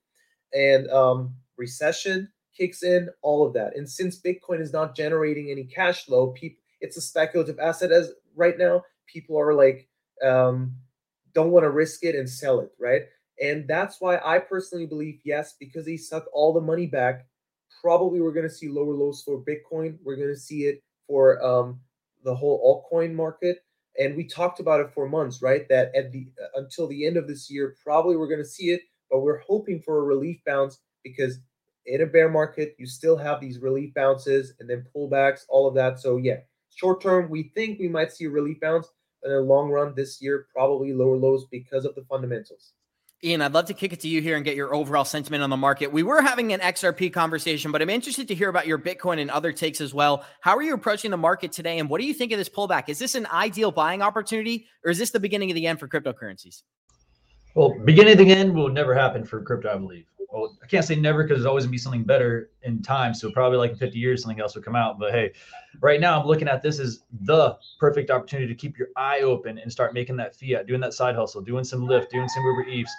and 0.53 0.89
um, 0.89 1.33
recession 1.57 2.29
kicks 2.57 2.83
in. 2.83 3.09
All 3.21 3.45
of 3.45 3.53
that, 3.53 3.75
and 3.75 3.89
since 3.89 4.21
Bitcoin 4.21 4.61
is 4.61 4.73
not 4.73 4.95
generating 4.95 5.49
any 5.49 5.63
cash 5.65 6.05
flow, 6.05 6.31
people 6.31 6.61
it's 6.81 6.97
a 6.97 7.01
speculative 7.01 7.59
asset 7.59 7.91
as 7.91 8.11
right 8.35 8.57
now. 8.57 8.83
People 9.07 9.39
are 9.39 9.53
like 9.53 9.87
um, 10.23 10.75
don't 11.33 11.51
want 11.51 11.63
to 11.63 11.69
risk 11.69 12.03
it 12.03 12.15
and 12.15 12.29
sell 12.29 12.59
it, 12.59 12.71
right? 12.79 13.03
And 13.39 13.67
that's 13.67 13.97
why 13.99 14.19
I 14.23 14.39
personally 14.39 14.85
believe 14.85 15.19
yes, 15.23 15.55
because 15.59 15.85
they 15.85 15.97
suck 15.97 16.25
all 16.33 16.53
the 16.53 16.61
money 16.61 16.85
back. 16.85 17.25
Probably 17.81 18.21
we're 18.21 18.33
going 18.33 18.47
to 18.47 18.53
see 18.53 18.67
lower 18.67 18.93
lows 18.93 19.23
for 19.23 19.43
Bitcoin. 19.43 19.97
We're 20.03 20.15
going 20.17 20.33
to 20.33 20.39
see 20.39 20.65
it 20.65 20.83
for 21.07 21.43
um, 21.43 21.79
the 22.23 22.35
whole 22.35 22.85
altcoin 22.91 23.13
market. 23.13 23.59
And 23.99 24.15
we 24.15 24.25
talked 24.25 24.59
about 24.59 24.79
it 24.79 24.91
for 24.93 25.07
months, 25.07 25.41
right? 25.41 25.67
That 25.69 25.93
at 25.95 26.11
the 26.11 26.27
uh, 26.41 26.59
until 26.59 26.87
the 26.87 27.05
end 27.05 27.17
of 27.17 27.27
this 27.27 27.49
year, 27.49 27.75
probably 27.83 28.15
we're 28.15 28.27
going 28.27 28.39
to 28.39 28.45
see 28.45 28.71
it, 28.71 28.81
but 29.09 29.21
we're 29.21 29.39
hoping 29.39 29.81
for 29.81 29.99
a 29.99 30.03
relief 30.03 30.39
bounce 30.45 30.79
because 31.03 31.39
in 31.85 32.01
a 32.01 32.05
bear 32.05 32.29
market, 32.29 32.75
you 32.77 32.85
still 32.85 33.17
have 33.17 33.41
these 33.41 33.59
relief 33.59 33.93
bounces 33.93 34.53
and 34.59 34.69
then 34.69 34.85
pullbacks, 34.95 35.41
all 35.49 35.67
of 35.67 35.73
that. 35.75 35.99
So 35.99 36.17
yeah, 36.17 36.37
Short 36.75 37.01
term, 37.01 37.29
we 37.29 37.51
think 37.55 37.79
we 37.79 37.87
might 37.87 38.11
see 38.11 38.25
a 38.25 38.29
relief 38.29 38.59
bounce. 38.59 38.87
In 39.23 39.31
the 39.31 39.39
long 39.39 39.69
run, 39.69 39.93
this 39.93 40.19
year, 40.19 40.47
probably 40.51 40.93
lower 40.93 41.15
lows 41.15 41.45
because 41.51 41.85
of 41.85 41.93
the 41.93 42.03
fundamentals. 42.05 42.73
Ian, 43.23 43.43
I'd 43.43 43.53
love 43.53 43.65
to 43.65 43.75
kick 43.75 43.93
it 43.93 43.99
to 43.99 44.07
you 44.07 44.19
here 44.19 44.35
and 44.35 44.43
get 44.43 44.55
your 44.55 44.73
overall 44.73 45.05
sentiment 45.05 45.43
on 45.43 45.51
the 45.51 45.57
market. 45.57 45.91
We 45.91 46.01
were 46.01 46.23
having 46.23 46.53
an 46.53 46.59
XRP 46.59 47.13
conversation, 47.13 47.71
but 47.71 47.79
I'm 47.79 47.89
interested 47.91 48.27
to 48.29 48.33
hear 48.33 48.49
about 48.49 48.65
your 48.65 48.79
Bitcoin 48.79 49.21
and 49.21 49.29
other 49.29 49.53
takes 49.53 49.79
as 49.79 49.93
well. 49.93 50.25
How 50.39 50.57
are 50.57 50.63
you 50.63 50.73
approaching 50.73 51.11
the 51.11 51.17
market 51.17 51.51
today, 51.51 51.77
and 51.77 51.87
what 51.87 52.01
do 52.01 52.07
you 52.07 52.15
think 52.15 52.31
of 52.31 52.39
this 52.39 52.49
pullback? 52.49 52.85
Is 52.89 52.97
this 52.97 53.13
an 53.13 53.27
ideal 53.27 53.71
buying 53.71 54.01
opportunity, 54.01 54.65
or 54.83 54.89
is 54.89 54.97
this 54.97 55.11
the 55.11 55.19
beginning 55.19 55.51
of 55.51 55.55
the 55.55 55.67
end 55.67 55.79
for 55.79 55.87
cryptocurrencies? 55.87 56.63
Well, 57.53 57.77
beginning 57.85 58.13
of 58.13 58.17
the 58.17 58.31
end 58.31 58.55
will 58.55 58.69
never 58.69 58.95
happen 58.95 59.23
for 59.23 59.43
crypto, 59.43 59.71
I 59.71 59.77
believe 59.77 60.05
well, 60.31 60.57
I 60.63 60.67
can't 60.67 60.85
say 60.85 60.95
never 60.95 61.23
because 61.23 61.37
there's 61.37 61.45
always 61.45 61.65
gonna 61.65 61.71
be 61.71 61.77
something 61.77 62.03
better 62.03 62.51
in 62.63 62.81
time. 62.81 63.13
So 63.13 63.31
probably 63.31 63.57
like 63.57 63.71
in 63.71 63.77
50 63.77 63.99
years, 63.99 64.21
something 64.21 64.39
else 64.39 64.55
will 64.55 64.61
come 64.61 64.75
out. 64.75 64.97
But 64.97 65.11
hey, 65.11 65.33
right 65.81 65.99
now 65.99 66.19
I'm 66.19 66.25
looking 66.25 66.47
at 66.47 66.61
this 66.61 66.79
as 66.79 67.01
the 67.21 67.57
perfect 67.79 68.09
opportunity 68.09 68.47
to 68.47 68.55
keep 68.55 68.77
your 68.77 68.87
eye 68.95 69.21
open 69.21 69.57
and 69.57 69.71
start 69.71 69.93
making 69.93 70.15
that 70.17 70.35
fiat, 70.35 70.67
doing 70.67 70.81
that 70.81 70.93
side 70.93 71.15
hustle, 71.15 71.41
doing 71.41 71.63
some 71.63 71.81
Lyft, 71.81 72.09
doing 72.09 72.29
some 72.29 72.43
Uber 72.43 72.69
Eats, 72.69 72.93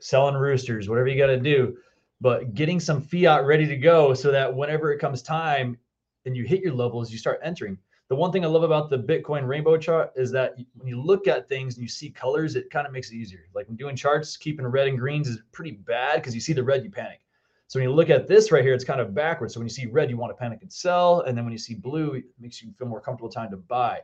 selling 0.00 0.34
roosters, 0.34 0.88
whatever 0.88 1.08
you 1.08 1.18
got 1.18 1.28
to 1.28 1.38
do. 1.38 1.76
But 2.20 2.54
getting 2.54 2.80
some 2.80 3.00
fiat 3.00 3.44
ready 3.46 3.66
to 3.66 3.76
go 3.76 4.12
so 4.12 4.30
that 4.30 4.54
whenever 4.54 4.92
it 4.92 4.98
comes 4.98 5.22
time 5.22 5.78
and 6.26 6.36
you 6.36 6.44
hit 6.44 6.60
your 6.60 6.74
levels, 6.74 7.10
you 7.10 7.18
start 7.18 7.40
entering 7.42 7.78
the 8.10 8.16
one 8.16 8.32
thing 8.32 8.44
I 8.44 8.48
love 8.48 8.64
about 8.64 8.90
the 8.90 8.98
Bitcoin 8.98 9.46
rainbow 9.46 9.78
chart 9.78 10.12
is 10.16 10.32
that 10.32 10.56
when 10.74 10.88
you 10.88 11.00
look 11.00 11.28
at 11.28 11.48
things 11.48 11.76
and 11.76 11.82
you 11.82 11.88
see 11.88 12.10
colors, 12.10 12.56
it 12.56 12.68
kind 12.68 12.84
of 12.84 12.92
makes 12.92 13.12
it 13.12 13.14
easier. 13.14 13.46
Like 13.54 13.68
when 13.68 13.76
doing 13.76 13.94
charts, 13.94 14.36
keeping 14.36 14.66
red 14.66 14.88
and 14.88 14.98
greens 14.98 15.28
is 15.28 15.38
pretty 15.52 15.70
bad 15.70 16.16
because 16.16 16.34
you 16.34 16.40
see 16.40 16.52
the 16.52 16.62
red, 16.62 16.82
you 16.82 16.90
panic. 16.90 17.20
So 17.68 17.78
when 17.78 17.88
you 17.88 17.94
look 17.94 18.10
at 18.10 18.26
this 18.26 18.50
right 18.50 18.64
here, 18.64 18.74
it's 18.74 18.82
kind 18.82 19.00
of 19.00 19.14
backwards. 19.14 19.54
So 19.54 19.60
when 19.60 19.66
you 19.68 19.72
see 19.72 19.86
red, 19.86 20.10
you 20.10 20.16
want 20.16 20.32
to 20.32 20.34
panic 20.34 20.58
and 20.62 20.72
sell, 20.72 21.20
and 21.20 21.38
then 21.38 21.44
when 21.44 21.52
you 21.52 21.58
see 21.58 21.74
blue, 21.74 22.14
it 22.14 22.24
makes 22.40 22.60
you 22.60 22.72
feel 22.76 22.88
more 22.88 23.00
comfortable 23.00 23.30
time 23.30 23.48
to 23.52 23.56
buy. 23.56 24.00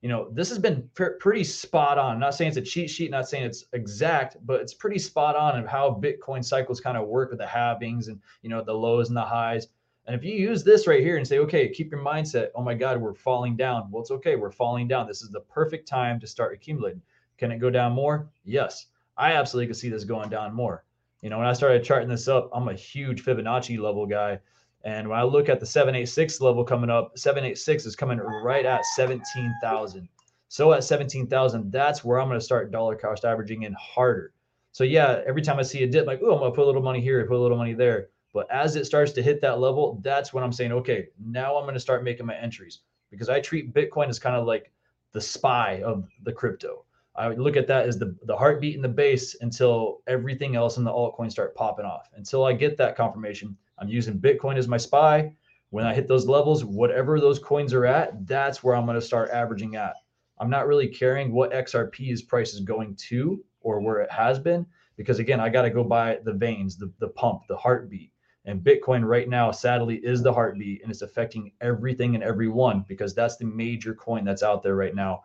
You 0.00 0.08
know, 0.08 0.30
this 0.32 0.48
has 0.48 0.58
been 0.58 0.88
pr- 0.94 1.18
pretty 1.20 1.44
spot 1.44 1.98
on. 1.98 2.14
I'm 2.14 2.20
not 2.20 2.34
saying 2.34 2.48
it's 2.48 2.56
a 2.56 2.62
cheat 2.62 2.88
sheet, 2.88 3.10
not 3.10 3.28
saying 3.28 3.44
it's 3.44 3.66
exact, 3.74 4.38
but 4.46 4.62
it's 4.62 4.72
pretty 4.72 4.98
spot 4.98 5.36
on 5.36 5.58
of 5.58 5.66
how 5.66 6.00
Bitcoin 6.02 6.42
cycles 6.42 6.80
kind 6.80 6.96
of 6.96 7.06
work 7.06 7.28
with 7.28 7.38
the 7.38 7.44
halvings 7.44 8.08
and 8.08 8.18
you 8.40 8.48
know 8.48 8.64
the 8.64 8.72
lows 8.72 9.08
and 9.08 9.16
the 9.16 9.22
highs. 9.22 9.68
And 10.06 10.16
if 10.16 10.24
you 10.24 10.34
use 10.34 10.64
this 10.64 10.86
right 10.86 11.02
here 11.02 11.16
and 11.16 11.26
say, 11.26 11.38
okay, 11.38 11.68
keep 11.68 11.90
your 11.90 12.04
mindset, 12.04 12.48
oh 12.54 12.62
my 12.62 12.74
God, 12.74 13.00
we're 13.00 13.14
falling 13.14 13.56
down. 13.56 13.88
Well, 13.90 14.02
it's 14.02 14.10
okay. 14.10 14.34
We're 14.34 14.50
falling 14.50 14.88
down. 14.88 15.06
This 15.06 15.22
is 15.22 15.30
the 15.30 15.40
perfect 15.40 15.86
time 15.86 16.18
to 16.20 16.26
start 16.26 16.52
accumulating. 16.52 17.02
Can 17.38 17.52
it 17.52 17.58
go 17.58 17.70
down 17.70 17.92
more? 17.92 18.28
Yes. 18.44 18.86
I 19.16 19.34
absolutely 19.34 19.68
could 19.68 19.76
see 19.76 19.90
this 19.90 20.04
going 20.04 20.30
down 20.30 20.54
more. 20.54 20.84
You 21.20 21.30
know, 21.30 21.38
when 21.38 21.46
I 21.46 21.52
started 21.52 21.84
charting 21.84 22.08
this 22.08 22.26
up, 22.26 22.50
I'm 22.52 22.68
a 22.68 22.74
huge 22.74 23.24
Fibonacci 23.24 23.78
level 23.78 24.06
guy. 24.06 24.40
And 24.84 25.08
when 25.08 25.18
I 25.18 25.22
look 25.22 25.48
at 25.48 25.60
the 25.60 25.66
786 25.66 26.40
level 26.40 26.64
coming 26.64 26.90
up, 26.90 27.16
786 27.16 27.86
is 27.86 27.94
coming 27.94 28.18
right 28.18 28.66
at 28.66 28.84
17,000. 28.96 30.08
So 30.48 30.72
at 30.72 30.82
17,000, 30.82 31.70
that's 31.70 32.04
where 32.04 32.20
I'm 32.20 32.28
going 32.28 32.40
to 32.40 32.44
start 32.44 32.72
dollar 32.72 32.96
cost 32.96 33.24
averaging 33.24 33.62
in 33.62 33.74
harder. 33.74 34.32
So 34.72 34.82
yeah, 34.84 35.20
every 35.26 35.42
time 35.42 35.58
I 35.58 35.62
see 35.62 35.84
a 35.84 35.86
dip, 35.86 36.06
like, 36.06 36.20
oh, 36.22 36.32
I'm 36.32 36.38
going 36.40 36.50
to 36.50 36.56
put 36.56 36.64
a 36.64 36.66
little 36.66 36.82
money 36.82 37.00
here, 37.00 37.24
put 37.26 37.36
a 37.36 37.38
little 37.38 37.56
money 37.56 37.74
there. 37.74 38.08
But 38.32 38.50
as 38.50 38.76
it 38.76 38.86
starts 38.86 39.12
to 39.12 39.22
hit 39.22 39.40
that 39.42 39.60
level, 39.60 40.00
that's 40.02 40.32
when 40.32 40.42
I'm 40.42 40.52
saying, 40.52 40.72
okay, 40.72 41.08
now 41.22 41.56
I'm 41.56 41.64
going 41.64 41.74
to 41.74 41.80
start 41.80 42.04
making 42.04 42.26
my 42.26 42.36
entries. 42.36 42.80
because 43.10 43.28
I 43.28 43.40
treat 43.40 43.74
Bitcoin 43.74 44.08
as 44.08 44.18
kind 44.18 44.36
of 44.36 44.46
like 44.46 44.72
the 45.12 45.20
SPY 45.20 45.82
of 45.84 46.08
the 46.22 46.32
crypto. 46.32 46.84
I 47.14 47.28
would 47.28 47.38
look 47.38 47.58
at 47.58 47.66
that 47.66 47.86
as 47.86 47.98
the, 47.98 48.16
the 48.24 48.36
heartbeat 48.36 48.74
and 48.74 48.82
the 48.82 48.88
base 48.88 49.36
until 49.42 50.00
everything 50.06 50.56
else 50.56 50.78
in 50.78 50.84
the 50.84 50.90
altcoins 50.90 51.32
start 51.32 51.54
popping 51.54 51.84
off. 51.84 52.08
Until 52.14 52.44
I 52.44 52.54
get 52.54 52.78
that 52.78 52.96
confirmation, 52.96 53.54
I'm 53.78 53.88
using 53.88 54.18
Bitcoin 54.18 54.56
as 54.56 54.66
my 54.66 54.78
SPY. 54.78 55.34
When 55.68 55.84
I 55.84 55.92
hit 55.94 56.08
those 56.08 56.26
levels, 56.26 56.64
whatever 56.64 57.20
those 57.20 57.38
coins 57.38 57.74
are 57.74 57.84
at, 57.84 58.26
that's 58.26 58.62
where 58.62 58.74
I'm 58.74 58.86
going 58.86 58.94
to 58.94 59.06
start 59.06 59.30
averaging 59.30 59.76
at. 59.76 59.94
I'm 60.38 60.50
not 60.50 60.66
really 60.66 60.88
caring 60.88 61.32
what 61.32 61.52
XRP's 61.52 62.22
price 62.22 62.54
is 62.54 62.60
going 62.60 62.96
to 63.08 63.44
or 63.60 63.80
where 63.80 64.00
it 64.00 64.10
has 64.10 64.38
been, 64.38 64.66
because 64.96 65.18
again, 65.18 65.40
I 65.40 65.50
got 65.50 65.62
to 65.62 65.70
go 65.70 65.84
by 65.84 66.18
the 66.24 66.32
veins, 66.32 66.76
the, 66.76 66.90
the 66.98 67.08
pump, 67.08 67.42
the 67.48 67.56
heartbeat. 67.56 68.11
And 68.44 68.60
Bitcoin 68.60 69.04
right 69.04 69.28
now, 69.28 69.50
sadly, 69.52 69.96
is 69.96 70.22
the 70.22 70.32
heartbeat 70.32 70.82
and 70.82 70.90
it's 70.90 71.02
affecting 71.02 71.52
everything 71.60 72.14
and 72.14 72.24
everyone 72.24 72.84
because 72.88 73.14
that's 73.14 73.36
the 73.36 73.44
major 73.44 73.94
coin 73.94 74.24
that's 74.24 74.42
out 74.42 74.62
there 74.62 74.74
right 74.74 74.94
now. 74.94 75.22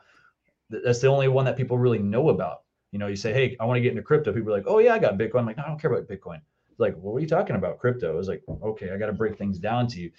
That's 0.69 0.99
the 0.99 1.07
only 1.07 1.27
one 1.27 1.45
that 1.45 1.57
people 1.57 1.77
really 1.77 1.99
know 1.99 2.29
about. 2.29 2.63
You 2.91 2.99
know, 2.99 3.07
you 3.07 3.15
say, 3.15 3.33
Hey, 3.33 3.57
I 3.59 3.65
want 3.65 3.77
to 3.77 3.81
get 3.81 3.89
into 3.89 4.03
crypto. 4.03 4.31
People 4.31 4.53
are 4.53 4.57
like, 4.57 4.67
Oh, 4.67 4.79
yeah, 4.79 4.93
I 4.93 4.99
got 4.99 5.17
Bitcoin. 5.17 5.39
I'm 5.39 5.45
like, 5.47 5.57
no, 5.57 5.63
I 5.63 5.67
don't 5.67 5.81
care 5.81 5.91
about 5.91 6.07
Bitcoin. 6.07 6.41
It's 6.69 6.79
like, 6.79 6.93
well, 6.97 7.13
what 7.13 7.17
are 7.17 7.21
you 7.21 7.27
talking 7.27 7.55
about? 7.55 7.79
Crypto. 7.79 8.13
I 8.13 8.15
was 8.15 8.27
like, 8.27 8.43
okay, 8.63 8.91
I 8.91 8.97
got 8.97 9.07
to 9.07 9.13
break 9.13 9.35
things 9.35 9.57
down 9.57 9.87
to 9.87 9.99
you. 9.99 10.11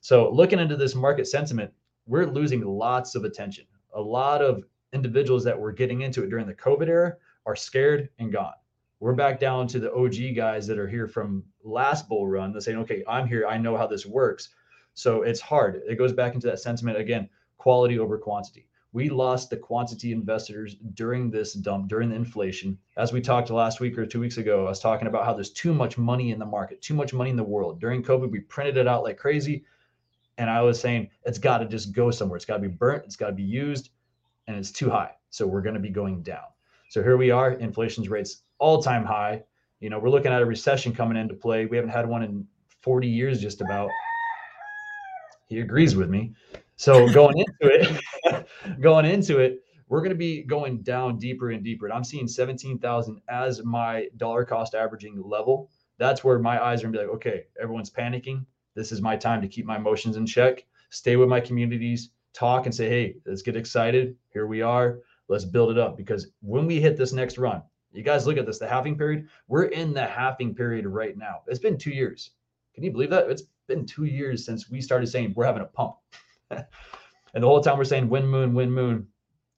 So, 0.00 0.30
looking 0.30 0.58
into 0.58 0.74
this 0.74 0.94
market 0.94 1.26
sentiment, 1.26 1.70
we're 2.06 2.24
losing 2.24 2.62
lots 2.64 3.14
of 3.14 3.24
attention. 3.24 3.66
A 3.92 4.00
lot 4.00 4.40
of 4.40 4.64
individuals 4.94 5.44
that 5.44 5.58
were 5.58 5.70
getting 5.70 6.00
into 6.00 6.22
it 6.22 6.30
during 6.30 6.46
the 6.46 6.54
COVID 6.54 6.88
era 6.88 7.16
are 7.44 7.54
scared 7.54 8.08
and 8.18 8.32
gone. 8.32 8.54
We're 9.00 9.12
back 9.12 9.38
down 9.38 9.68
to 9.68 9.78
the 9.78 9.94
OG 9.94 10.34
guys 10.34 10.66
that 10.66 10.76
are 10.76 10.88
here 10.88 11.06
from 11.06 11.44
last 11.62 12.08
bull 12.08 12.26
run. 12.26 12.50
They're 12.50 12.60
saying, 12.60 12.78
okay, 12.78 13.04
I'm 13.06 13.28
here. 13.28 13.46
I 13.46 13.56
know 13.56 13.76
how 13.76 13.86
this 13.86 14.04
works. 14.04 14.48
So 14.94 15.22
it's 15.22 15.40
hard. 15.40 15.80
It 15.86 15.98
goes 15.98 16.12
back 16.12 16.34
into 16.34 16.48
that 16.48 16.58
sentiment 16.58 16.98
again 16.98 17.28
quality 17.58 18.00
over 18.00 18.18
quantity. 18.18 18.66
We 18.92 19.08
lost 19.08 19.50
the 19.50 19.56
quantity 19.56 20.10
investors 20.10 20.74
during 20.94 21.30
this 21.30 21.52
dump, 21.52 21.88
during 21.88 22.08
the 22.08 22.16
inflation. 22.16 22.76
As 22.96 23.12
we 23.12 23.20
talked 23.20 23.50
last 23.50 23.78
week 23.78 23.96
or 23.98 24.04
two 24.04 24.18
weeks 24.18 24.38
ago, 24.38 24.66
I 24.66 24.70
was 24.70 24.80
talking 24.80 25.06
about 25.06 25.24
how 25.24 25.32
there's 25.32 25.50
too 25.50 25.72
much 25.72 25.96
money 25.96 26.32
in 26.32 26.40
the 26.40 26.46
market, 26.46 26.82
too 26.82 26.94
much 26.94 27.14
money 27.14 27.30
in 27.30 27.36
the 27.36 27.44
world. 27.44 27.80
During 27.80 28.02
COVID, 28.02 28.32
we 28.32 28.40
printed 28.40 28.78
it 28.78 28.88
out 28.88 29.04
like 29.04 29.16
crazy. 29.16 29.64
And 30.38 30.50
I 30.50 30.62
was 30.62 30.80
saying 30.80 31.10
it's 31.24 31.38
got 31.38 31.58
to 31.58 31.66
just 31.66 31.92
go 31.92 32.10
somewhere. 32.10 32.36
It's 32.36 32.46
got 32.46 32.56
to 32.56 32.62
be 32.62 32.74
burnt, 32.74 33.04
it's 33.04 33.16
got 33.16 33.26
to 33.26 33.32
be 33.32 33.44
used, 33.44 33.90
and 34.48 34.56
it's 34.56 34.72
too 34.72 34.90
high. 34.90 35.12
So 35.30 35.46
we're 35.46 35.62
going 35.62 35.74
to 35.74 35.80
be 35.80 35.90
going 35.90 36.22
down. 36.22 36.46
So 36.88 37.00
here 37.00 37.16
we 37.16 37.30
are, 37.30 37.52
inflation's 37.52 38.08
rates 38.08 38.42
all 38.58 38.82
time 38.82 39.04
high. 39.04 39.42
You 39.80 39.90
know, 39.90 39.98
we're 39.98 40.10
looking 40.10 40.32
at 40.32 40.42
a 40.42 40.46
recession 40.46 40.92
coming 40.92 41.16
into 41.16 41.34
play. 41.34 41.66
We 41.66 41.76
haven't 41.76 41.92
had 41.92 42.08
one 42.08 42.22
in 42.22 42.46
40 42.82 43.08
years, 43.08 43.40
just 43.40 43.60
about. 43.60 43.90
He 45.46 45.60
agrees 45.60 45.96
with 45.96 46.10
me. 46.10 46.34
So 46.76 47.08
going 47.12 47.38
into 47.60 47.74
it, 47.74 48.46
going 48.80 49.06
into 49.06 49.38
it, 49.38 49.60
we're 49.88 50.00
going 50.00 50.10
to 50.10 50.16
be 50.16 50.42
going 50.42 50.82
down 50.82 51.18
deeper 51.18 51.50
and 51.50 51.64
deeper. 51.64 51.86
And 51.86 51.94
I'm 51.94 52.04
seeing 52.04 52.28
17,000 52.28 53.20
as 53.28 53.64
my 53.64 54.08
dollar 54.16 54.44
cost 54.44 54.74
averaging 54.74 55.22
level. 55.22 55.70
That's 55.96 56.22
where 56.22 56.38
my 56.38 56.62
eyes 56.62 56.80
are 56.80 56.86
going 56.86 56.92
to 56.94 56.98
be 56.98 57.04
like, 57.06 57.14
okay, 57.16 57.44
everyone's 57.60 57.90
panicking. 57.90 58.44
This 58.74 58.92
is 58.92 59.00
my 59.00 59.16
time 59.16 59.40
to 59.40 59.48
keep 59.48 59.64
my 59.64 59.76
emotions 59.76 60.16
in 60.16 60.26
check, 60.26 60.64
stay 60.90 61.16
with 61.16 61.28
my 61.28 61.40
communities, 61.40 62.10
talk 62.32 62.66
and 62.66 62.74
say, 62.74 62.88
hey, 62.88 63.16
let's 63.26 63.42
get 63.42 63.56
excited. 63.56 64.16
Here 64.32 64.46
we 64.46 64.62
are. 64.62 65.00
Let's 65.28 65.44
build 65.44 65.70
it 65.70 65.78
up 65.78 65.96
because 65.96 66.28
when 66.40 66.66
we 66.66 66.80
hit 66.80 66.96
this 66.96 67.12
next 67.12 67.38
run, 67.38 67.62
you 67.92 68.02
guys 68.02 68.26
look 68.26 68.36
at 68.36 68.46
this, 68.46 68.58
the 68.58 68.68
halving 68.68 68.96
period. 68.96 69.28
We're 69.48 69.64
in 69.64 69.94
the 69.94 70.06
halving 70.06 70.54
period 70.54 70.86
right 70.86 71.16
now. 71.16 71.42
It's 71.46 71.58
been 71.58 71.78
two 71.78 71.90
years. 71.90 72.30
Can 72.74 72.84
you 72.84 72.90
believe 72.90 73.10
that? 73.10 73.30
It's 73.30 73.44
been 73.66 73.86
two 73.86 74.04
years 74.04 74.44
since 74.44 74.70
we 74.70 74.80
started 74.80 75.06
saying 75.08 75.32
we're 75.34 75.46
having 75.46 75.62
a 75.62 75.66
pump. 75.66 75.96
and 76.50 76.64
the 77.34 77.46
whole 77.46 77.60
time 77.60 77.78
we're 77.78 77.84
saying 77.84 78.08
win 78.08 78.26
moon, 78.26 78.54
win 78.54 78.70
moon. 78.70 79.06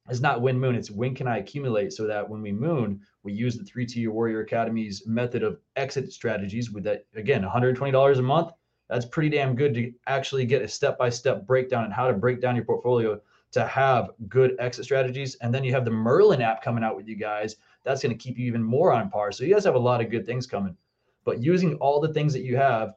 It's 0.09 0.21
not 0.21 0.41
win 0.41 0.59
moon, 0.59 0.75
it's 0.75 0.91
when 0.91 1.15
can 1.15 1.29
I 1.29 1.39
accumulate 1.39 1.93
so 1.93 2.07
that 2.07 2.29
when 2.29 2.43
we 2.43 2.51
moon, 2.51 3.01
we 3.23 3.33
use 3.33 3.57
the 3.57 3.65
3T 3.65 4.09
Warrior 4.09 4.43
Academy's 4.43 5.07
method 5.07 5.43
of 5.43 5.61
exit 5.77 6.13
strategies 6.13 6.73
with 6.73 6.83
that 6.85 7.05
again, 7.15 7.43
$120 7.43 8.19
a 8.19 8.23
month. 8.23 8.53
That's 8.89 9.07
pretty 9.07 9.29
damn 9.29 9.55
good 9.55 9.75
to 9.75 9.93
actually 10.09 10.47
get 10.47 10.63
a 10.63 10.69
step-by-step 10.69 11.47
breakdown 11.47 11.85
on 11.85 11.93
how 11.93 12.09
to 12.09 12.13
break 12.13 12.41
down 12.41 12.57
your 12.57 12.65
portfolio 12.65 13.21
to 13.53 13.67
have 13.67 14.11
good 14.29 14.57
exit 14.59 14.85
strategies. 14.85 15.37
And 15.37 15.55
then 15.55 15.63
you 15.63 15.73
have 15.73 15.85
the 15.85 15.93
Merlin 15.93 16.43
app 16.43 16.63
coming 16.63 16.83
out 16.83 16.97
with 16.97 17.07
you 17.07 17.17
guys 17.17 17.57
that's 17.85 18.03
going 18.03 18.17
to 18.17 18.23
keep 18.23 18.39
you 18.39 18.47
even 18.47 18.63
more 18.63 18.93
on 18.93 19.11
par. 19.11 19.33
So 19.33 19.45
you 19.45 19.55
guys 19.55 19.65
have 19.65 19.75
a 19.75 19.79
lot 19.79 20.01
of 20.01 20.11
good 20.11 20.27
things 20.27 20.47
coming. 20.47 20.77
But 21.25 21.43
using 21.43 21.75
all 21.77 22.01
the 22.01 22.13
things 22.13 22.33
that 22.33 22.43
you 22.43 22.57
have, 22.57 22.95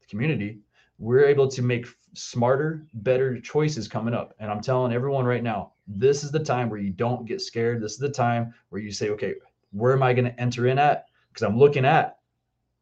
the 0.00 0.06
community, 0.06 0.60
we're 0.98 1.24
able 1.24 1.48
to 1.48 1.62
make 1.62 1.86
smarter, 2.14 2.86
better 2.94 3.40
choices 3.40 3.88
coming 3.88 4.14
up. 4.14 4.34
And 4.38 4.50
I'm 4.50 4.60
telling 4.60 4.92
everyone 4.92 5.24
right 5.24 5.42
now, 5.42 5.72
this 5.86 6.22
is 6.22 6.30
the 6.30 6.38
time 6.38 6.70
where 6.70 6.80
you 6.80 6.90
don't 6.90 7.26
get 7.26 7.40
scared. 7.40 7.82
This 7.82 7.92
is 7.92 7.98
the 7.98 8.08
time 8.08 8.54
where 8.68 8.80
you 8.80 8.92
say, 8.92 9.10
okay, 9.10 9.34
where 9.72 9.92
am 9.92 10.02
I 10.02 10.12
going 10.12 10.26
to 10.26 10.40
enter 10.40 10.68
in 10.68 10.78
at? 10.78 11.06
Because 11.28 11.42
I'm 11.42 11.58
looking 11.58 11.84
at 11.84 12.18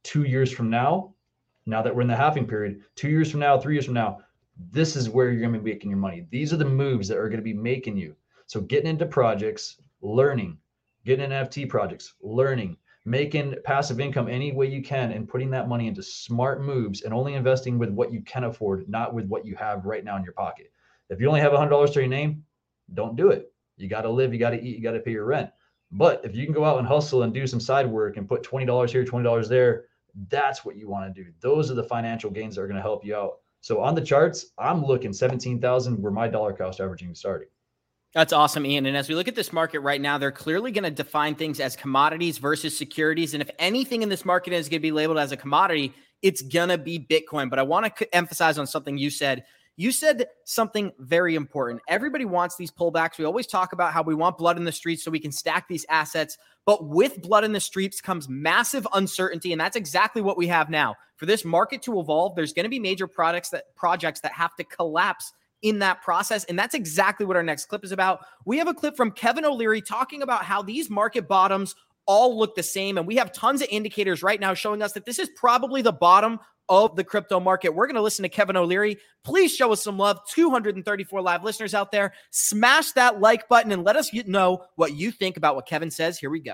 two 0.03 0.25
years 0.25 0.53
from 0.53 0.71
now, 0.71 1.15
now 1.67 1.83
that 1.83 1.95
we're 1.95 2.03
in 2.03 2.09
the 2.09 2.17
halving 2.17 2.47
period, 2.47 2.83
two 2.97 3.09
years 3.09 3.31
from 3.31 3.41
now, 3.41 3.59
three 3.59 3.75
years 3.75 3.85
from 3.85 3.95
now, 3.95 4.19
this 4.71 4.97
is 4.97 5.09
where 5.09 5.31
you're 5.31 5.41
going 5.41 5.53
to 5.53 5.61
be 5.61 5.73
making 5.73 5.91
your 5.91 5.99
money. 5.99 6.27
These 6.31 6.53
are 6.53 6.59
the 6.59 6.65
moves 6.65 7.09
that 7.09 7.17
are 7.17 7.29
going 7.29 7.39
to 7.39 7.45
be 7.45 7.55
making 7.55 7.97
you. 7.97 8.15
So 8.47 8.61
getting 8.61 8.91
into 8.91 9.07
projects, 9.07 9.81
learning, 10.03 10.59
getting 11.05 11.25
in 11.25 11.31
NFT 11.31 11.69
projects, 11.69 12.15
learning, 12.23 12.77
making 13.05 13.57
passive 13.65 14.01
income 14.01 14.29
any 14.29 14.53
way 14.53 14.67
you 14.67 14.83
can, 14.83 15.13
and 15.13 15.29
putting 15.29 15.51
that 15.51 15.69
money 15.69 15.89
into 15.89 16.03
smart 16.03 16.63
moves 16.63 17.03
and 17.03 17.15
only 17.15 17.35
investing 17.35 17.79
with 17.79 17.91
what 17.91 18.13
you 18.13 18.21
can 18.23 18.45
afford, 18.45 18.89
not 18.89 19.15
with 19.15 19.27
what 19.27 19.47
you 19.47 19.57
have 19.57 19.87
right 19.87 20.05
now 20.05 20.17
in 20.17 20.25
your 20.25 20.35
pocket. 20.35 20.71
If 21.09 21.21
you 21.21 21.29
only 21.29 21.41
have 21.41 21.53
$100 21.53 21.93
to 21.93 22.01
your 22.01 22.09
name, 22.09 22.45
don't 22.95 23.17
do 23.17 23.31
it. 23.31 23.53
You 23.77 23.89
got 23.89 24.03
to 24.03 24.11
live, 24.11 24.33
you 24.33 24.39
got 24.39 24.51
to 24.51 24.63
eat, 24.63 24.77
you 24.77 24.83
got 24.83 24.93
to 24.93 25.01
pay 25.01 25.13
your 25.13 25.25
rent. 25.25 25.51
But 25.91 26.21
if 26.25 26.37
you 26.37 26.45
can 26.45 26.55
go 26.55 26.65
out 26.65 26.79
and 26.79 26.87
hustle 26.87 27.23
and 27.23 27.35
do 27.35 27.47
some 27.47 27.61
side 27.61 27.87
work 27.87 28.17
and 28.17 28.29
put 28.29 28.43
$20 28.43 28.91
here, 28.91 29.05
$20 29.05 29.49
there, 29.49 29.87
that's 30.29 30.65
what 30.65 30.77
you 30.77 30.89
want 30.89 31.13
to 31.13 31.25
do. 31.25 31.31
Those 31.41 31.71
are 31.71 31.75
the 31.75 31.85
financial 31.85 32.31
gains 32.31 32.55
that 32.55 32.63
are 32.63 32.69
going 32.69 32.77
to 32.77 32.83
help 32.83 33.05
you 33.05 33.17
out. 33.17 33.39
So 33.61 33.81
on 33.81 33.95
the 33.95 34.01
charts, 34.01 34.47
I'm 34.59 34.85
looking 34.85 35.13
17,000 35.13 36.01
where 36.01 36.13
my 36.13 36.29
dollar 36.29 36.53
cost 36.53 36.81
averaging 36.81 37.11
is 37.11 37.19
starting. 37.19 37.49
That's 38.13 38.33
awesome, 38.33 38.67
Ian. 38.67 38.87
And 38.87 38.97
as 38.97 39.09
we 39.09 39.15
look 39.15 39.29
at 39.29 39.37
this 39.37 39.53
market 39.53 39.81
right 39.81 40.01
now, 40.01 40.19
they're 40.19 40.33
clearly 40.33 40.73
going 40.73 40.85
to 40.85 40.91
define 40.91 41.37
things 41.37 41.61
as 41.61 41.77
commodities 41.77 42.39
versus 42.39 42.77
securities. 42.77 43.35
And 43.35 43.43
if 43.43 43.51
anything 43.59 44.03
in 44.03 44.09
this 44.09 44.25
market 44.25 44.53
is 44.53 44.69
going 44.69 44.81
to 44.81 44.83
be 44.83 44.91
labeled 44.91 45.19
as 45.19 45.31
a 45.31 45.37
commodity, 45.37 45.95
it's 46.21 46.43
going 46.43 46.71
to 46.71 46.79
be 46.79 46.99
Bitcoin. 46.99 47.49
But 47.49 47.61
I 47.61 47.63
want 47.63 47.95
to 47.97 48.15
emphasize 48.15 48.59
on 48.59 48.67
something 48.67 48.99
you 48.99 49.11
said. 49.11 49.45
You 49.77 49.93
said 49.93 50.27
something 50.45 50.93
very 50.99 51.37
important. 51.37 51.83
Everybody 51.89 52.25
wants 52.25 52.57
these 52.57 52.71
pullbacks. 52.73 53.17
We 53.17 53.25
always 53.25 53.47
talk 53.47 53.73
about 53.73 53.93
how 53.93 54.03
we 54.03 54.15
want 54.15 54.37
blood 54.37 54.57
in 54.57 54.65
the 54.65 54.73
streets 54.73 55.05
so 55.05 55.11
we 55.11 55.21
can 55.21 55.33
stack 55.33 55.69
these 55.69 55.87
assets. 55.89 56.37
But 56.67 56.89
with 56.89 57.23
blood 57.23 57.45
in 57.45 57.53
the 57.53 57.61
streets 57.61 58.01
comes 58.01 58.29
massive 58.29 58.87
uncertainty. 58.93 59.53
And 59.53 59.61
that's 59.61 59.77
exactly 59.77 60.21
what 60.21 60.37
we 60.37 60.49
have 60.49 60.69
now. 60.69 60.97
For 61.17 61.27
this 61.27 61.45
market 61.45 61.81
to 61.83 62.01
evolve, 62.01 62.35
there's 62.35 62.53
going 62.53 62.65
to 62.65 62.71
be 62.71 62.81
major 62.81 63.07
products 63.07 63.51
that 63.51 63.75
projects 63.77 64.21
that 64.21 64.33
have 64.33 64.55
to 64.57 64.65
collapse 64.65 65.33
in 65.63 65.81
that 65.81 66.03
process. 66.03 66.45
And 66.45 66.59
that's 66.59 66.75
exactly 66.75 67.27
what 67.27 67.37
our 67.37 67.43
next 67.43 67.67
clip 67.67 67.85
is 67.85 67.93
about. 67.93 68.25
We 68.45 68.59
have 68.59 68.69
a 68.69 68.75
clip 68.75 68.97
from 68.97 69.11
Kevin 69.11 69.45
O'Leary 69.45 69.83
talking 69.83 70.23
about 70.23 70.45
how 70.45 70.63
these 70.63 70.89
market 70.89 71.29
bottoms 71.29 71.75
all 72.07 72.39
look 72.39 72.55
the 72.55 72.63
same. 72.63 72.99
And 72.99 73.07
we 73.07 73.17
have 73.17 73.33
tons 73.33 73.63
of 73.63 73.69
indicators 73.71 74.23
right 74.23 74.41
now 74.41 74.55
showing 74.55 74.83
us 74.83 74.93
that 74.93 75.05
this 75.05 75.19
is 75.19 75.29
probably 75.37 75.83
the 75.83 75.93
bottom 75.93 76.41
of 76.69 76.95
the 76.95 77.05
crypto 77.05 77.41
market. 77.41 77.75
We're 77.75 77.87
going 77.87 77.97
to 77.97 78.03
listen 78.03 78.23
to 78.23 78.29
Kevin 78.29 78.57
O'Leary. 78.57 78.97
Please 79.25 79.55
show 79.55 79.73
us 79.73 79.83
some 79.83 79.99
love. 79.99 80.21
234 80.29 81.21
live 81.21 81.43
listeners 81.43 81.75
out 81.75 81.91
there. 81.91 82.15
Smash 82.31 82.93
that 82.93 83.21
like 83.21 83.49
button 83.49 83.73
and 83.73 83.85
let 83.85 83.97
us 83.97 84.13
know 84.27 84.65
what 84.77 84.95
you 84.95 85.11
think 85.11 85.37
about 85.37 85.57
what 85.57 85.67
Kevin 85.67 85.91
says. 85.91 86.19
Here 86.19 86.31
we 86.31 86.41
go. 86.41 86.53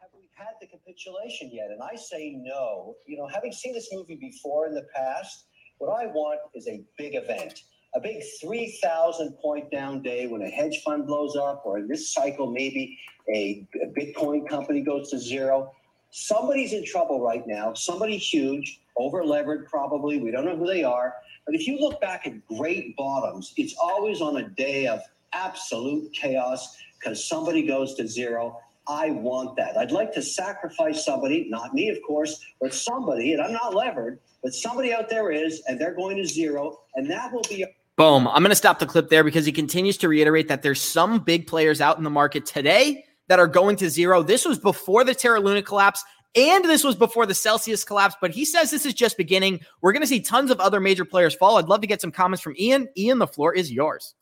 Have 0.00 0.10
we 0.14 0.28
had 0.36 0.54
the 0.60 0.66
capitulation 0.66 1.50
yet? 1.52 1.70
And 1.70 1.80
I 1.80 1.94
say 1.94 2.34
no. 2.36 2.96
You 3.06 3.18
know, 3.18 3.28
having 3.28 3.52
seen 3.52 3.72
this 3.72 3.88
movie 3.92 4.16
before 4.16 4.66
in 4.66 4.74
the 4.74 4.86
past, 4.94 5.44
what 5.82 6.00
I 6.00 6.06
want 6.06 6.38
is 6.54 6.68
a 6.68 6.80
big 6.96 7.16
event, 7.16 7.64
a 7.96 8.00
big 8.00 8.22
3,000 8.40 9.32
point 9.42 9.68
down 9.72 10.00
day 10.00 10.28
when 10.28 10.42
a 10.42 10.48
hedge 10.48 10.80
fund 10.84 11.08
blows 11.08 11.34
up, 11.34 11.62
or 11.64 11.78
in 11.78 11.88
this 11.88 12.14
cycle, 12.14 12.48
maybe 12.48 12.96
a, 13.34 13.66
a 13.82 13.86
Bitcoin 13.88 14.48
company 14.48 14.80
goes 14.80 15.10
to 15.10 15.18
zero. 15.18 15.72
Somebody's 16.10 16.72
in 16.72 16.84
trouble 16.84 17.20
right 17.20 17.44
now, 17.48 17.74
somebody 17.74 18.16
huge, 18.16 18.80
over 18.96 19.24
levered 19.24 19.66
probably. 19.66 20.20
We 20.20 20.30
don't 20.30 20.44
know 20.44 20.56
who 20.56 20.68
they 20.68 20.84
are. 20.84 21.14
But 21.46 21.56
if 21.56 21.66
you 21.66 21.80
look 21.80 22.00
back 22.00 22.28
at 22.28 22.46
great 22.46 22.96
bottoms, 22.96 23.52
it's 23.56 23.74
always 23.82 24.20
on 24.20 24.36
a 24.36 24.48
day 24.50 24.86
of 24.86 25.00
absolute 25.32 26.12
chaos 26.12 26.76
because 27.00 27.26
somebody 27.26 27.66
goes 27.66 27.94
to 27.96 28.06
zero. 28.06 28.56
I 28.88 29.10
want 29.10 29.56
that. 29.56 29.76
I'd 29.76 29.92
like 29.92 30.12
to 30.14 30.22
sacrifice 30.22 31.04
somebody, 31.04 31.46
not 31.48 31.72
me, 31.72 31.88
of 31.88 31.98
course, 32.06 32.40
but 32.60 32.74
somebody, 32.74 33.32
and 33.32 33.40
I'm 33.40 33.52
not 33.52 33.74
levered, 33.74 34.18
but 34.42 34.52
somebody 34.54 34.92
out 34.92 35.08
there 35.08 35.30
is, 35.30 35.62
and 35.68 35.80
they're 35.80 35.94
going 35.94 36.16
to 36.16 36.24
zero, 36.24 36.80
and 36.94 37.08
that 37.10 37.32
will 37.32 37.44
be. 37.48 37.64
Boom. 37.96 38.26
I'm 38.26 38.42
going 38.42 38.50
to 38.50 38.56
stop 38.56 38.78
the 38.78 38.86
clip 38.86 39.08
there 39.08 39.22
because 39.22 39.46
he 39.46 39.52
continues 39.52 39.96
to 39.98 40.08
reiterate 40.08 40.48
that 40.48 40.62
there's 40.62 40.80
some 40.80 41.20
big 41.20 41.46
players 41.46 41.80
out 41.80 41.98
in 41.98 42.04
the 42.04 42.10
market 42.10 42.46
today 42.46 43.04
that 43.28 43.38
are 43.38 43.46
going 43.46 43.76
to 43.76 43.88
zero. 43.88 44.22
This 44.22 44.44
was 44.44 44.58
before 44.58 45.04
the 45.04 45.14
Terra 45.14 45.40
Luna 45.40 45.62
collapse 45.62 46.04
And 46.34 46.64
this 46.64 46.82
was 46.82 46.96
before 46.96 47.26
the 47.26 47.34
Celsius 47.34 47.84
collapse, 47.84 48.16
but 48.20 48.30
he 48.30 48.44
says 48.44 48.70
this 48.70 48.86
is 48.86 48.94
just 48.94 49.18
beginning. 49.18 49.60
We're 49.82 49.92
going 49.92 50.02
to 50.02 50.06
see 50.06 50.20
tons 50.20 50.50
of 50.50 50.60
other 50.60 50.80
major 50.80 51.04
players 51.04 51.34
fall. 51.34 51.58
I'd 51.58 51.66
love 51.66 51.82
to 51.82 51.86
get 51.86 52.00
some 52.00 52.10
comments 52.10 52.42
from 52.42 52.54
Ian. 52.58 52.88
Ian, 52.96 53.18
the 53.18 53.26
floor 53.26 53.54
is 53.54 53.70
yours. 53.70 54.14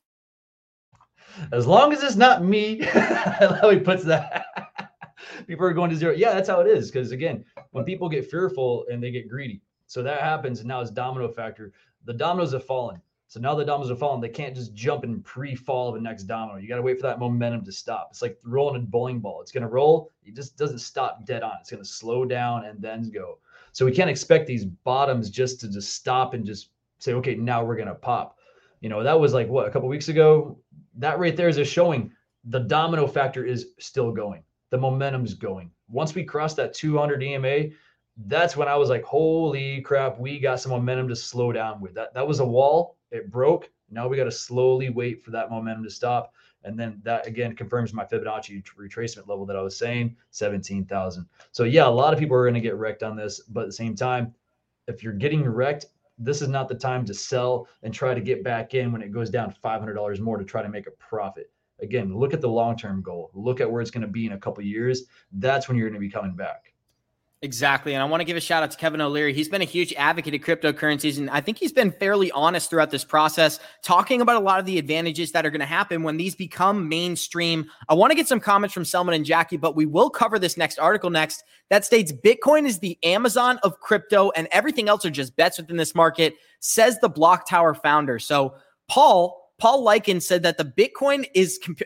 As 1.52 1.66
long 1.66 1.92
as 1.92 2.02
it's 2.02 2.16
not 2.16 2.44
me, 2.44 2.80
how 2.84 3.70
he 3.70 3.78
puts 3.78 4.04
that. 4.04 4.46
people 5.46 5.66
are 5.66 5.72
going 5.72 5.90
to 5.90 5.96
zero. 5.96 6.14
Yeah, 6.14 6.32
that's 6.32 6.48
how 6.48 6.60
it 6.60 6.66
is. 6.66 6.90
Because 6.90 7.12
again, 7.12 7.44
when 7.72 7.84
people 7.84 8.08
get 8.08 8.30
fearful 8.30 8.86
and 8.90 9.02
they 9.02 9.10
get 9.10 9.28
greedy, 9.28 9.62
so 9.86 10.02
that 10.02 10.20
happens, 10.20 10.60
and 10.60 10.68
now 10.68 10.80
it's 10.80 10.90
domino 10.90 11.28
factor. 11.28 11.72
The 12.04 12.14
dominoes 12.14 12.52
have 12.52 12.64
fallen. 12.64 13.00
So 13.30 13.38
now 13.38 13.54
the 13.54 13.64
dominoes 13.64 13.92
are 13.92 13.96
falling. 13.96 14.20
They 14.20 14.28
can't 14.28 14.56
just 14.56 14.74
jump 14.74 15.04
and 15.04 15.24
pre-fall 15.24 15.90
of 15.90 15.94
the 15.94 16.00
next 16.00 16.24
domino. 16.24 16.58
You 16.58 16.66
got 16.66 16.76
to 16.76 16.82
wait 16.82 16.96
for 16.96 17.06
that 17.06 17.20
momentum 17.20 17.64
to 17.64 17.70
stop. 17.70 18.08
It's 18.10 18.22
like 18.22 18.36
rolling 18.42 18.82
a 18.82 18.84
bowling 18.84 19.20
ball. 19.20 19.40
It's 19.40 19.52
going 19.52 19.62
to 19.62 19.68
roll. 19.68 20.10
It 20.24 20.34
just 20.34 20.56
doesn't 20.56 20.80
stop 20.80 21.24
dead 21.26 21.44
on. 21.44 21.52
It's 21.60 21.70
going 21.70 21.82
to 21.82 21.88
slow 21.88 22.24
down 22.24 22.64
and 22.64 22.82
then 22.82 23.08
go. 23.10 23.38
So 23.70 23.84
we 23.84 23.92
can't 23.92 24.10
expect 24.10 24.48
these 24.48 24.64
bottoms 24.64 25.30
just 25.30 25.60
to 25.60 25.68
just 25.68 25.94
stop 25.94 26.34
and 26.34 26.44
just 26.44 26.70
say, 26.98 27.12
okay, 27.14 27.36
now 27.36 27.64
we're 27.64 27.76
going 27.76 27.86
to 27.86 27.94
pop. 27.94 28.36
You 28.80 28.88
know, 28.88 29.04
that 29.04 29.20
was 29.20 29.32
like 29.32 29.48
what 29.48 29.68
a 29.68 29.70
couple 29.70 29.88
weeks 29.88 30.08
ago. 30.08 30.58
That 31.00 31.18
right 31.18 31.36
there 31.36 31.48
is 31.48 31.56
just 31.56 31.72
showing 31.72 32.12
the 32.44 32.60
domino 32.60 33.06
factor 33.06 33.44
is 33.44 33.68
still 33.78 34.12
going. 34.12 34.42
The 34.70 34.78
momentum's 34.78 35.34
going. 35.34 35.70
Once 35.88 36.14
we 36.14 36.24
cross 36.24 36.54
that 36.54 36.72
200 36.72 37.22
EMA, 37.22 37.74
that's 38.26 38.56
when 38.56 38.68
I 38.68 38.76
was 38.76 38.88
like, 38.88 39.02
holy 39.02 39.80
crap, 39.80 40.18
we 40.18 40.38
got 40.38 40.60
some 40.60 40.72
momentum 40.72 41.08
to 41.08 41.16
slow 41.16 41.52
down 41.52 41.80
with. 41.80 41.94
That 41.94 42.14
that 42.14 42.26
was 42.26 42.40
a 42.40 42.46
wall 42.46 42.96
it 43.10 43.30
broke. 43.30 43.70
Now 43.90 44.08
we 44.08 44.16
got 44.16 44.24
to 44.24 44.32
slowly 44.32 44.88
wait 44.88 45.22
for 45.22 45.30
that 45.32 45.50
momentum 45.50 45.84
to 45.84 45.90
stop. 45.90 46.32
And 46.62 46.78
then 46.78 47.00
that 47.04 47.26
again 47.26 47.56
confirms 47.56 47.92
my 47.92 48.04
Fibonacci 48.04 48.62
retracement 48.78 49.26
level 49.26 49.46
that 49.46 49.56
I 49.56 49.62
was 49.62 49.76
saying 49.76 50.16
17,000. 50.30 51.26
So, 51.52 51.64
yeah, 51.64 51.86
a 51.86 51.88
lot 51.88 52.12
of 52.12 52.18
people 52.18 52.36
are 52.36 52.44
going 52.44 52.54
to 52.54 52.60
get 52.60 52.76
wrecked 52.76 53.02
on 53.02 53.16
this. 53.16 53.40
But 53.40 53.62
at 53.62 53.66
the 53.66 53.72
same 53.72 53.96
time, 53.96 54.34
if 54.86 55.02
you're 55.02 55.12
getting 55.12 55.42
wrecked, 55.44 55.86
this 56.20 56.42
is 56.42 56.48
not 56.48 56.68
the 56.68 56.74
time 56.74 57.04
to 57.06 57.14
sell 57.14 57.66
and 57.82 57.92
try 57.92 58.14
to 58.14 58.20
get 58.20 58.44
back 58.44 58.74
in 58.74 58.92
when 58.92 59.02
it 59.02 59.10
goes 59.10 59.30
down 59.30 59.54
$500 59.64 60.20
more 60.20 60.36
to 60.36 60.44
try 60.44 60.62
to 60.62 60.68
make 60.68 60.86
a 60.86 60.92
profit. 60.92 61.50
Again, 61.80 62.14
look 62.14 62.34
at 62.34 62.42
the 62.42 62.48
long 62.48 62.76
term 62.76 63.02
goal, 63.02 63.30
look 63.32 63.60
at 63.60 63.70
where 63.70 63.80
it's 63.80 63.90
going 63.90 64.02
to 64.02 64.08
be 64.08 64.26
in 64.26 64.32
a 64.32 64.38
couple 64.38 64.62
years. 64.62 65.04
That's 65.32 65.66
when 65.66 65.78
you're 65.78 65.88
going 65.88 66.00
to 66.00 66.06
be 66.06 66.12
coming 66.12 66.36
back. 66.36 66.69
Exactly. 67.42 67.94
And 67.94 68.02
I 68.02 68.06
want 68.06 68.20
to 68.20 68.26
give 68.26 68.36
a 68.36 68.40
shout 68.40 68.62
out 68.62 68.70
to 68.70 68.76
Kevin 68.76 69.00
O'Leary. 69.00 69.32
He's 69.32 69.48
been 69.48 69.62
a 69.62 69.66
huge 69.66 69.94
advocate 69.94 70.34
of 70.34 70.42
cryptocurrencies. 70.42 71.16
And 71.16 71.30
I 71.30 71.40
think 71.40 71.56
he's 71.56 71.72
been 71.72 71.90
fairly 71.90 72.30
honest 72.32 72.68
throughout 72.68 72.90
this 72.90 73.02
process, 73.02 73.60
talking 73.82 74.20
about 74.20 74.36
a 74.36 74.44
lot 74.44 74.60
of 74.60 74.66
the 74.66 74.76
advantages 74.76 75.32
that 75.32 75.46
are 75.46 75.50
going 75.50 75.60
to 75.60 75.66
happen 75.66 76.02
when 76.02 76.18
these 76.18 76.34
become 76.34 76.86
mainstream. 76.86 77.64
I 77.88 77.94
want 77.94 78.10
to 78.10 78.14
get 78.14 78.28
some 78.28 78.40
comments 78.40 78.74
from 78.74 78.84
Selman 78.84 79.14
and 79.14 79.24
Jackie, 79.24 79.56
but 79.56 79.74
we 79.74 79.86
will 79.86 80.10
cover 80.10 80.38
this 80.38 80.58
next 80.58 80.78
article 80.78 81.08
next 81.08 81.42
that 81.70 81.86
states 81.86 82.12
Bitcoin 82.12 82.66
is 82.66 82.80
the 82.80 82.98
Amazon 83.02 83.58
of 83.62 83.80
crypto 83.80 84.30
and 84.32 84.46
everything 84.52 84.90
else 84.90 85.06
are 85.06 85.10
just 85.10 85.34
bets 85.34 85.56
within 85.56 85.78
this 85.78 85.94
market, 85.94 86.34
says 86.58 86.98
the 87.00 87.08
BlockTower 87.08 87.80
founder. 87.80 88.18
So, 88.18 88.54
Paul, 88.86 89.50
Paul 89.56 89.82
Lycan 89.82 90.20
said 90.20 90.42
that 90.42 90.58
the 90.58 90.64
Bitcoin 90.64 91.26
is. 91.32 91.58
Comp- 91.64 91.80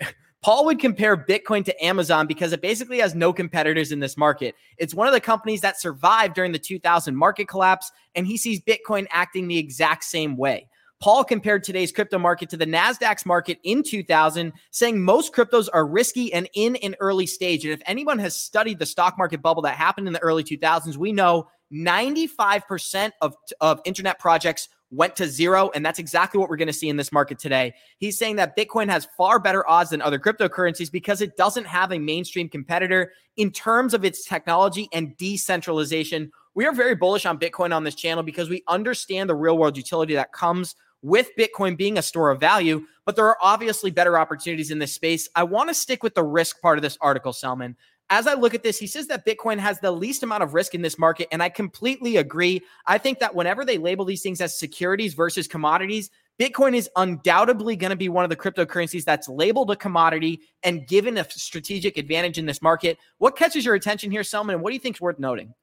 Paul 0.45 0.67
would 0.67 0.79
compare 0.79 1.17
Bitcoin 1.17 1.65
to 1.65 1.83
Amazon 1.85 2.27
because 2.27 2.53
it 2.53 2.61
basically 2.61 2.99
has 2.99 3.15
no 3.15 3.33
competitors 3.33 3.93
in 3.93 4.01
this 4.01 4.19
market. 4.19 4.55
It's 4.77 4.93
one 4.93 5.07
of 5.07 5.15
the 5.15 5.21
companies 5.21 5.63
that 5.63 5.81
survived 5.81 6.35
during 6.35 6.53
the 6.53 6.59
2000 6.59 7.17
market 7.17 7.49
collapse, 7.49 7.91
and 8.15 8.27
he 8.27 8.37
sees 8.37 8.61
Bitcoin 8.61 9.07
acting 9.11 9.49
the 9.49 9.57
exact 9.57 10.05
same 10.05 10.37
way. 10.37 10.69
Paul 11.01 11.25
compared 11.25 11.65
today's 11.65 11.93
crypto 11.93 12.19
market 12.19 12.51
to 12.51 12.59
the 12.59 12.67
NASDAQ's 12.67 13.25
market 13.25 13.59
in 13.65 13.83
2000, 13.83 14.53
saying 14.71 15.03
most 15.03 15.35
cryptos 15.35 15.71
are 15.73 15.87
risky 15.87 16.31
and 16.35 16.47
in 16.53 16.77
an 16.77 16.95
early 17.01 17.27
stage. 17.27 17.65
And 17.65 17.73
if 17.73 17.81
anyone 17.87 18.19
has 18.19 18.37
studied 18.37 18.79
the 18.79 18.85
stock 18.85 19.17
market 19.17 19.41
bubble 19.41 19.63
that 19.63 19.77
happened 19.77 20.09
in 20.09 20.13
the 20.13 20.21
early 20.21 20.45
2000s, 20.45 20.99
we 20.99 21.11
know 21.11 21.49
95% 21.73 23.13
of, 23.23 23.35
of 23.63 23.81
internet 23.87 24.19
projects 24.19 24.69
went 24.91 25.17
to 25.17 25.27
zero. 25.27 25.71
And 25.75 25.85
that's 25.85 25.99
exactly 25.99 26.39
what 26.39 26.49
we're 26.49 26.57
going 26.57 26.67
to 26.67 26.73
see 26.73 26.89
in 26.89 26.97
this 26.97 27.13
market 27.13 27.39
today. 27.39 27.75
He's 27.99 28.19
saying 28.19 28.37
that 28.37 28.57
Bitcoin 28.57 28.89
has 28.89 29.09
far 29.17 29.39
better 29.39 29.69
odds 29.69 29.91
than 29.91 30.03
other 30.03 30.19
cryptocurrencies 30.19 30.91
because 30.91 31.21
it 31.21 31.37
doesn't 31.37 31.67
have 31.67 31.93
a 31.93 31.99
mainstream 31.99 32.49
competitor 32.49 33.13
in 33.37 33.51
terms 33.51 33.95
of 33.95 34.05
its 34.05 34.25
technology 34.25 34.89
and 34.93 35.17
decentralization. 35.17 36.31
We 36.55 36.67
are 36.67 36.73
very 36.73 36.95
bullish 36.95 37.27
on 37.27 37.39
Bitcoin 37.39 37.75
on 37.75 37.85
this 37.85 37.97
channel 37.97 38.23
because 38.23 38.49
we 38.49 38.63
understand 38.69 39.29
the 39.29 39.35
real 39.35 39.59
world 39.59 39.77
utility 39.77 40.15
that 40.15 40.33
comes 40.33 40.77
with 41.03 41.29
Bitcoin 41.39 41.77
being 41.77 41.99
a 41.99 42.03
store 42.03 42.31
of 42.31 42.41
value, 42.41 42.87
but 43.05 43.15
there 43.15 43.27
are 43.27 43.37
obviously 43.43 43.91
better 43.91 44.19
opportunities 44.19 44.71
in 44.71 44.79
this 44.79 44.95
space. 44.95 45.29
I 45.35 45.43
want 45.43 45.69
to 45.69 45.75
stick 45.75 46.03
with 46.03 46.15
the 46.15 46.23
risk 46.23 46.63
part 46.63 46.79
of 46.79 46.83
this 46.83 46.97
article, 46.99 47.35
Selman, 47.35 47.77
as 48.11 48.27
I 48.27 48.35
look 48.35 48.55
at 48.55 48.63
this, 48.63 48.79
he 48.79 48.87
says 48.87 49.07
that 49.07 49.27
Bitcoin 49.27 49.59
has 49.59 49.81
the 49.81 49.91
least 49.91 50.23
amount 50.23 50.43
of 50.43 50.55
risk 50.55 50.75
in 50.75 50.83
this 50.83 50.99
market. 50.99 51.29
And 51.33 51.43
I 51.43 51.49
completely 51.49 52.19
agree. 52.19 52.63
I 52.87 52.99
think 52.99 53.19
that 53.21 53.35
whenever 53.35 53.65
they 53.65 53.79
label 53.79 54.05
these 54.05 54.23
things 54.23 54.41
as 54.41 54.59
securities 54.59 55.15
versus 55.15 55.49
commodities, 55.49 56.11
Bitcoin 56.39 56.75
is 56.75 56.91
undoubtedly 56.97 57.77
going 57.77 57.91
to 57.91 57.97
be 57.97 58.09
one 58.09 58.25
of 58.25 58.31
the 58.31 58.37
cryptocurrencies 58.37 59.05
that's 59.05 59.29
labeled 59.29 59.71
a 59.71 59.77
commodity 59.77 60.41
and 60.65 60.87
given 60.87 61.17
a 61.17 61.31
strategic 61.31 61.97
advantage 61.97 62.39
in 62.39 62.47
this 62.47 62.61
market. 62.61 62.99
What 63.19 63.37
catches 63.37 63.65
your 63.65 63.75
attention 63.75 64.11
here, 64.11 64.25
Selman? 64.25 64.55
And 64.55 64.63
what 64.63 64.71
do 64.71 64.75
you 64.75 64.81
think 64.81 64.97
is 64.97 65.01
worth 65.01 65.19
noting? 65.19 65.55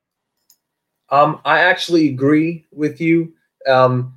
Um, 1.09 1.41
I 1.43 1.59
actually 1.59 2.09
agree 2.09 2.65
with 2.71 3.01
you. 3.01 3.33
Um, 3.67 4.15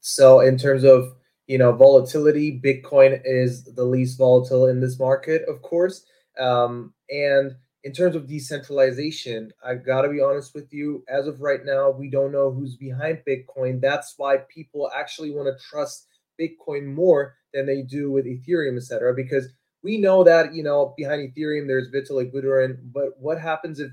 so, 0.00 0.40
in 0.40 0.58
terms 0.58 0.82
of 0.82 1.14
you 1.46 1.58
know 1.58 1.72
volatility, 1.72 2.60
Bitcoin 2.60 3.20
is 3.24 3.62
the 3.62 3.84
least 3.84 4.18
volatile 4.18 4.66
in 4.66 4.80
this 4.80 4.98
market, 4.98 5.42
of 5.48 5.62
course. 5.62 6.04
Um, 6.40 6.92
and 7.10 7.56
in 7.84 7.92
terms 7.92 8.16
of 8.16 8.26
decentralization, 8.26 9.52
I've 9.64 9.86
got 9.86 10.02
to 10.02 10.08
be 10.08 10.20
honest 10.20 10.54
with 10.54 10.72
you. 10.72 11.04
As 11.08 11.26
of 11.26 11.40
right 11.40 11.64
now, 11.64 11.90
we 11.90 12.10
don't 12.10 12.32
know 12.32 12.50
who's 12.50 12.76
behind 12.76 13.22
Bitcoin. 13.26 13.80
That's 13.80 14.14
why 14.16 14.38
people 14.48 14.90
actually 14.94 15.30
want 15.30 15.46
to 15.48 15.64
trust 15.64 16.06
Bitcoin 16.40 16.86
more 16.86 17.36
than 17.54 17.66
they 17.66 17.82
do 17.82 18.10
with 18.10 18.26
Ethereum, 18.26 18.76
et 18.76 18.82
cetera, 18.82 19.14
Because 19.14 19.48
we 19.82 19.96
know 19.96 20.24
that 20.24 20.54
you 20.54 20.62
know 20.62 20.94
behind 20.96 21.22
Ethereum 21.22 21.66
there's 21.66 21.90
Vitalik 21.90 22.32
Buterin, 22.32 22.78
but 22.92 23.18
what 23.18 23.40
happens 23.40 23.80
if 23.80 23.90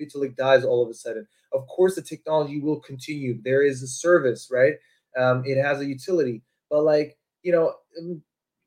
Vitalik 0.00 0.36
dies 0.36 0.64
all 0.64 0.82
of 0.82 0.88
a 0.88 0.94
sudden? 0.94 1.26
Of 1.52 1.66
course, 1.66 1.96
the 1.96 2.02
technology 2.02 2.60
will 2.60 2.80
continue. 2.80 3.40
There 3.42 3.62
is 3.62 3.82
a 3.82 3.88
service, 3.88 4.48
right? 4.52 4.74
Um, 5.18 5.42
it 5.44 5.60
has 5.60 5.80
a 5.80 5.86
utility, 5.86 6.42
but 6.70 6.84
like 6.84 7.18
you 7.42 7.52
know, 7.52 7.74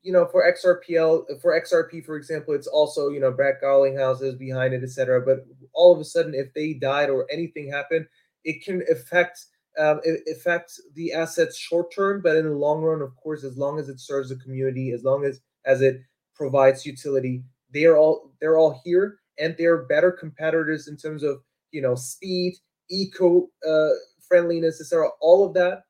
you 0.02 0.14
know, 0.14 0.26
for 0.26 0.44
XRPL, 0.44 1.42
for 1.42 1.60
XRP, 1.60 2.06
for 2.06 2.16
example, 2.16 2.54
it's 2.54 2.68
also, 2.68 3.10
you 3.10 3.20
know, 3.20 3.32
Brad 3.32 3.56
Garlinghouse 3.62 4.22
is 4.22 4.36
behind 4.36 4.74
it, 4.74 4.84
etc. 4.84 5.22
But 5.22 5.46
all 5.74 5.94
of 5.94 6.00
a 6.00 6.06
sudden, 6.06 6.34
if 6.34 6.54
they 6.54 6.74
died 6.74 7.10
or 7.10 7.28
anything 7.32 7.70
happened, 7.70 8.08
it 8.44 8.64
can 8.64 8.84
affect 8.90 9.46
um, 9.78 10.02
it 10.04 10.22
affects 10.36 10.82
the 10.96 11.14
assets 11.14 11.58
short 11.58 11.94
term, 11.94 12.22
but 12.22 12.36
in 12.36 12.46
the 12.46 12.52
long 12.52 12.82
run, 12.82 13.02
of 13.02 13.16
course, 13.16 13.44
as 13.44 13.58
long 13.58 13.80
as 13.80 13.88
it 13.88 14.00
serves 14.00 14.30
the 14.30 14.36
community, 14.38 14.92
as 14.92 15.04
long 15.04 15.24
as 15.24 15.42
as 15.66 15.82
it 15.82 16.02
provides 16.36 16.86
utility, 16.86 17.44
they 17.74 17.86
are 17.86 17.98
all 17.98 18.32
they're 18.42 18.58
all 18.58 18.82
here, 18.84 19.20
and 19.38 19.56
they're 19.58 19.84
better 19.84 20.12
competitors 20.12 20.88
in 20.88 20.98
terms 20.98 21.24
of 21.24 21.42
you 21.72 21.82
know 21.82 21.96
speed, 21.96 22.56
eco 22.90 23.48
uh, 23.68 23.90
friendliness, 24.28 24.82
etc. 24.82 25.10
All 25.22 25.46
of 25.46 25.54
that, 25.54 25.84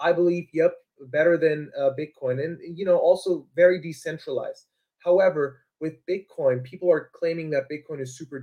I 0.00 0.12
believe. 0.12 0.48
Yep, 0.52 0.74
better 1.10 1.36
than 1.36 1.70
uh, 1.78 1.90
Bitcoin, 1.98 2.42
and 2.42 2.58
you 2.76 2.84
know 2.84 2.98
also 2.98 3.46
very 3.54 3.80
decentralized. 3.80 4.66
However, 5.04 5.60
with 5.80 5.94
Bitcoin, 6.08 6.64
people 6.64 6.90
are 6.90 7.10
claiming 7.14 7.50
that 7.50 7.68
Bitcoin 7.70 8.00
is 8.00 8.16
super 8.16 8.42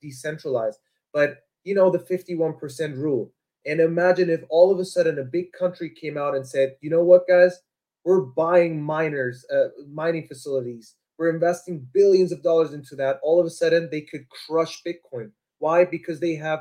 decentralized, 0.00 0.78
but 1.12 1.38
you 1.64 1.74
know 1.74 1.90
the 1.90 1.98
51% 1.98 2.96
rule. 2.96 3.32
And 3.66 3.80
imagine 3.80 4.30
if 4.30 4.42
all 4.48 4.72
of 4.72 4.78
a 4.78 4.84
sudden 4.84 5.18
a 5.18 5.24
big 5.24 5.52
country 5.52 5.90
came 5.90 6.16
out 6.16 6.34
and 6.34 6.46
said, 6.46 6.76
you 6.80 6.88
know 6.88 7.02
what, 7.02 7.28
guys, 7.28 7.58
we're 8.04 8.20
buying 8.22 8.82
miners, 8.82 9.44
uh, 9.52 9.68
mining 9.92 10.26
facilities. 10.26 10.94
We're 11.18 11.30
investing 11.30 11.86
billions 11.92 12.32
of 12.32 12.42
dollars 12.42 12.72
into 12.72 12.94
that. 12.96 13.18
All 13.22 13.40
of 13.40 13.46
a 13.46 13.50
sudden, 13.50 13.88
they 13.90 14.02
could 14.02 14.26
crush 14.28 14.82
Bitcoin. 14.86 15.32
Why? 15.58 15.84
Because 15.84 16.20
they 16.20 16.36
have 16.36 16.60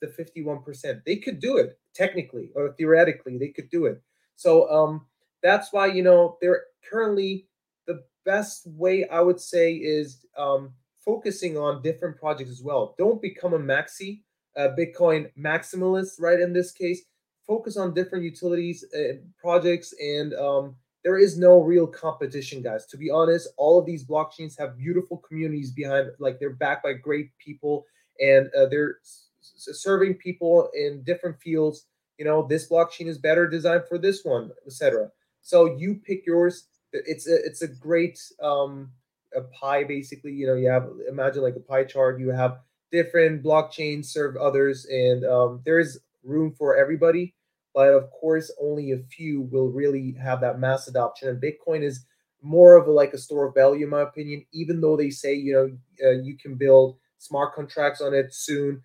the 0.00 0.08
51%. 0.08 1.02
They 1.06 1.16
could 1.16 1.40
do 1.40 1.56
it 1.56 1.78
technically 1.94 2.50
or 2.54 2.74
theoretically, 2.76 3.38
they 3.38 3.48
could 3.48 3.70
do 3.70 3.86
it. 3.86 4.02
So 4.36 4.70
um, 4.70 5.06
that's 5.42 5.72
why 5.72 5.86
you 5.86 6.02
know 6.02 6.38
they're 6.40 6.64
currently 6.88 7.46
the 7.86 8.02
best 8.24 8.66
way 8.66 9.06
I 9.08 9.20
would 9.20 9.40
say 9.40 9.74
is 9.74 10.24
um, 10.36 10.72
focusing 11.04 11.56
on 11.56 11.82
different 11.82 12.16
projects 12.16 12.50
as 12.50 12.62
well. 12.62 12.94
Don't 12.98 13.20
become 13.20 13.52
a 13.52 13.58
maxi, 13.58 14.22
uh, 14.56 14.68
Bitcoin 14.78 15.30
maximalist, 15.38 16.20
right? 16.20 16.40
In 16.40 16.52
this 16.52 16.72
case, 16.72 17.02
focus 17.46 17.76
on 17.76 17.94
different 17.94 18.24
utilities 18.24 18.84
uh, 18.94 19.14
projects, 19.38 19.94
and 20.00 20.34
um, 20.34 20.76
there 21.04 21.18
is 21.18 21.36
no 21.36 21.60
real 21.60 21.86
competition, 21.86 22.62
guys. 22.62 22.86
To 22.86 22.96
be 22.96 23.10
honest, 23.10 23.48
all 23.58 23.78
of 23.78 23.86
these 23.86 24.04
blockchains 24.04 24.58
have 24.58 24.78
beautiful 24.78 25.18
communities 25.18 25.70
behind, 25.70 26.10
like 26.18 26.38
they're 26.38 26.50
backed 26.50 26.84
by 26.84 26.94
great 26.94 27.30
people, 27.38 27.84
and 28.20 28.48
uh, 28.58 28.66
they're 28.66 28.96
serving 29.42 30.14
people 30.14 30.70
in 30.74 31.02
different 31.02 31.38
fields 31.38 31.86
you 32.18 32.24
know 32.24 32.46
this 32.46 32.68
blockchain 32.68 33.06
is 33.06 33.18
better 33.18 33.48
designed 33.48 33.84
for 33.88 33.98
this 33.98 34.24
one 34.24 34.50
etc 34.66 35.10
so 35.42 35.76
you 35.76 35.96
pick 36.04 36.26
yours 36.26 36.68
it's 36.92 37.28
a 37.28 37.34
it's 37.44 37.62
a 37.62 37.68
great 37.68 38.18
um 38.42 38.90
a 39.36 39.40
pie 39.42 39.82
basically 39.84 40.32
you 40.32 40.46
know 40.46 40.54
you 40.54 40.68
have 40.68 40.88
imagine 41.08 41.42
like 41.42 41.56
a 41.56 41.60
pie 41.60 41.84
chart 41.84 42.20
you 42.20 42.28
have 42.30 42.58
different 42.94 43.42
blockchains 43.42 44.04
serve 44.06 44.36
others, 44.36 44.86
and 44.86 45.24
um, 45.24 45.60
there 45.64 45.80
is 45.80 45.98
room 46.22 46.54
for 46.56 46.76
everybody. 46.76 47.34
But 47.74 47.88
of 47.88 48.08
course, 48.12 48.52
only 48.62 48.92
a 48.92 48.98
few 48.98 49.42
will 49.50 49.68
really 49.68 50.14
have 50.22 50.40
that 50.42 50.60
mass 50.60 50.86
adoption. 50.86 51.28
And 51.28 51.42
Bitcoin 51.42 51.82
is 51.82 52.06
more 52.40 52.76
of 52.76 52.86
a, 52.86 52.92
like 52.92 53.12
a 53.12 53.18
store 53.18 53.48
of 53.48 53.54
value, 53.54 53.84
in 53.84 53.90
my 53.90 54.02
opinion. 54.02 54.46
Even 54.52 54.80
though 54.80 54.96
they 54.96 55.10
say 55.10 55.34
you 55.34 55.52
know 55.52 56.06
uh, 56.06 56.22
you 56.22 56.36
can 56.36 56.54
build 56.54 56.96
smart 57.18 57.52
contracts 57.54 58.00
on 58.00 58.14
it 58.14 58.32
soon. 58.32 58.80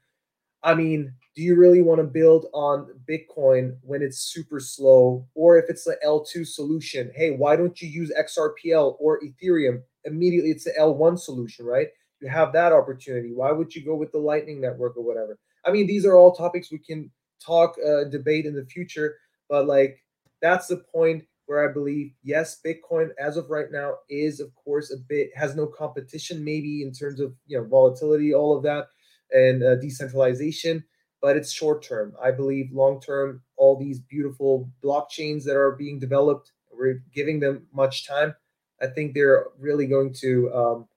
I 0.64 0.74
mean, 0.74 1.14
do 1.40 1.46
you 1.46 1.56
really 1.56 1.82
want 1.82 2.00
to 2.00 2.04
build 2.04 2.48
on 2.54 2.90
Bitcoin 3.10 3.78
when 3.82 4.02
it's 4.02 4.20
super 4.20 4.60
slow? 4.60 5.26
Or 5.36 5.58
if 5.58 5.70
it's 5.70 5.86
the 5.86 5.96
L2 6.06 6.46
solution, 6.46 7.10
hey, 7.16 7.32
why 7.32 7.56
don't 7.56 7.82
you 7.82 7.88
use 7.88 8.12
XRPL 8.20 8.98
or 9.00 9.22
Ethereum? 9.22 9.82
Immediately, 10.04 10.52
it's 10.52 10.66
the 10.66 10.74
L1 10.78 11.18
solution, 11.18 11.66
right? 11.66 11.88
You 12.20 12.28
have 12.28 12.52
that 12.52 12.74
opportunity. 12.74 13.32
Why 13.34 13.54
would 13.54 13.74
you 13.74 13.86
go 13.86 13.96
with 13.96 14.12
the 14.12 14.18
Lightning 14.18 14.60
Network 14.60 14.98
or 14.98 15.06
whatever? 15.06 15.38
I 15.64 15.72
mean, 15.72 15.88
these 15.88 16.06
are 16.06 16.18
all 16.18 16.36
topics 16.36 16.74
we 16.74 16.80
can 16.80 17.10
talk, 17.42 17.78
uh, 17.88 18.10
debate 18.10 18.46
in 18.46 18.54
the 18.54 18.66
future, 18.66 19.16
but 19.48 19.66
like 19.66 20.04
that's 20.42 20.68
the 20.68 20.84
point 20.94 21.24
where 21.46 21.70
I 21.70 21.72
believe, 21.72 22.12
yes, 22.22 22.60
Bitcoin 22.66 23.12
as 23.18 23.38
of 23.38 23.50
right 23.50 23.72
now 23.72 23.94
is, 24.10 24.42
of 24.42 24.54
course, 24.56 24.92
a 24.92 24.98
bit 24.98 25.30
has 25.38 25.56
no 25.56 25.68
competition, 25.68 26.44
maybe 26.44 26.84
in 26.84 26.92
terms 26.92 27.22
of 27.22 27.34
you 27.48 27.58
know 27.58 27.64
volatility, 27.64 28.34
all 28.34 28.58
of 28.58 28.64
that, 28.64 28.88
and 29.32 29.64
uh, 29.64 29.76
decentralization 29.76 30.84
but 31.22 31.36
it's 31.36 31.52
short 31.52 31.84
term. 31.84 32.14
I 32.22 32.32
believe 32.32 32.72
long 32.72 33.02
term, 33.02 33.42
all 33.58 33.78
these 33.78 34.00
beautiful 34.00 34.70
blockchains 34.84 35.44
that 35.44 35.56
are 35.56 35.72
being 35.72 36.00
developed, 36.00 36.52
we're 36.72 37.04
giving 37.14 37.40
them 37.40 37.68
much 37.74 38.08
time. 38.08 38.36
I 38.82 38.88
think 38.88 39.14
they're 39.14 39.48
really 39.58 39.88
going 39.88 40.14
to, 40.22 40.54
um, 40.54 40.88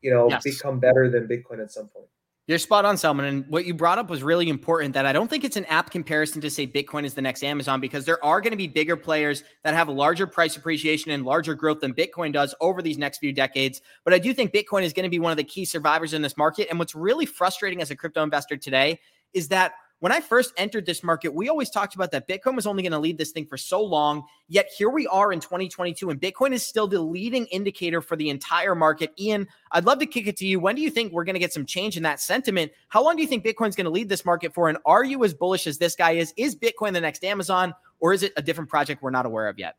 you 0.00 0.10
know, 0.10 0.30
yes. 0.30 0.42
become 0.42 0.80
better 0.80 1.10
than 1.10 1.28
Bitcoin 1.28 1.60
at 1.62 1.70
some 1.70 1.88
point. 1.88 2.06
You're 2.48 2.58
spot 2.58 2.84
on, 2.84 2.96
Salman. 2.96 3.24
And 3.24 3.44
what 3.48 3.66
you 3.66 3.74
brought 3.74 3.98
up 3.98 4.08
was 4.08 4.22
really 4.22 4.48
important 4.48 4.94
that 4.94 5.04
I 5.04 5.12
don't 5.12 5.28
think 5.28 5.42
it's 5.42 5.56
an 5.56 5.64
apt 5.64 5.90
comparison 5.90 6.40
to 6.42 6.48
say 6.48 6.64
Bitcoin 6.64 7.04
is 7.04 7.12
the 7.12 7.20
next 7.20 7.42
Amazon 7.42 7.80
because 7.80 8.04
there 8.04 8.24
are 8.24 8.40
going 8.40 8.52
to 8.52 8.56
be 8.56 8.68
bigger 8.68 8.96
players 8.96 9.42
that 9.64 9.74
have 9.74 9.88
larger 9.88 10.28
price 10.28 10.56
appreciation 10.56 11.10
and 11.10 11.24
larger 11.24 11.56
growth 11.56 11.80
than 11.80 11.92
Bitcoin 11.92 12.32
does 12.32 12.54
over 12.60 12.82
these 12.82 12.98
next 12.98 13.18
few 13.18 13.32
decades. 13.32 13.82
But 14.04 14.14
I 14.14 14.20
do 14.20 14.32
think 14.32 14.52
Bitcoin 14.52 14.84
is 14.84 14.92
going 14.92 15.02
to 15.02 15.10
be 15.10 15.18
one 15.18 15.32
of 15.32 15.36
the 15.36 15.44
key 15.44 15.64
survivors 15.64 16.14
in 16.14 16.22
this 16.22 16.36
market. 16.36 16.68
And 16.70 16.78
what's 16.78 16.94
really 16.94 17.26
frustrating 17.26 17.82
as 17.82 17.90
a 17.90 17.96
crypto 17.96 18.22
investor 18.22 18.56
today 18.56 19.00
is 19.36 19.48
that 19.48 19.74
when 20.00 20.12
I 20.12 20.20
first 20.20 20.52
entered 20.58 20.84
this 20.84 21.02
market, 21.02 21.34
we 21.34 21.48
always 21.48 21.70
talked 21.70 21.94
about 21.94 22.10
that 22.10 22.28
Bitcoin 22.28 22.54
was 22.54 22.66
only 22.66 22.82
going 22.82 22.92
to 22.92 22.98
lead 22.98 23.16
this 23.16 23.30
thing 23.30 23.46
for 23.46 23.56
so 23.56 23.82
long. 23.82 24.24
Yet 24.46 24.68
here 24.76 24.90
we 24.90 25.06
are 25.06 25.32
in 25.32 25.40
2022, 25.40 26.10
and 26.10 26.20
Bitcoin 26.20 26.52
is 26.52 26.64
still 26.66 26.86
the 26.86 27.00
leading 27.00 27.46
indicator 27.46 28.02
for 28.02 28.14
the 28.14 28.28
entire 28.28 28.74
market. 28.74 29.12
Ian, 29.18 29.48
I'd 29.72 29.84
love 29.84 29.98
to 30.00 30.06
kick 30.06 30.26
it 30.26 30.36
to 30.38 30.46
you. 30.46 30.60
When 30.60 30.74
do 30.74 30.82
you 30.82 30.90
think 30.90 31.12
we're 31.12 31.24
going 31.24 31.34
to 31.34 31.40
get 31.40 31.52
some 31.52 31.64
change 31.64 31.96
in 31.96 32.02
that 32.02 32.20
sentiment? 32.20 32.72
How 32.88 33.02
long 33.02 33.16
do 33.16 33.22
you 33.22 33.28
think 33.28 33.44
Bitcoin's 33.44 33.74
going 33.74 33.86
to 33.86 33.90
lead 33.90 34.08
this 34.08 34.24
market 34.24 34.52
for? 34.52 34.68
And 34.68 34.76
are 34.84 35.04
you 35.04 35.24
as 35.24 35.32
bullish 35.32 35.66
as 35.66 35.78
this 35.78 35.94
guy 35.94 36.12
is? 36.12 36.34
Is 36.36 36.54
Bitcoin 36.54 36.92
the 36.92 37.00
next 37.00 37.24
Amazon, 37.24 37.74
or 38.00 38.12
is 38.12 38.22
it 38.22 38.32
a 38.36 38.42
different 38.42 38.68
project 38.68 39.02
we're 39.02 39.10
not 39.10 39.24
aware 39.24 39.48
of 39.48 39.58
yet? 39.58 39.76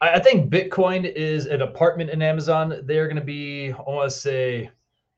I 0.00 0.18
think 0.18 0.50
Bitcoin 0.50 1.10
is 1.10 1.46
an 1.46 1.62
apartment 1.62 2.10
in 2.10 2.20
Amazon. 2.22 2.80
They're 2.84 3.06
going 3.06 3.16
to 3.16 3.22
be, 3.22 3.72
I 3.72 3.82
want 3.82 4.10
to 4.10 4.16
say, 4.16 4.70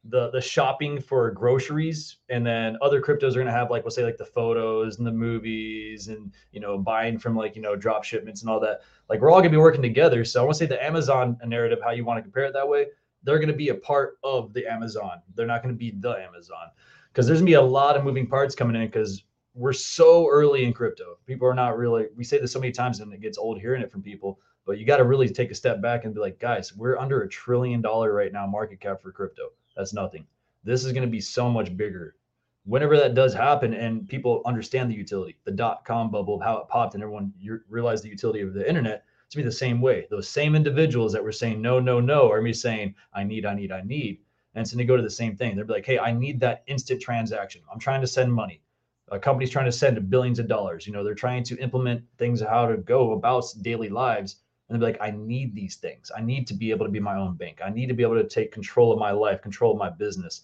the 0.08 0.30
the 0.30 0.40
shopping 0.40 1.00
for 1.00 1.30
groceries 1.30 2.18
and 2.28 2.46
then 2.46 2.76
other 2.82 3.00
cryptos 3.00 3.30
are 3.30 3.34
going 3.34 3.46
to 3.46 3.52
have 3.52 3.70
like 3.70 3.84
we'll 3.84 3.90
say 3.90 4.04
like 4.04 4.16
the 4.16 4.24
photos 4.24 4.98
and 4.98 5.06
the 5.06 5.12
movies 5.12 6.08
and 6.08 6.32
you 6.52 6.60
know 6.60 6.78
buying 6.78 7.18
from 7.18 7.36
like 7.36 7.56
you 7.56 7.62
know 7.62 7.76
drop 7.76 8.04
shipments 8.04 8.42
and 8.42 8.50
all 8.50 8.60
that. 8.60 8.80
Like 9.08 9.20
we're 9.20 9.30
all 9.30 9.38
going 9.38 9.50
to 9.50 9.56
be 9.56 9.56
working 9.56 9.82
together. 9.82 10.24
So 10.24 10.40
i 10.40 10.44
want 10.44 10.54
to 10.54 10.58
say 10.58 10.66
the 10.66 10.84
amazon 10.84 11.38
narrative 11.44 11.78
how 11.82 11.90
you 11.90 12.04
want 12.04 12.18
to 12.18 12.22
compare 12.22 12.44
it 12.44 12.52
that 12.52 12.68
way 12.68 12.86
they're 13.22 13.38
going 13.38 13.48
to 13.48 13.54
be 13.54 13.70
a 13.70 13.74
part 13.74 14.18
of 14.22 14.52
the 14.52 14.64
amazon. 14.70 15.20
They're 15.34 15.46
not 15.46 15.62
going 15.62 15.74
to 15.74 15.78
be 15.78 15.90
the 15.90 16.12
amazon. 16.12 16.68
Because 17.12 17.26
there's 17.26 17.40
going 17.40 17.46
to 17.46 17.50
be 17.50 17.54
a 17.54 17.62
lot 17.62 17.96
of 17.96 18.04
moving 18.04 18.26
parts 18.26 18.54
coming 18.54 18.76
in 18.76 18.86
because 18.86 19.24
we're 19.54 19.72
so 19.72 20.28
early 20.28 20.64
in 20.64 20.72
crypto. 20.72 21.18
People 21.26 21.48
are 21.48 21.54
not 21.54 21.76
really 21.76 22.06
we 22.14 22.22
say 22.22 22.38
this 22.38 22.52
so 22.52 22.60
many 22.60 22.72
times 22.72 23.00
and 23.00 23.12
it 23.12 23.20
gets 23.20 23.38
old 23.38 23.60
hearing 23.60 23.82
it 23.82 23.90
from 23.90 24.02
people 24.02 24.38
but 24.66 24.78
you 24.78 24.84
got 24.84 24.98
to 24.98 25.04
really 25.04 25.28
take 25.28 25.50
a 25.50 25.54
step 25.54 25.80
back 25.80 26.04
and 26.04 26.14
be 26.14 26.20
like 26.20 26.38
guys 26.38 26.74
we're 26.76 26.98
under 26.98 27.22
a 27.22 27.28
trillion 27.28 27.80
dollar 27.80 28.12
right 28.12 28.32
now 28.32 28.46
market 28.46 28.80
cap 28.80 29.00
for 29.00 29.12
crypto 29.12 29.44
that's 29.76 29.92
nothing. 29.92 30.26
This 30.64 30.84
is 30.84 30.92
going 30.92 31.04
to 31.04 31.10
be 31.10 31.20
so 31.20 31.48
much 31.48 31.76
bigger. 31.76 32.16
Whenever 32.64 32.96
that 32.96 33.14
does 33.14 33.32
happen 33.32 33.74
and 33.74 34.08
people 34.08 34.42
understand 34.44 34.90
the 34.90 34.96
utility, 34.96 35.36
the 35.44 35.52
dot 35.52 35.84
com 35.84 36.10
bubble, 36.10 36.40
how 36.40 36.56
it 36.56 36.68
popped, 36.68 36.94
and 36.94 37.02
everyone 37.02 37.32
realized 37.68 38.02
the 38.02 38.08
utility 38.08 38.40
of 38.40 38.54
the 38.54 38.68
internet, 38.68 39.04
to 39.30 39.36
be 39.36 39.42
the 39.42 39.52
same 39.52 39.80
way. 39.80 40.06
Those 40.10 40.28
same 40.28 40.54
individuals 40.54 41.12
that 41.12 41.22
were 41.22 41.32
saying 41.32 41.60
no, 41.60 41.80
no, 41.80 42.00
no 42.00 42.30
are 42.30 42.40
me 42.40 42.52
saying 42.52 42.94
I 43.12 43.24
need, 43.24 43.44
I 43.44 43.54
need, 43.54 43.72
I 43.72 43.82
need. 43.82 44.20
And 44.54 44.66
so 44.66 44.76
they 44.76 44.84
go 44.84 44.96
to 44.96 45.02
the 45.02 45.10
same 45.10 45.36
thing. 45.36 45.54
They'll 45.54 45.66
be 45.66 45.74
like, 45.74 45.84
hey, 45.84 45.98
I 45.98 46.12
need 46.12 46.40
that 46.40 46.64
instant 46.66 47.02
transaction. 47.02 47.62
I'm 47.72 47.78
trying 47.78 48.00
to 48.00 48.06
send 48.06 48.32
money. 48.32 48.62
A 49.08 49.18
company's 49.18 49.50
trying 49.50 49.66
to 49.66 49.72
send 49.72 50.10
billions 50.10 50.38
of 50.38 50.48
dollars. 50.48 50.86
You 50.86 50.92
know, 50.92 51.04
they're 51.04 51.14
trying 51.14 51.44
to 51.44 51.58
implement 51.58 52.02
things 52.18 52.40
how 52.40 52.66
to 52.66 52.76
go 52.76 53.12
about 53.12 53.44
daily 53.62 53.88
lives 53.88 54.36
and 54.68 54.80
be 54.80 54.84
like, 54.84 54.98
I 55.00 55.10
need 55.10 55.54
these 55.54 55.76
things. 55.76 56.10
I 56.16 56.20
need 56.20 56.46
to 56.48 56.54
be 56.54 56.70
able 56.70 56.86
to 56.86 56.92
be 56.92 57.00
my 57.00 57.16
own 57.16 57.36
bank. 57.36 57.60
I 57.64 57.70
need 57.70 57.86
to 57.86 57.94
be 57.94 58.02
able 58.02 58.16
to 58.16 58.28
take 58.28 58.52
control 58.52 58.92
of 58.92 58.98
my 58.98 59.12
life, 59.12 59.42
control 59.42 59.72
of 59.72 59.78
my 59.78 59.90
business. 59.90 60.42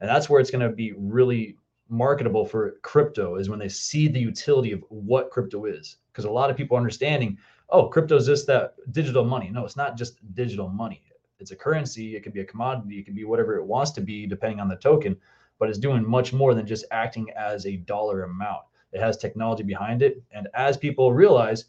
And 0.00 0.08
that's 0.08 0.28
where 0.28 0.40
it's 0.40 0.50
going 0.50 0.68
to 0.68 0.74
be 0.74 0.92
really 0.96 1.56
marketable 1.88 2.46
for 2.46 2.76
crypto 2.82 3.36
is 3.36 3.48
when 3.48 3.58
they 3.58 3.68
see 3.68 4.08
the 4.08 4.20
utility 4.20 4.72
of 4.72 4.82
what 4.88 5.30
crypto 5.30 5.64
is. 5.64 5.96
Because 6.12 6.24
a 6.24 6.30
lot 6.30 6.50
of 6.50 6.56
people 6.56 6.76
understanding, 6.76 7.38
oh, 7.70 7.88
crypto 7.88 8.16
is 8.16 8.26
just 8.26 8.46
that 8.46 8.74
digital 8.92 9.24
money. 9.24 9.50
No, 9.50 9.64
it's 9.64 9.76
not 9.76 9.96
just 9.96 10.18
digital 10.34 10.68
money. 10.68 11.02
It's 11.40 11.50
a 11.50 11.56
currency. 11.56 12.16
It 12.16 12.22
could 12.22 12.32
be 12.32 12.40
a 12.40 12.44
commodity. 12.44 12.98
It 12.98 13.04
could 13.04 13.16
be 13.16 13.24
whatever 13.24 13.56
it 13.56 13.64
wants 13.64 13.90
to 13.92 14.00
be, 14.00 14.26
depending 14.26 14.60
on 14.60 14.68
the 14.68 14.76
token. 14.76 15.16
But 15.58 15.68
it's 15.68 15.78
doing 15.78 16.08
much 16.08 16.32
more 16.32 16.54
than 16.54 16.66
just 16.66 16.84
acting 16.90 17.28
as 17.36 17.66
a 17.66 17.76
dollar 17.76 18.22
amount. 18.22 18.62
It 18.92 19.00
has 19.00 19.16
technology 19.16 19.64
behind 19.64 20.02
it. 20.02 20.22
And 20.30 20.48
as 20.54 20.76
people 20.76 21.12
realize, 21.12 21.66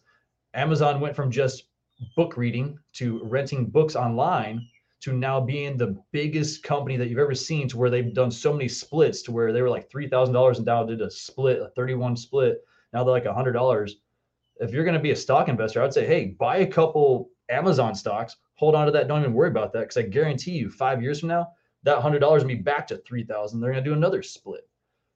Amazon 0.54 1.02
went 1.02 1.16
from 1.16 1.32
just 1.32 1.66
book 2.16 2.38
reading 2.38 2.78
to 2.94 3.22
renting 3.24 3.66
books 3.66 3.96
online 3.96 4.68
to 5.02 5.14
now 5.14 5.40
being 5.40 5.78
the 5.78 6.02
biggest 6.12 6.64
company 6.64 6.98
that 6.98 7.10
you've 7.10 7.20
ever 7.20 7.36
seen 7.36 7.68
to 7.68 7.78
where 7.78 7.90
they've 7.90 8.14
done 8.14 8.32
so 8.32 8.52
many 8.52 8.68
splits 8.68 9.22
to 9.22 9.32
where 9.32 9.54
they 9.54 9.62
were 9.62 9.70
like 9.70 9.90
$3,000 9.90 10.58
and 10.58 10.66
now 10.66 10.84
did 10.84 11.02
a 11.02 11.12
split, 11.12 11.62
a 11.62 11.70
31 11.70 12.16
split. 12.18 12.64
Now 12.92 13.04
they're 13.04 13.14
like 13.14 13.26
$100. 13.26 13.92
If 14.62 14.72
you're 14.72 14.84
going 14.84 14.96
to 14.96 15.00
be 15.00 15.12
a 15.12 15.16
stock 15.16 15.48
investor, 15.48 15.84
I'd 15.84 15.94
say, 15.94 16.08
hey, 16.08 16.36
buy 16.40 16.58
a 16.58 16.68
couple 16.68 17.30
Amazon 17.50 17.94
stocks, 17.94 18.38
hold 18.56 18.74
on 18.74 18.88
to 18.88 18.92
that. 18.94 19.08
Don't 19.08 19.22
even 19.22 19.34
worry 19.34 19.50
about 19.50 19.74
that. 19.74 19.88
Cause 19.90 19.98
I 19.98 20.04
guarantee 20.04 20.54
you 20.54 20.70
five 20.70 21.04
years 21.04 21.20
from 21.20 21.30
now, 21.30 21.50
that 21.84 22.02
$100 22.02 22.22
will 22.22 22.46
be 22.46 22.56
back 22.56 22.88
to 22.88 22.98
3000 22.98 23.60
They're 23.60 23.72
going 23.72 23.84
to 23.84 23.90
do 23.90 23.96
another 23.96 24.24
split. 24.24 24.68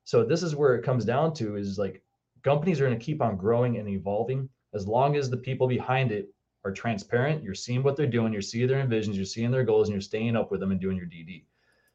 So 0.04 0.24
this 0.24 0.44
is 0.44 0.56
where 0.56 0.76
it 0.76 0.84
comes 0.84 1.06
down 1.06 1.34
to 1.36 1.56
is 1.56 1.80
like 1.80 2.04
companies 2.44 2.80
are 2.80 2.86
going 2.86 3.00
to 3.00 3.04
keep 3.04 3.22
on 3.22 3.38
growing 3.38 3.78
and 3.78 3.90
evolving 3.90 4.50
as 4.74 4.88
long 4.88 5.16
as 5.16 5.30
the 5.30 5.38
people 5.38 5.68
behind 5.68 6.12
it 6.12 6.30
are 6.66 6.72
transparent. 6.72 7.44
You're 7.44 7.56
seeing 7.56 7.84
what 7.84 7.96
they're 7.96 8.08
doing. 8.08 8.34
You're 8.34 8.42
seeing 8.42 8.68
their 8.68 8.86
envisions. 8.86 9.16
You're 9.16 9.26
seeing 9.26 9.52
their 9.52 9.64
goals, 9.64 9.88
and 9.88 9.94
you're 9.94 10.02
staying 10.02 10.36
up 10.36 10.52
with 10.52 10.60
them 10.60 10.72
and 10.72 10.80
doing 10.80 10.98
your 10.98 11.08
DD. 11.08 11.44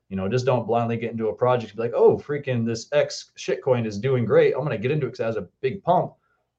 You 0.09 0.17
know, 0.17 0.29
just 0.29 0.47
don't 0.47 0.67
blindly 0.67 0.97
get 0.97 1.13
into 1.13 1.29
a 1.29 1.35
project 1.35 1.73
and 1.73 1.77
be 1.77 1.83
like, 1.83 1.95
oh, 1.95 2.19
freaking 2.19 2.67
this 2.67 2.89
X 2.93 3.33
shitcoin 3.39 3.87
is 3.87 3.99
doing 3.99 4.25
great. 4.25 4.55
I'm 4.55 4.67
to 4.69 4.79
get 4.79 4.91
into 4.91 5.07
it 5.07 5.11
because 5.11 5.25
has 5.25 5.37
a 5.37 5.49
big 5.61 5.83
pump. 5.83 6.13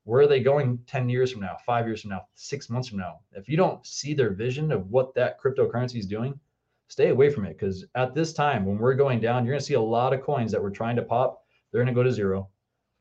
Where 0.04 0.22
are 0.22 0.28
they 0.28 0.40
going 0.40 0.80
10 0.86 1.10
years 1.10 1.32
from 1.32 1.42
now, 1.42 1.58
five 1.66 1.88
years 1.88 2.02
from 2.02 2.12
now, 2.12 2.28
six 2.36 2.70
months 2.70 2.90
from 2.90 3.00
now? 3.00 3.20
If 3.32 3.50
you 3.50 3.58
don't 3.58 3.86
see 3.86 4.14
their 4.14 4.32
vision 4.32 4.72
of 4.72 4.90
what 4.92 5.16
that 5.16 5.40
cryptocurrency 5.40 5.98
is 5.98 6.06
doing, 6.06 6.40
stay 6.90 7.10
away 7.10 7.30
from 7.30 7.46
it. 7.46 7.58
Because 7.58 7.86
at 7.96 8.14
this 8.14 8.34
time, 8.34 8.66
when 8.66 8.78
we're 8.78 8.94
going 8.94 9.20
down, 9.20 9.46
you're 9.46 9.58
to 9.58 9.64
see 9.64 9.74
a 9.74 9.82
lot 9.82 10.14
of 10.14 10.22
coins 10.22 10.52
that 10.52 10.62
we're 10.62 10.70
trying 10.70 10.96
to 10.98 11.02
pop. 11.02 11.44
They're 11.72 11.84
to 11.84 11.92
go 11.92 12.04
to 12.04 12.12
zero. 12.12 12.50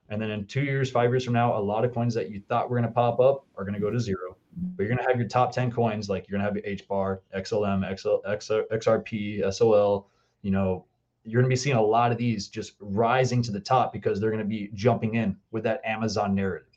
And 0.09 0.21
then 0.21 0.31
in 0.31 0.47
two 0.47 0.63
years, 0.63 0.91
five 0.91 1.11
years 1.11 1.25
from 1.25 1.35
now, 1.35 1.59
a 1.59 1.61
lot 1.61 1.85
of 1.85 1.93
coins 1.93 2.15
that 2.15 2.31
you 2.31 2.41
thought 2.49 2.71
were 2.71 2.77
going 2.77 2.89
to 2.89 2.95
pop 2.95 3.21
up 3.21 3.47
are 3.57 3.65
going 3.65 3.75
to 3.75 3.81
go 3.81 3.91
to 3.91 4.01
zero 4.01 4.24
but 4.57 4.83
you're 4.83 4.89
going 4.95 5.03
to 5.03 5.09
have 5.11 5.19
your 5.19 5.29
top 5.29 5.53
10 5.53 5.71
coins 5.71 6.09
like 6.09 6.29
you're 6.29 6.39
going 6.39 6.41
to 6.41 6.47
have 6.47 6.57
your 6.57 6.73
h 6.73 6.87
bar 6.89 7.23
xlm 7.37 7.99
XL, 7.99 8.17
XR, 8.27 8.65
xrp 8.73 9.53
sol 9.53 10.09
you 10.43 10.51
know 10.51 10.85
you're 11.25 11.41
going 11.41 11.49
to 11.49 11.53
be 11.53 11.57
seeing 11.57 11.77
a 11.77 11.83
lot 11.83 12.13
of 12.13 12.19
these 12.19 12.49
just 12.49 12.75
rising 12.81 13.43
to 13.43 13.51
the 13.51 13.61
top 13.61 13.93
because 13.93 14.21
they're 14.21 14.31
going 14.31 14.43
to 14.43 14.49
be 14.49 14.71
jumping 14.75 15.15
in 15.15 15.37
with 15.51 15.63
that 15.65 15.81
amazon 15.85 16.35
narrative 16.35 16.74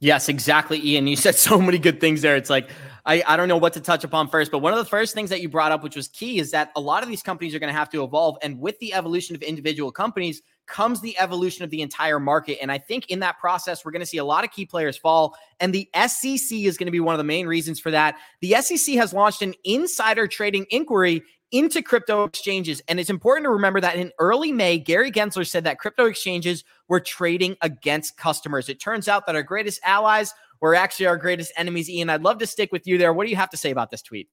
Yes, 0.00 0.28
exactly, 0.28 0.80
Ian. 0.84 1.06
You 1.06 1.16
said 1.16 1.34
so 1.36 1.60
many 1.60 1.78
good 1.78 2.00
things 2.00 2.22
there. 2.22 2.36
It's 2.36 2.50
like 2.50 2.70
I, 3.06 3.22
I 3.26 3.36
don't 3.36 3.48
know 3.48 3.56
what 3.56 3.72
to 3.74 3.80
touch 3.80 4.02
upon 4.02 4.28
first, 4.28 4.50
but 4.50 4.58
one 4.58 4.72
of 4.72 4.78
the 4.78 4.84
first 4.84 5.14
things 5.14 5.30
that 5.30 5.40
you 5.40 5.48
brought 5.48 5.70
up, 5.70 5.82
which 5.84 5.94
was 5.94 6.08
key, 6.08 6.38
is 6.38 6.50
that 6.50 6.72
a 6.74 6.80
lot 6.80 7.02
of 7.04 7.08
these 7.08 7.22
companies 7.22 7.54
are 7.54 7.60
going 7.60 7.72
to 7.72 7.78
have 7.78 7.88
to 7.90 8.02
evolve. 8.02 8.36
And 8.42 8.58
with 8.58 8.78
the 8.80 8.92
evolution 8.94 9.36
of 9.36 9.42
individual 9.42 9.92
companies, 9.92 10.42
comes 10.66 11.00
the 11.00 11.16
evolution 11.18 11.64
of 11.64 11.70
the 11.70 11.80
entire 11.80 12.18
market. 12.18 12.58
And 12.60 12.72
I 12.72 12.78
think 12.78 13.08
in 13.08 13.20
that 13.20 13.38
process, 13.38 13.84
we're 13.84 13.92
going 13.92 14.00
to 14.00 14.06
see 14.06 14.18
a 14.18 14.24
lot 14.24 14.44
of 14.44 14.50
key 14.50 14.66
players 14.66 14.96
fall. 14.96 15.36
And 15.60 15.72
the 15.72 15.88
SEC 15.94 16.58
is 16.58 16.76
going 16.76 16.86
to 16.86 16.90
be 16.92 17.00
one 17.00 17.14
of 17.14 17.18
the 17.18 17.24
main 17.24 17.46
reasons 17.46 17.78
for 17.78 17.92
that. 17.92 18.16
The 18.40 18.54
SEC 18.60 18.96
has 18.96 19.12
launched 19.12 19.42
an 19.42 19.54
insider 19.64 20.26
trading 20.26 20.66
inquiry 20.70 21.22
into 21.52 21.82
crypto 21.82 22.24
exchanges. 22.24 22.82
And 22.88 22.98
it's 22.98 23.10
important 23.10 23.44
to 23.44 23.50
remember 23.50 23.80
that 23.80 23.96
in 23.96 24.12
early 24.18 24.52
May, 24.52 24.78
Gary 24.78 25.10
Gensler 25.12 25.46
said 25.46 25.64
that 25.64 25.78
crypto 25.78 26.06
exchanges 26.06 26.64
were 26.88 27.00
trading 27.00 27.56
against 27.62 28.16
customers. 28.16 28.68
It 28.68 28.80
turns 28.80 29.08
out 29.08 29.26
that 29.26 29.36
our 29.36 29.42
greatest 29.42 29.80
allies 29.84 30.34
were 30.60 30.74
actually 30.74 31.06
our 31.06 31.16
greatest 31.16 31.52
enemies. 31.56 31.88
Ian, 31.88 32.10
I'd 32.10 32.22
love 32.22 32.38
to 32.38 32.46
stick 32.46 32.72
with 32.72 32.86
you 32.86 32.98
there. 32.98 33.12
What 33.12 33.24
do 33.24 33.30
you 33.30 33.36
have 33.36 33.50
to 33.50 33.56
say 33.56 33.70
about 33.70 33.90
this 33.90 34.02
tweet? 34.02 34.28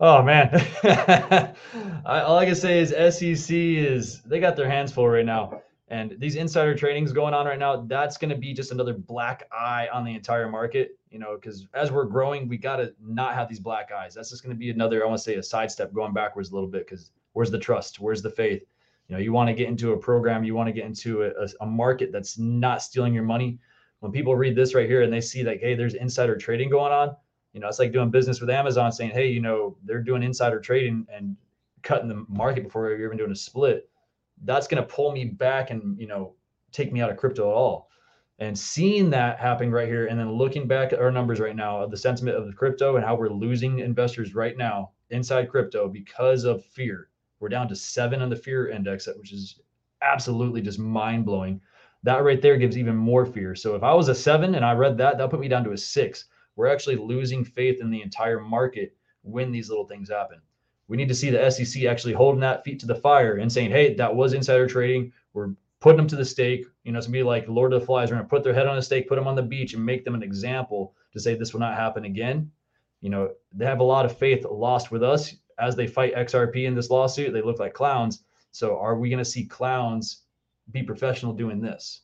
Oh 0.00 0.20
man, 0.20 0.50
all 2.04 2.36
I 2.36 2.44
can 2.44 2.56
say 2.56 2.80
is 2.80 2.90
SEC 2.90 3.56
is 3.56 4.20
they 4.22 4.40
got 4.40 4.56
their 4.56 4.68
hands 4.68 4.90
full 4.90 5.08
right 5.08 5.24
now, 5.24 5.62
and 5.86 6.16
these 6.18 6.34
insider 6.34 6.74
tradings 6.74 7.14
going 7.14 7.34
on 7.34 7.46
right 7.46 7.58
now. 7.58 7.82
That's 7.82 8.16
going 8.16 8.30
to 8.30 8.36
be 8.36 8.52
just 8.52 8.72
another 8.72 8.94
black 8.94 9.46
eye 9.52 9.88
on 9.92 10.04
the 10.04 10.12
entire 10.12 10.48
market, 10.48 10.98
you 11.12 11.18
know, 11.18 11.36
because 11.36 11.66
as 11.74 11.92
we're 11.92 12.04
growing, 12.04 12.48
we 12.48 12.56
got 12.56 12.76
to 12.76 12.94
not 13.00 13.34
have 13.34 13.48
these 13.48 13.60
black 13.60 13.90
eyes. 13.92 14.14
That's 14.14 14.30
just 14.30 14.42
going 14.42 14.54
to 14.54 14.58
be 14.58 14.70
another, 14.70 15.04
I 15.04 15.06
want 15.06 15.18
to 15.18 15.22
say, 15.22 15.34
a 15.34 15.42
sidestep 15.42 15.92
going 15.92 16.12
backwards 16.12 16.50
a 16.50 16.54
little 16.54 16.68
bit. 16.68 16.86
Because 16.86 17.12
where's 17.34 17.50
the 17.50 17.58
trust? 17.58 18.00
Where's 18.00 18.22
the 18.22 18.30
faith? 18.30 18.62
You 19.08 19.16
know, 19.16 19.20
you 19.20 19.32
want 19.32 19.48
to 19.48 19.54
get 19.54 19.68
into 19.68 19.92
a 19.92 19.98
program, 19.98 20.42
you 20.44 20.54
want 20.54 20.68
to 20.68 20.72
get 20.72 20.84
into 20.84 21.24
a, 21.24 21.46
a 21.60 21.66
market 21.66 22.12
that's 22.12 22.38
not 22.38 22.82
stealing 22.82 23.12
your 23.12 23.24
money. 23.24 23.58
When 24.00 24.10
people 24.10 24.34
read 24.34 24.56
this 24.56 24.74
right 24.74 24.88
here 24.88 25.02
and 25.02 25.12
they 25.12 25.20
see 25.20 25.42
that, 25.42 25.60
hey, 25.60 25.74
there's 25.74 25.94
insider 25.94 26.36
trading 26.36 26.70
going 26.70 26.92
on 26.92 27.14
you 27.52 27.60
know, 27.60 27.68
it's 27.68 27.78
like 27.78 27.92
doing 27.92 28.10
business 28.10 28.40
with 28.40 28.50
Amazon 28.50 28.92
saying, 28.92 29.10
hey, 29.10 29.28
you 29.28 29.40
know, 29.40 29.76
they're 29.84 30.02
doing 30.02 30.22
insider 30.22 30.58
trading 30.58 31.06
and 31.12 31.36
cutting 31.82 32.08
the 32.08 32.24
market 32.28 32.64
before 32.64 32.88
you're 32.88 33.06
even 33.06 33.18
doing 33.18 33.32
a 33.32 33.36
split. 33.36 33.88
That's 34.44 34.66
going 34.66 34.82
to 34.82 34.88
pull 34.88 35.12
me 35.12 35.26
back 35.26 35.70
and, 35.70 35.98
you 35.98 36.06
know, 36.06 36.34
take 36.72 36.92
me 36.92 37.02
out 37.02 37.10
of 37.10 37.18
crypto 37.18 37.50
at 37.50 37.54
all. 37.54 37.90
And 38.42 38.58
seeing 38.58 39.08
that 39.10 39.38
happening 39.38 39.70
right 39.70 39.86
here, 39.86 40.06
and 40.06 40.18
then 40.18 40.32
looking 40.32 40.66
back 40.66 40.92
at 40.92 41.00
our 41.00 41.12
numbers 41.12 41.38
right 41.38 41.54
now 41.54 41.80
of 41.80 41.90
the 41.90 41.96
sentiment 41.96 42.36
of 42.36 42.46
the 42.46 42.52
crypto 42.52 42.96
and 42.96 43.04
how 43.04 43.14
we're 43.14 43.28
losing 43.28 43.78
investors 43.78 44.34
right 44.34 44.56
now 44.56 44.90
inside 45.10 45.48
crypto 45.48 45.88
because 45.88 46.42
of 46.44 46.64
fear. 46.64 47.08
We're 47.38 47.48
down 47.48 47.68
to 47.68 47.76
seven 47.76 48.20
on 48.20 48.30
the 48.30 48.36
fear 48.36 48.68
index, 48.68 49.08
which 49.16 49.32
is 49.32 49.60
absolutely 50.02 50.60
just 50.60 50.78
mind 50.80 51.24
blowing. 51.24 51.60
That 52.02 52.24
right 52.24 52.42
there 52.42 52.56
gives 52.56 52.76
even 52.76 52.96
more 52.96 53.24
fear. 53.24 53.54
So 53.54 53.76
if 53.76 53.84
I 53.84 53.94
was 53.94 54.08
a 54.08 54.14
seven 54.14 54.56
and 54.56 54.64
I 54.64 54.72
read 54.72 54.98
that, 54.98 55.18
that 55.18 55.30
put 55.30 55.40
me 55.40 55.48
down 55.48 55.62
to 55.64 55.72
a 55.72 55.78
six 55.78 56.24
we're 56.56 56.66
actually 56.66 56.96
losing 56.96 57.44
faith 57.44 57.80
in 57.80 57.90
the 57.90 58.02
entire 58.02 58.40
market 58.40 58.96
when 59.22 59.52
these 59.52 59.68
little 59.68 59.86
things 59.86 60.10
happen. 60.10 60.40
We 60.88 60.96
need 60.96 61.08
to 61.08 61.14
see 61.14 61.30
the 61.30 61.50
SEC 61.50 61.84
actually 61.84 62.12
holding 62.12 62.40
that 62.40 62.64
feet 62.64 62.80
to 62.80 62.86
the 62.86 62.94
fire 62.94 63.36
and 63.36 63.50
saying, 63.50 63.70
hey, 63.70 63.94
that 63.94 64.14
was 64.14 64.34
insider 64.34 64.66
trading. 64.66 65.12
We're 65.32 65.50
putting 65.82 65.96
them 65.96 66.06
to 66.06 66.16
the 66.16 66.24
stake. 66.24 66.64
You 66.84 66.92
know, 66.92 66.98
it's 66.98 67.08
gonna 67.08 67.18
be 67.18 67.22
like 67.24 67.48
Lord 67.48 67.72
of 67.72 67.80
the 67.80 67.86
Flies. 67.86 68.10
We're 68.10 68.16
gonna 68.16 68.28
put 68.28 68.44
their 68.44 68.54
head 68.54 68.68
on 68.68 68.78
a 68.78 68.82
stake, 68.82 69.08
put 69.08 69.16
them 69.16 69.26
on 69.26 69.34
the 69.34 69.42
beach, 69.42 69.74
and 69.74 69.84
make 69.84 70.04
them 70.04 70.14
an 70.14 70.22
example 70.22 70.94
to 71.12 71.20
say 71.20 71.34
this 71.34 71.52
will 71.52 71.60
not 71.60 71.76
happen 71.76 72.04
again. 72.04 72.50
You 73.00 73.10
know, 73.10 73.32
they 73.52 73.66
have 73.66 73.80
a 73.80 73.84
lot 73.84 74.06
of 74.06 74.16
faith 74.16 74.46
lost 74.48 74.92
with 74.92 75.02
us 75.02 75.34
as 75.58 75.74
they 75.74 75.88
fight 75.88 76.14
XRP 76.14 76.66
in 76.66 76.74
this 76.74 76.88
lawsuit. 76.88 77.32
They 77.32 77.42
look 77.42 77.58
like 77.58 77.74
clowns. 77.74 78.22
So, 78.52 78.78
are 78.78 78.96
we 78.96 79.10
gonna 79.10 79.24
see 79.24 79.44
clowns 79.44 80.22
be 80.70 80.84
professional 80.84 81.32
doing 81.32 81.60
this? 81.60 82.02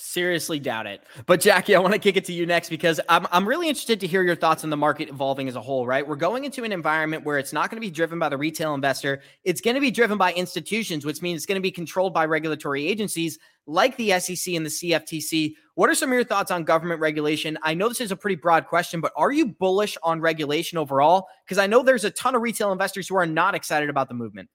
Seriously 0.00 0.60
doubt 0.60 0.86
it. 0.86 1.02
But 1.26 1.40
Jackie, 1.40 1.74
I 1.74 1.80
want 1.80 1.92
to 1.92 1.98
kick 1.98 2.16
it 2.16 2.24
to 2.26 2.32
you 2.32 2.46
next 2.46 2.68
because 2.68 3.00
I'm 3.08 3.26
I'm 3.32 3.48
really 3.48 3.68
interested 3.68 3.98
to 3.98 4.06
hear 4.06 4.22
your 4.22 4.36
thoughts 4.36 4.62
on 4.62 4.70
the 4.70 4.76
market 4.76 5.08
evolving 5.08 5.48
as 5.48 5.56
a 5.56 5.60
whole, 5.60 5.88
right? 5.88 6.06
We're 6.06 6.14
going 6.14 6.44
into 6.44 6.62
an 6.62 6.70
environment 6.70 7.24
where 7.24 7.36
it's 7.36 7.52
not 7.52 7.68
going 7.68 7.82
to 7.82 7.86
be 7.86 7.90
driven 7.90 8.16
by 8.16 8.28
the 8.28 8.36
retail 8.36 8.74
investor. 8.74 9.22
It's 9.42 9.60
going 9.60 9.74
to 9.74 9.80
be 9.80 9.90
driven 9.90 10.16
by 10.16 10.32
institutions, 10.34 11.04
which 11.04 11.20
means 11.20 11.38
it's 11.38 11.46
going 11.46 11.56
to 11.56 11.60
be 11.60 11.72
controlled 11.72 12.14
by 12.14 12.26
regulatory 12.26 12.86
agencies 12.86 13.40
like 13.66 13.96
the 13.96 14.20
SEC 14.20 14.54
and 14.54 14.64
the 14.64 14.70
CFTC. 14.70 15.54
What 15.74 15.90
are 15.90 15.96
some 15.96 16.10
of 16.10 16.14
your 16.14 16.22
thoughts 16.22 16.52
on 16.52 16.62
government 16.62 17.00
regulation? 17.00 17.58
I 17.64 17.74
know 17.74 17.88
this 17.88 18.00
is 18.00 18.12
a 18.12 18.16
pretty 18.16 18.36
broad 18.36 18.68
question, 18.68 19.00
but 19.00 19.12
are 19.16 19.32
you 19.32 19.46
bullish 19.46 19.98
on 20.04 20.20
regulation 20.20 20.78
overall? 20.78 21.26
Because 21.44 21.58
I 21.58 21.66
know 21.66 21.82
there's 21.82 22.04
a 22.04 22.10
ton 22.12 22.36
of 22.36 22.42
retail 22.42 22.70
investors 22.70 23.08
who 23.08 23.16
are 23.16 23.26
not 23.26 23.56
excited 23.56 23.90
about 23.90 24.06
the 24.06 24.14
movement. 24.14 24.48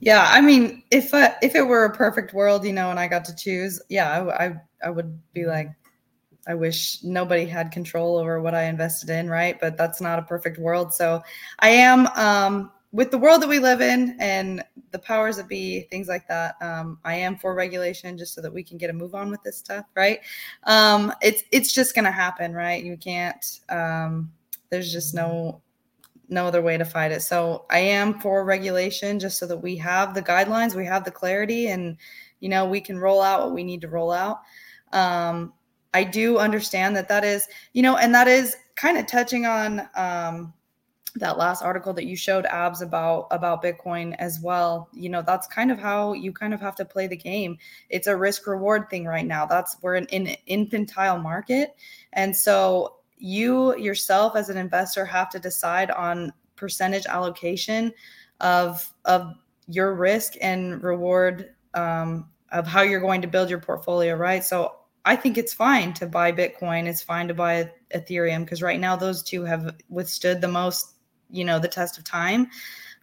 Yeah, 0.00 0.26
I 0.30 0.40
mean, 0.40 0.82
if 0.90 1.14
uh, 1.14 1.34
if 1.42 1.54
it 1.54 1.62
were 1.66 1.84
a 1.84 1.94
perfect 1.94 2.34
world, 2.34 2.64
you 2.64 2.72
know, 2.72 2.90
and 2.90 3.00
I 3.00 3.08
got 3.08 3.24
to 3.26 3.34
choose, 3.36 3.80
yeah, 3.88 4.10
I, 4.10 4.46
I 4.48 4.56
I 4.84 4.90
would 4.90 5.18
be 5.32 5.46
like, 5.46 5.70
I 6.48 6.54
wish 6.54 7.02
nobody 7.04 7.46
had 7.46 7.72
control 7.72 8.18
over 8.18 8.40
what 8.42 8.54
I 8.54 8.64
invested 8.64 9.10
in, 9.10 9.30
right? 9.30 9.58
But 9.60 9.78
that's 9.78 10.00
not 10.00 10.18
a 10.20 10.22
perfect 10.22 10.58
world. 10.58 10.94
So 10.94 11.22
I 11.60 11.70
am 11.70 12.08
um, 12.16 12.72
with 12.92 13.10
the 13.12 13.18
world 13.18 13.42
that 13.42 13.48
we 13.48 13.60
live 13.60 13.80
in 13.82 14.16
and 14.20 14.64
the 14.92 14.98
powers 15.00 15.36
that 15.38 15.48
be, 15.48 15.82
things 15.90 16.08
like 16.08 16.28
that. 16.28 16.56
Um, 16.62 16.98
I 17.04 17.16
am 17.16 17.36
for 17.36 17.54
regulation 17.54 18.18
just 18.18 18.34
so 18.34 18.42
that 18.42 18.52
we 18.54 18.62
can 18.64 18.78
get 18.78 18.90
a 18.90 18.94
move 18.94 19.14
on 19.14 19.30
with 19.30 19.42
this 19.44 19.58
stuff, 19.58 19.86
right? 19.96 20.20
Um, 20.64 21.12
it's 21.22 21.44
it's 21.52 21.72
just 21.74 21.94
gonna 21.94 22.12
happen, 22.12 22.54
right? 22.54 22.84
You 22.84 22.96
can't. 22.98 23.60
Um, 23.70 24.32
there's 24.70 24.92
just 24.92 25.14
no 25.14 25.62
no 26.28 26.46
other 26.46 26.62
way 26.62 26.76
to 26.76 26.84
fight 26.84 27.12
it. 27.12 27.22
So 27.22 27.66
I 27.70 27.78
am 27.78 28.18
for 28.20 28.44
regulation 28.44 29.18
just 29.18 29.38
so 29.38 29.46
that 29.46 29.58
we 29.58 29.76
have 29.76 30.14
the 30.14 30.22
guidelines, 30.22 30.74
we 30.74 30.86
have 30.86 31.04
the 31.04 31.10
clarity, 31.10 31.68
and 31.68 31.96
you 32.40 32.48
know 32.48 32.66
we 32.66 32.80
can 32.80 32.98
roll 32.98 33.22
out 33.22 33.42
what 33.42 33.54
we 33.54 33.64
need 33.64 33.80
to 33.82 33.88
roll 33.88 34.12
out. 34.12 34.40
Um, 34.92 35.52
I 35.92 36.04
do 36.04 36.38
understand 36.38 36.96
that 36.96 37.08
that 37.08 37.24
is, 37.24 37.46
you 37.72 37.82
know, 37.82 37.96
and 37.96 38.14
that 38.14 38.26
is 38.26 38.56
kind 38.74 38.98
of 38.98 39.06
touching 39.06 39.46
on 39.46 39.88
um, 39.94 40.52
that 41.14 41.38
last 41.38 41.62
article 41.62 41.92
that 41.92 42.06
you 42.06 42.16
showed 42.16 42.44
abs 42.46 42.82
about 42.82 43.28
about 43.30 43.62
Bitcoin 43.62 44.16
as 44.18 44.40
well. 44.40 44.88
You 44.92 45.08
know, 45.08 45.22
that's 45.22 45.46
kind 45.46 45.70
of 45.70 45.78
how 45.78 46.12
you 46.12 46.32
kind 46.32 46.52
of 46.52 46.60
have 46.60 46.74
to 46.76 46.84
play 46.84 47.06
the 47.06 47.16
game. 47.16 47.58
It's 47.90 48.08
a 48.08 48.16
risk 48.16 48.46
reward 48.46 48.90
thing 48.90 49.04
right 49.04 49.26
now. 49.26 49.46
That's 49.46 49.76
we're 49.82 49.96
in 49.96 50.06
an 50.08 50.34
infantile 50.46 51.18
market, 51.18 51.76
and 52.12 52.36
so 52.36 52.96
you 53.24 53.74
yourself 53.78 54.36
as 54.36 54.50
an 54.50 54.58
investor 54.58 55.02
have 55.06 55.30
to 55.30 55.38
decide 55.38 55.90
on 55.92 56.30
percentage 56.56 57.06
allocation 57.06 57.90
of 58.40 58.92
of 59.06 59.32
your 59.66 59.94
risk 59.94 60.34
and 60.42 60.82
reward 60.82 61.54
um, 61.72 62.28
of 62.52 62.66
how 62.66 62.82
you're 62.82 63.00
going 63.00 63.22
to 63.22 63.26
build 63.26 63.48
your 63.48 63.58
portfolio 63.58 64.14
right? 64.14 64.44
So 64.44 64.76
i 65.06 65.14
think 65.16 65.36
it's 65.36 65.54
fine 65.54 65.92
to 65.94 66.06
buy 66.06 66.32
bitcoin. 66.32 66.86
It's 66.86 67.02
fine 67.02 67.28
to 67.28 67.34
buy 67.34 67.70
ethereum 67.94 68.44
because 68.44 68.62
right 68.62 68.80
now 68.80 68.94
those 68.94 69.22
two 69.22 69.42
have 69.44 69.74
withstood 69.88 70.42
the 70.42 70.48
most 70.48 70.96
you 71.30 71.44
know 71.44 71.58
the 71.58 71.68
test 71.68 71.96
of 71.96 72.04
time. 72.04 72.48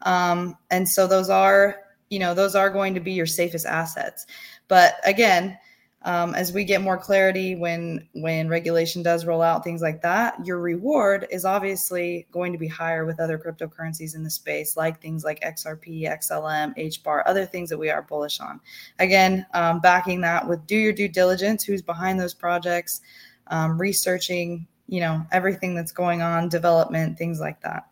Um, 0.03 0.55
and 0.69 0.87
so 0.87 1.07
those 1.07 1.31
are 1.31 1.77
you 2.11 2.19
know 2.19 2.35
those 2.35 2.55
are 2.55 2.69
going 2.69 2.93
to 2.93 2.99
be 2.99 3.13
your 3.13 3.25
safest 3.25 3.65
assets. 3.65 4.27
But 4.67 4.95
again 5.03 5.57
um, 6.03 6.33
as 6.33 6.51
we 6.51 6.63
get 6.63 6.81
more 6.81 6.97
clarity 6.97 7.55
when 7.55 8.07
when 8.13 8.47
regulation 8.47 9.03
does 9.03 9.25
roll 9.25 9.41
out 9.41 9.63
things 9.63 9.81
like 9.81 10.01
that 10.01 10.43
your 10.45 10.59
reward 10.59 11.27
is 11.29 11.45
obviously 11.45 12.27
going 12.31 12.51
to 12.51 12.57
be 12.57 12.67
higher 12.67 13.05
with 13.05 13.19
other 13.19 13.37
cryptocurrencies 13.37 14.15
in 14.15 14.23
the 14.23 14.29
space 14.29 14.75
like 14.75 14.99
things 15.01 15.23
like 15.23 15.39
xrp 15.41 16.03
xlm 16.03 16.75
hbar 16.75 17.23
other 17.25 17.45
things 17.45 17.69
that 17.69 17.77
we 17.77 17.89
are 17.89 18.01
bullish 18.01 18.39
on. 18.39 18.59
Again 18.99 19.45
um, 19.53 19.79
backing 19.79 20.21
that 20.21 20.47
with 20.47 20.65
do 20.65 20.75
your 20.75 20.93
due 20.93 21.07
diligence 21.07 21.63
who's 21.63 21.81
behind 21.81 22.19
those 22.19 22.33
projects 22.33 23.01
um, 23.47 23.79
researching 23.79 24.65
you 24.87 24.99
know 24.99 25.25
everything 25.31 25.75
that's 25.75 25.91
going 25.91 26.21
on 26.21 26.49
development 26.49 27.17
things 27.17 27.39
like 27.39 27.61
that 27.61 27.90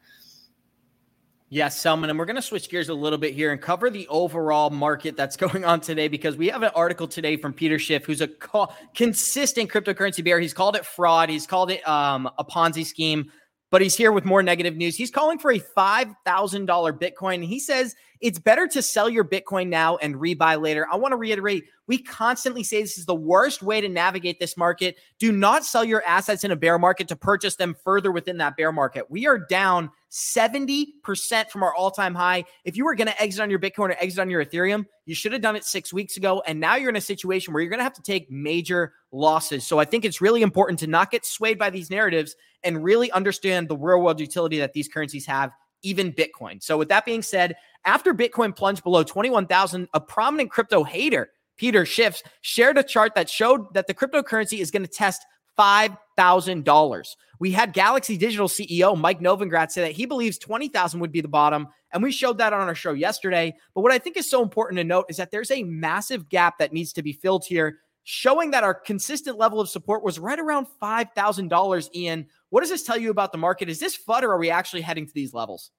Yes, 1.51 1.79
Selman. 1.79 2.11
And 2.11 2.19
we're 2.19 2.25
going 2.25 2.35
to 2.35 2.43
switch 2.43 2.69
gears 2.69 2.89
a 2.89 2.93
little 2.93 3.17
bit 3.17 3.33
here 3.33 3.51
and 3.51 3.59
cover 3.59 3.89
the 3.89 4.07
overall 4.07 4.69
market 4.69 5.17
that's 5.17 5.35
going 5.37 5.65
on 5.65 5.81
today 5.81 6.07
because 6.07 6.37
we 6.37 6.47
have 6.49 6.61
an 6.61 6.71
article 6.75 7.07
today 7.07 7.37
from 7.37 7.53
Peter 7.53 7.79
Schiff, 7.79 8.05
who's 8.05 8.21
a 8.21 8.27
co- 8.27 8.71
consistent 8.93 9.69
cryptocurrency 9.69 10.23
bear. 10.23 10.39
He's 10.39 10.53
called 10.53 10.75
it 10.75 10.85
fraud, 10.85 11.29
he's 11.29 11.47
called 11.47 11.71
it 11.71 11.85
um, 11.87 12.29
a 12.37 12.45
Ponzi 12.45 12.85
scheme, 12.85 13.31
but 13.71 13.81
he's 13.81 13.95
here 13.95 14.11
with 14.11 14.25
more 14.25 14.41
negative 14.41 14.75
news. 14.75 14.95
He's 14.95 15.11
calling 15.11 15.39
for 15.39 15.51
a 15.51 15.59
$5,000 15.59 16.15
Bitcoin. 16.25 17.43
He 17.43 17.59
says 17.59 17.95
it's 18.21 18.39
better 18.39 18.67
to 18.67 18.81
sell 18.81 19.09
your 19.09 19.23
Bitcoin 19.23 19.67
now 19.67 19.97
and 19.97 20.15
rebuy 20.15 20.61
later. 20.61 20.87
I 20.91 20.97
want 20.97 21.13
to 21.13 21.17
reiterate 21.17 21.65
we 21.87 21.97
constantly 21.97 22.63
say 22.63 22.81
this 22.81 22.99
is 22.99 23.07
the 23.07 23.15
worst 23.15 23.63
way 23.63 23.81
to 23.81 23.89
navigate 23.89 24.39
this 24.39 24.55
market. 24.55 24.97
Do 25.17 25.31
not 25.31 25.65
sell 25.65 25.83
your 25.83 26.03
assets 26.05 26.43
in 26.43 26.51
a 26.51 26.55
bear 26.55 26.77
market 26.77 27.07
to 27.07 27.15
purchase 27.15 27.55
them 27.55 27.75
further 27.83 28.11
within 28.11 28.37
that 28.37 28.55
bear 28.55 28.71
market. 28.71 29.09
We 29.09 29.25
are 29.25 29.39
down 29.39 29.89
70% 30.11 31.49
from 31.49 31.63
our 31.63 31.73
all 31.73 31.89
time 31.89 32.13
high. 32.13 32.43
If 32.63 32.77
you 32.77 32.85
were 32.85 32.93
going 32.93 33.07
to 33.07 33.19
exit 33.19 33.41
on 33.41 33.49
your 33.49 33.57
Bitcoin 33.57 33.89
or 33.89 33.95
exit 33.99 34.19
on 34.19 34.29
your 34.29 34.45
Ethereum, 34.45 34.85
you 35.05 35.15
should 35.15 35.33
have 35.33 35.41
done 35.41 35.55
it 35.55 35.63
six 35.63 35.91
weeks 35.91 36.15
ago. 36.15 36.43
And 36.45 36.59
now 36.59 36.75
you're 36.75 36.89
in 36.89 36.95
a 36.95 37.01
situation 37.01 37.53
where 37.53 37.63
you're 37.63 37.71
going 37.71 37.79
to 37.79 37.83
have 37.83 37.93
to 37.93 38.03
take 38.03 38.29
major 38.29 38.93
losses. 39.11 39.65
So 39.65 39.79
I 39.79 39.85
think 39.85 40.05
it's 40.05 40.21
really 40.21 40.43
important 40.43 40.77
to 40.79 40.87
not 40.87 41.09
get 41.09 41.25
swayed 41.25 41.57
by 41.57 41.71
these 41.71 41.89
narratives 41.89 42.35
and 42.63 42.83
really 42.83 43.11
understand 43.11 43.67
the 43.67 43.77
real 43.77 44.01
world 44.01 44.19
utility 44.19 44.59
that 44.59 44.73
these 44.73 44.87
currencies 44.87 45.25
have 45.25 45.51
even 45.81 46.11
Bitcoin. 46.11 46.61
So, 46.61 46.77
with 46.77 46.89
that 46.89 47.05
being 47.05 47.21
said, 47.21 47.55
after 47.85 48.13
Bitcoin 48.13 48.55
plunged 48.55 48.83
below 48.83 49.03
21,000, 49.03 49.87
a 49.93 50.01
prominent 50.01 50.51
crypto 50.51 50.83
hater 50.83 51.29
Peter 51.59 51.85
Schiff, 51.85 52.23
shared 52.41 52.77
a 52.77 52.83
chart 52.83 53.13
that 53.15 53.29
showed 53.29 53.73
that 53.73 53.85
the 53.85 53.93
cryptocurrency 53.93 54.59
is 54.59 54.71
going 54.71 54.81
to 54.81 54.87
test 54.87 55.25
$5,000. 55.59 57.15
We 57.41 57.51
had 57.51 57.73
Galaxy 57.73 58.17
Digital 58.17 58.47
CEO 58.47 58.97
Mike 58.97 59.19
Novogratz 59.19 59.71
say 59.71 59.81
that 59.81 59.91
he 59.91 60.05
believes 60.05 60.37
20,000 60.37 61.01
would 61.01 61.11
be 61.11 61.19
the 61.19 61.27
bottom. 61.27 61.67
And 61.91 62.01
we 62.01 62.13
showed 62.13 62.37
that 62.37 62.53
on 62.53 62.61
our 62.61 62.75
show 62.75 62.93
yesterday. 62.93 63.53
But 63.75 63.81
what 63.81 63.91
I 63.91 63.97
think 63.97 64.15
is 64.15 64.29
so 64.29 64.41
important 64.41 64.77
to 64.77 64.85
note 64.85 65.07
is 65.09 65.17
that 65.17 65.31
there's 65.31 65.51
a 65.51 65.63
massive 65.63 66.29
gap 66.29 66.59
that 66.59 66.71
needs 66.71 66.93
to 66.93 67.03
be 67.03 67.11
filled 67.11 67.43
here, 67.45 67.79
showing 68.11 68.49
that 68.49 68.63
our 68.63 68.73
consistent 68.73 69.37
level 69.37 69.59
of 69.59 69.69
support 69.69 70.03
was 70.03 70.17
right 70.17 70.39
around 70.39 70.65
$5,000. 70.81 71.89
Ian, 71.93 72.25
what 72.49 72.61
does 72.61 72.71
this 72.71 72.81
tell 72.81 72.97
you 72.97 73.11
about 73.11 73.31
the 73.31 73.37
market? 73.37 73.69
Is 73.69 73.79
this 73.79 73.95
FUD 73.95 74.23
or 74.23 74.31
are 74.31 74.39
we 74.39 74.49
actually 74.49 74.81
heading 74.81 75.05
to 75.05 75.13
these 75.13 75.31
levels? 75.31 75.69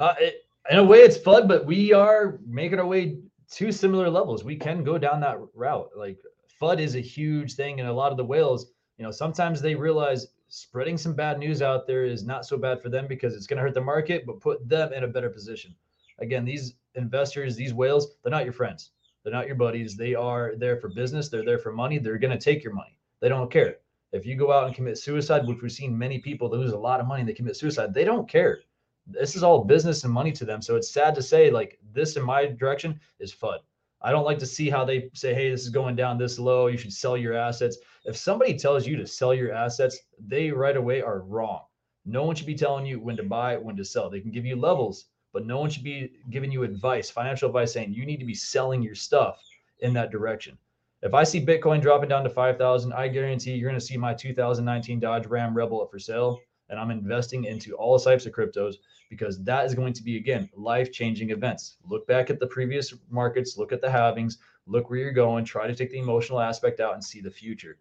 Uh, 0.00 0.14
it, 0.18 0.46
in 0.68 0.80
a 0.80 0.82
way, 0.82 0.98
it's 1.02 1.16
FUD, 1.16 1.46
but 1.46 1.64
we 1.64 1.92
are 1.92 2.40
making 2.44 2.80
our 2.80 2.86
way 2.86 3.18
to 3.52 3.70
similar 3.70 4.10
levels. 4.10 4.42
We 4.42 4.56
can 4.56 4.82
go 4.82 4.98
down 4.98 5.20
that 5.20 5.38
route. 5.54 5.90
Like 5.96 6.18
FUD 6.60 6.80
is 6.80 6.96
a 6.96 7.00
huge 7.00 7.54
thing, 7.54 7.78
and 7.78 7.88
a 7.88 7.92
lot 7.92 8.10
of 8.10 8.16
the 8.16 8.24
whales, 8.24 8.72
you 8.98 9.04
know, 9.04 9.12
sometimes 9.12 9.62
they 9.62 9.76
realize 9.76 10.26
spreading 10.48 10.98
some 10.98 11.14
bad 11.14 11.38
news 11.38 11.62
out 11.62 11.86
there 11.86 12.04
is 12.04 12.24
not 12.24 12.44
so 12.44 12.56
bad 12.56 12.82
for 12.82 12.88
them 12.88 13.06
because 13.06 13.36
it's 13.36 13.46
going 13.46 13.58
to 13.58 13.62
hurt 13.62 13.74
the 13.74 13.80
market, 13.80 14.26
but 14.26 14.40
put 14.40 14.68
them 14.68 14.92
in 14.92 15.04
a 15.04 15.08
better 15.08 15.30
position. 15.30 15.72
Again, 16.18 16.44
these 16.44 16.74
investors, 16.96 17.54
these 17.54 17.72
whales, 17.72 18.16
they're 18.24 18.32
not 18.32 18.42
your 18.42 18.52
friends. 18.52 18.90
They're 19.26 19.34
not 19.34 19.48
your 19.48 19.56
buddies. 19.56 19.96
They 19.96 20.14
are 20.14 20.54
there 20.56 20.76
for 20.76 20.88
business. 20.88 21.28
They're 21.28 21.44
there 21.44 21.58
for 21.58 21.72
money. 21.72 21.98
They're 21.98 22.16
going 22.16 22.38
to 22.38 22.38
take 22.38 22.62
your 22.62 22.72
money. 22.72 22.96
They 23.20 23.28
don't 23.28 23.50
care. 23.50 23.78
If 24.12 24.24
you 24.24 24.36
go 24.36 24.52
out 24.52 24.68
and 24.68 24.74
commit 24.74 24.98
suicide, 24.98 25.44
which 25.44 25.60
we've 25.60 25.72
seen 25.72 25.98
many 25.98 26.20
people 26.20 26.48
lose 26.48 26.70
a 26.70 26.78
lot 26.78 27.00
of 27.00 27.08
money, 27.08 27.24
they 27.24 27.32
commit 27.32 27.56
suicide. 27.56 27.92
They 27.92 28.04
don't 28.04 28.28
care. 28.28 28.60
This 29.04 29.34
is 29.34 29.42
all 29.42 29.64
business 29.64 30.04
and 30.04 30.12
money 30.12 30.30
to 30.30 30.44
them. 30.44 30.62
So 30.62 30.76
it's 30.76 30.92
sad 30.92 31.12
to 31.16 31.22
say, 31.22 31.50
like, 31.50 31.76
this 31.92 32.14
in 32.14 32.22
my 32.22 32.46
direction 32.46 33.00
is 33.18 33.34
FUD. 33.34 33.58
I 34.00 34.12
don't 34.12 34.24
like 34.24 34.38
to 34.38 34.46
see 34.46 34.70
how 34.70 34.84
they 34.84 35.10
say, 35.12 35.34
hey, 35.34 35.50
this 35.50 35.62
is 35.62 35.70
going 35.70 35.96
down 35.96 36.18
this 36.18 36.38
low. 36.38 36.68
You 36.68 36.78
should 36.78 36.92
sell 36.92 37.16
your 37.16 37.34
assets. 37.34 37.78
If 38.04 38.16
somebody 38.16 38.56
tells 38.56 38.86
you 38.86 38.96
to 38.96 39.08
sell 39.08 39.34
your 39.34 39.52
assets, 39.52 39.98
they 40.24 40.52
right 40.52 40.76
away 40.76 41.02
are 41.02 41.22
wrong. 41.22 41.62
No 42.04 42.22
one 42.22 42.36
should 42.36 42.46
be 42.46 42.54
telling 42.54 42.86
you 42.86 43.00
when 43.00 43.16
to 43.16 43.24
buy, 43.24 43.56
when 43.56 43.74
to 43.74 43.84
sell. 43.84 44.08
They 44.08 44.20
can 44.20 44.30
give 44.30 44.46
you 44.46 44.54
levels, 44.54 45.06
but 45.36 45.44
no 45.44 45.58
one 45.58 45.68
should 45.68 45.84
be 45.84 46.12
giving 46.30 46.50
you 46.50 46.62
advice, 46.62 47.10
financial 47.10 47.46
advice 47.46 47.70
saying 47.70 47.92
you 47.92 48.06
need 48.06 48.18
to 48.18 48.24
be 48.24 48.32
selling 48.32 48.82
your 48.82 48.94
stuff 48.94 49.38
in 49.80 49.92
that 49.92 50.10
direction. 50.10 50.56
If 51.02 51.12
I 51.12 51.24
see 51.24 51.44
Bitcoin 51.44 51.82
dropping 51.82 52.08
down 52.08 52.24
to 52.24 52.30
5,000, 52.30 52.90
I 52.94 53.08
guarantee 53.08 53.52
you're 53.52 53.68
going 53.68 53.78
to 53.78 53.86
see 53.86 53.98
my 53.98 54.14
2019 54.14 54.98
Dodge 54.98 55.26
Ram 55.26 55.54
Rebel 55.54 55.82
up 55.82 55.90
for 55.90 55.98
sale. 55.98 56.40
And 56.70 56.80
I'm 56.80 56.90
investing 56.90 57.44
into 57.44 57.74
all 57.74 57.98
types 57.98 58.24
of 58.24 58.32
cryptos 58.32 58.76
because 59.10 59.44
that 59.44 59.66
is 59.66 59.74
going 59.74 59.92
to 59.92 60.02
be, 60.02 60.16
again, 60.16 60.48
life 60.56 60.90
changing 60.90 61.28
events. 61.28 61.76
Look 61.86 62.06
back 62.06 62.30
at 62.30 62.40
the 62.40 62.46
previous 62.46 62.94
markets, 63.10 63.58
look 63.58 63.72
at 63.72 63.82
the 63.82 63.88
halvings, 63.88 64.38
look 64.66 64.88
where 64.88 65.00
you're 65.00 65.12
going, 65.12 65.44
try 65.44 65.66
to 65.66 65.74
take 65.74 65.90
the 65.90 65.98
emotional 65.98 66.40
aspect 66.40 66.80
out 66.80 66.94
and 66.94 67.04
see 67.04 67.20
the 67.20 67.30
future. 67.30 67.76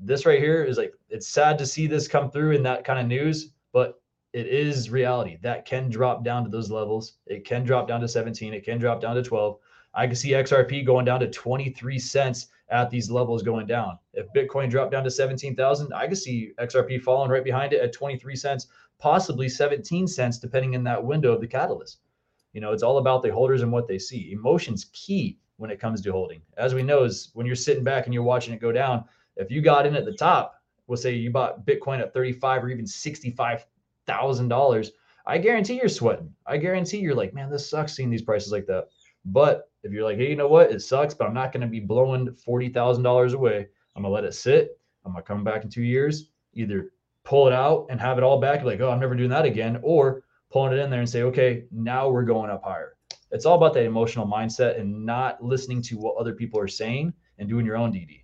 This 0.00 0.26
right 0.26 0.40
here 0.40 0.64
is 0.64 0.78
like, 0.78 0.94
it's 1.10 1.28
sad 1.28 1.58
to 1.58 1.64
see 1.64 1.86
this 1.86 2.08
come 2.08 2.28
through 2.28 2.56
in 2.56 2.64
that 2.64 2.82
kind 2.82 2.98
of 2.98 3.06
news, 3.06 3.52
but 3.72 4.00
it 4.32 4.46
is 4.46 4.90
reality. 4.90 5.38
That 5.42 5.64
can 5.64 5.88
drop 5.88 6.24
down 6.24 6.44
to 6.44 6.50
those 6.50 6.70
levels. 6.70 7.14
It 7.26 7.44
can 7.44 7.64
drop 7.64 7.88
down 7.88 8.00
to 8.00 8.08
17. 8.08 8.52
It 8.52 8.64
can 8.64 8.78
drop 8.78 9.00
down 9.00 9.16
to 9.16 9.22
12. 9.22 9.58
I 9.94 10.06
can 10.06 10.16
see 10.16 10.30
XRP 10.30 10.84
going 10.84 11.04
down 11.04 11.20
to 11.20 11.30
23 11.30 11.98
cents 11.98 12.48
at 12.70 12.90
these 12.90 13.10
levels 13.10 13.42
going 13.42 13.66
down. 13.66 13.98
If 14.12 14.26
Bitcoin 14.34 14.68
dropped 14.68 14.92
down 14.92 15.04
to 15.04 15.10
17,000, 15.10 15.92
I 15.94 16.06
can 16.06 16.16
see 16.16 16.52
XRP 16.58 17.02
falling 17.02 17.30
right 17.30 17.44
behind 17.44 17.72
it 17.72 17.80
at 17.80 17.94
23 17.94 18.36
cents, 18.36 18.66
possibly 18.98 19.48
17 19.48 20.06
cents, 20.06 20.38
depending 20.38 20.74
in 20.74 20.84
that 20.84 21.02
window 21.02 21.32
of 21.32 21.40
the 21.40 21.46
catalyst. 21.46 22.00
You 22.52 22.60
know, 22.60 22.72
it's 22.72 22.82
all 22.82 22.98
about 22.98 23.22
the 23.22 23.32
holders 23.32 23.62
and 23.62 23.72
what 23.72 23.88
they 23.88 23.98
see. 23.98 24.32
Emotion's 24.32 24.86
key 24.92 25.38
when 25.56 25.70
it 25.70 25.80
comes 25.80 26.02
to 26.02 26.12
holding. 26.12 26.42
As 26.56 26.74
we 26.74 26.82
know, 26.82 27.04
is 27.04 27.30
when 27.34 27.46
you're 27.46 27.56
sitting 27.56 27.84
back 27.84 28.04
and 28.04 28.14
you're 28.14 28.22
watching 28.22 28.52
it 28.52 28.60
go 28.60 28.72
down, 28.72 29.04
if 29.36 29.50
you 29.50 29.62
got 29.62 29.86
in 29.86 29.96
at 29.96 30.04
the 30.04 30.12
top, 30.12 30.60
we'll 30.86 30.96
say 30.96 31.12
you 31.12 31.30
bought 31.30 31.64
Bitcoin 31.64 32.00
at 32.00 32.12
35 32.12 32.64
or 32.64 32.68
even 32.68 32.86
65 32.86 33.66
thousand 34.08 34.48
dollars, 34.48 34.90
I 35.26 35.38
guarantee 35.38 35.76
you're 35.76 35.88
sweating. 35.88 36.34
I 36.46 36.56
guarantee 36.56 36.98
you're 36.98 37.14
like, 37.14 37.34
man, 37.34 37.50
this 37.50 37.70
sucks 37.70 37.94
seeing 37.94 38.10
these 38.10 38.22
prices 38.22 38.50
like 38.50 38.66
that. 38.66 38.88
But 39.24 39.70
if 39.84 39.92
you're 39.92 40.04
like, 40.04 40.16
hey, 40.16 40.30
you 40.30 40.36
know 40.36 40.48
what? 40.48 40.72
It 40.72 40.80
sucks, 40.80 41.14
but 41.14 41.28
I'm 41.28 41.34
not 41.34 41.52
going 41.52 41.60
to 41.60 41.68
be 41.68 41.80
blowing 41.80 42.34
forty 42.34 42.68
thousand 42.70 43.04
dollars 43.04 43.34
away. 43.34 43.68
I'm 43.94 44.02
gonna 44.02 44.14
let 44.14 44.24
it 44.24 44.34
sit. 44.34 44.80
I'm 45.04 45.12
gonna 45.12 45.22
come 45.22 45.44
back 45.44 45.64
in 45.64 45.70
two 45.70 45.82
years, 45.82 46.30
either 46.54 46.90
pull 47.24 47.46
it 47.46 47.52
out 47.52 47.86
and 47.90 48.00
have 48.00 48.16
it 48.16 48.24
all 48.24 48.40
back, 48.40 48.64
like, 48.64 48.80
oh, 48.80 48.90
I'm 48.90 49.00
never 49.00 49.14
doing 49.14 49.30
that 49.30 49.44
again, 49.44 49.78
or 49.82 50.22
pulling 50.50 50.72
it 50.72 50.78
in 50.78 50.88
there 50.88 51.00
and 51.00 51.08
say, 51.08 51.22
okay, 51.22 51.64
now 51.70 52.08
we're 52.08 52.22
going 52.22 52.50
up 52.50 52.64
higher. 52.64 52.96
It's 53.30 53.44
all 53.44 53.56
about 53.56 53.74
that 53.74 53.84
emotional 53.84 54.26
mindset 54.26 54.80
and 54.80 55.04
not 55.04 55.42
listening 55.44 55.82
to 55.82 55.96
what 55.96 56.16
other 56.16 56.32
people 56.32 56.58
are 56.58 56.68
saying 56.68 57.12
and 57.38 57.48
doing 57.48 57.66
your 57.66 57.76
own 57.76 57.92
DD. 57.92 58.22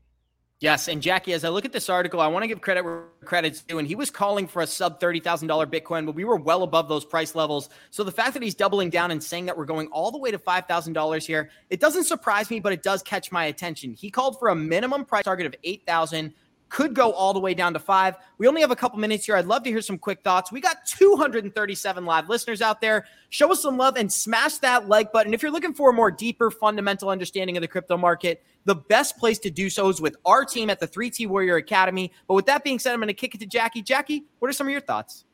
Yes, 0.64 0.88
and 0.88 1.02
Jackie, 1.02 1.34
as 1.34 1.44
I 1.44 1.50
look 1.50 1.66
at 1.66 1.72
this 1.72 1.90
article, 1.90 2.22
I 2.22 2.26
want 2.26 2.42
to 2.42 2.46
give 2.46 2.62
credit 2.62 2.86
where 2.86 3.02
credit's 3.26 3.60
due. 3.60 3.78
And 3.78 3.86
he 3.86 3.94
was 3.94 4.10
calling 4.10 4.46
for 4.46 4.62
a 4.62 4.66
sub 4.66 4.98
thirty 4.98 5.20
thousand 5.20 5.46
dollar 5.46 5.66
Bitcoin, 5.66 6.06
but 6.06 6.14
we 6.14 6.24
were 6.24 6.36
well 6.36 6.62
above 6.62 6.88
those 6.88 7.04
price 7.04 7.34
levels. 7.34 7.68
So 7.90 8.02
the 8.02 8.10
fact 8.10 8.32
that 8.32 8.42
he's 8.42 8.54
doubling 8.54 8.88
down 8.88 9.10
and 9.10 9.22
saying 9.22 9.44
that 9.44 9.58
we're 9.58 9.66
going 9.66 9.88
all 9.88 10.10
the 10.10 10.16
way 10.16 10.30
to 10.30 10.38
five 10.38 10.64
thousand 10.64 10.94
dollars 10.94 11.26
here, 11.26 11.50
it 11.68 11.80
doesn't 11.80 12.04
surprise 12.04 12.48
me, 12.48 12.60
but 12.60 12.72
it 12.72 12.82
does 12.82 13.02
catch 13.02 13.30
my 13.30 13.44
attention. 13.44 13.92
He 13.92 14.10
called 14.10 14.38
for 14.38 14.48
a 14.48 14.54
minimum 14.54 15.04
price 15.04 15.24
target 15.24 15.44
of 15.44 15.54
eight 15.64 15.82
thousand 15.86 16.32
could 16.74 16.92
go 16.92 17.12
all 17.12 17.32
the 17.32 17.38
way 17.38 17.54
down 17.54 17.72
to 17.72 17.78
five. 17.78 18.16
We 18.36 18.48
only 18.48 18.60
have 18.60 18.72
a 18.72 18.76
couple 18.76 18.98
minutes 18.98 19.26
here. 19.26 19.36
I'd 19.36 19.46
love 19.46 19.62
to 19.62 19.70
hear 19.70 19.80
some 19.80 19.96
quick 19.96 20.22
thoughts. 20.24 20.50
We 20.50 20.60
got 20.60 20.84
237 20.86 22.04
live 22.04 22.28
listeners 22.28 22.60
out 22.60 22.80
there. 22.80 23.06
Show 23.28 23.52
us 23.52 23.62
some 23.62 23.76
love 23.76 23.96
and 23.96 24.12
smash 24.12 24.58
that 24.58 24.88
like 24.88 25.12
button. 25.12 25.32
If 25.32 25.40
you're 25.40 25.52
looking 25.52 25.72
for 25.72 25.90
a 25.90 25.92
more 25.92 26.10
deeper, 26.10 26.50
fundamental 26.50 27.10
understanding 27.10 27.56
of 27.56 27.60
the 27.60 27.68
crypto 27.68 27.96
market, 27.96 28.42
the 28.64 28.74
best 28.74 29.16
place 29.18 29.38
to 29.40 29.50
do 29.50 29.70
so 29.70 29.88
is 29.88 30.00
with 30.00 30.16
our 30.26 30.44
team 30.44 30.68
at 30.68 30.80
the 30.80 30.88
3T 30.88 31.28
Warrior 31.28 31.54
Academy. 31.54 32.10
But 32.26 32.34
with 32.34 32.46
that 32.46 32.64
being 32.64 32.80
said, 32.80 32.92
I'm 32.92 32.98
going 32.98 33.06
to 33.06 33.14
kick 33.14 33.36
it 33.36 33.38
to 33.38 33.46
Jackie. 33.46 33.80
Jackie, 33.80 34.24
what 34.40 34.48
are 34.48 34.52
some 34.52 34.66
of 34.66 34.72
your 34.72 34.80
thoughts? 34.80 35.26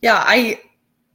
Yeah, 0.00 0.22
I 0.24 0.60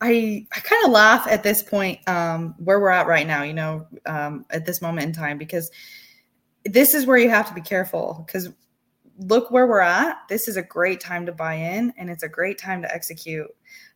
I 0.02 0.46
I 0.54 0.60
kind 0.60 0.84
of 0.84 0.92
laugh 0.92 1.28
at 1.28 1.44
this 1.44 1.64
point 1.64 2.06
um, 2.10 2.56
where 2.58 2.82
we're 2.82 2.90
at 2.90 3.08
right 3.08 3.26
now. 3.26 3.44
You 3.44 3.54
know, 3.54 3.88
um, 4.06 4.46
at 4.50 4.66
this 4.66 4.82
moment 4.82 5.08
in 5.08 5.14
time, 5.14 5.38
because 5.38 5.72
this 6.66 6.94
is 6.94 7.06
where 7.06 7.18
you 7.18 7.30
have 7.30 7.48
to 7.48 7.54
be 7.54 7.62
careful 7.62 8.22
because 8.26 8.50
look 9.18 9.52
where 9.52 9.68
we're 9.68 9.80
at. 9.80 10.18
This 10.30 10.48
is 10.48 10.58
a 10.58 10.62
great 10.62 11.00
time 11.00 11.26
to 11.26 11.32
buy 11.32 11.56
in 11.56 11.94
and 11.98 12.10
it's 12.10 12.24
a 12.24 12.30
great 12.30 12.58
time 12.58 12.82
to 12.82 12.94
execute. 12.94 13.48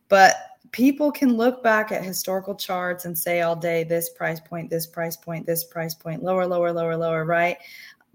But 0.08 0.36
people 0.72 1.10
can 1.10 1.36
look 1.36 1.62
back 1.62 1.92
at 1.92 2.04
historical 2.04 2.54
charts 2.54 3.04
and 3.04 3.16
say 3.16 3.42
all 3.42 3.56
day 3.56 3.84
this 3.84 4.10
price 4.10 4.40
point, 4.40 4.70
this 4.70 4.86
price 4.86 5.16
point, 5.16 5.46
this 5.46 5.64
price 5.64 5.94
point, 5.94 6.22
lower, 6.22 6.46
lower, 6.46 6.72
lower, 6.72 6.96
lower, 6.96 7.24
right? 7.24 7.58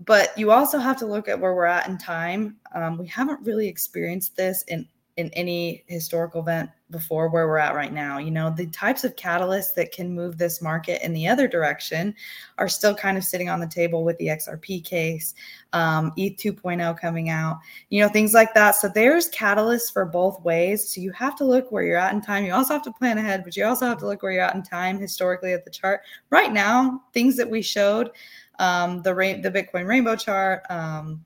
But 0.05 0.37
you 0.37 0.51
also 0.51 0.77
have 0.77 0.97
to 0.97 1.05
look 1.05 1.27
at 1.27 1.39
where 1.39 1.53
we're 1.53 1.65
at 1.65 1.87
in 1.87 1.97
time. 1.97 2.57
Um, 2.73 2.97
we 2.97 3.07
haven't 3.07 3.45
really 3.45 3.67
experienced 3.67 4.35
this 4.35 4.63
in 4.63 4.87
in 5.17 5.29
any 5.29 5.85
historical 5.87 6.41
event 6.41 6.69
before 6.91 7.29
where 7.29 7.47
we're 7.47 7.57
at 7.57 7.73
right 7.73 7.93
now. 7.93 8.17
You 8.17 8.31
know, 8.31 8.49
the 8.49 8.67
types 8.67 9.05
of 9.05 9.15
catalysts 9.15 9.73
that 9.75 9.93
can 9.93 10.13
move 10.13 10.37
this 10.37 10.61
market 10.61 11.03
in 11.03 11.13
the 11.13 11.25
other 11.27 11.47
direction 11.47 12.13
are 12.57 12.67
still 12.67 12.93
kind 12.93 13.17
of 13.17 13.23
sitting 13.23 13.47
on 13.47 13.61
the 13.61 13.67
table 13.67 14.03
with 14.03 14.17
the 14.17 14.27
XRP 14.27 14.83
case, 14.83 15.33
um, 15.71 16.11
ETH 16.17 16.37
2.0 16.37 16.99
coming 16.99 17.29
out, 17.29 17.59
you 17.89 18.01
know, 18.01 18.09
things 18.09 18.33
like 18.33 18.53
that. 18.53 18.75
So 18.75 18.89
there's 18.89 19.31
catalysts 19.31 19.91
for 19.91 20.05
both 20.05 20.41
ways. 20.41 20.93
So 20.93 20.99
you 20.99 21.11
have 21.13 21.37
to 21.37 21.45
look 21.45 21.71
where 21.71 21.83
you're 21.83 21.97
at 21.97 22.13
in 22.13 22.21
time. 22.21 22.45
You 22.45 22.53
also 22.53 22.73
have 22.73 22.83
to 22.83 22.91
plan 22.91 23.17
ahead, 23.17 23.45
but 23.45 23.55
you 23.55 23.65
also 23.65 23.85
have 23.85 23.99
to 23.99 24.05
look 24.05 24.21
where 24.21 24.33
you're 24.33 24.43
at 24.43 24.55
in 24.55 24.63
time 24.63 24.99
historically 24.99 25.53
at 25.53 25.63
the 25.63 25.71
chart. 25.71 26.01
Right 26.29 26.51
now, 26.51 27.03
things 27.13 27.37
that 27.37 27.49
we 27.49 27.61
showed, 27.61 28.11
um, 28.59 29.01
the, 29.01 29.15
ra- 29.15 29.41
the 29.41 29.51
Bitcoin 29.51 29.87
rainbow 29.87 30.17
chart, 30.17 30.63
um, 30.69 31.23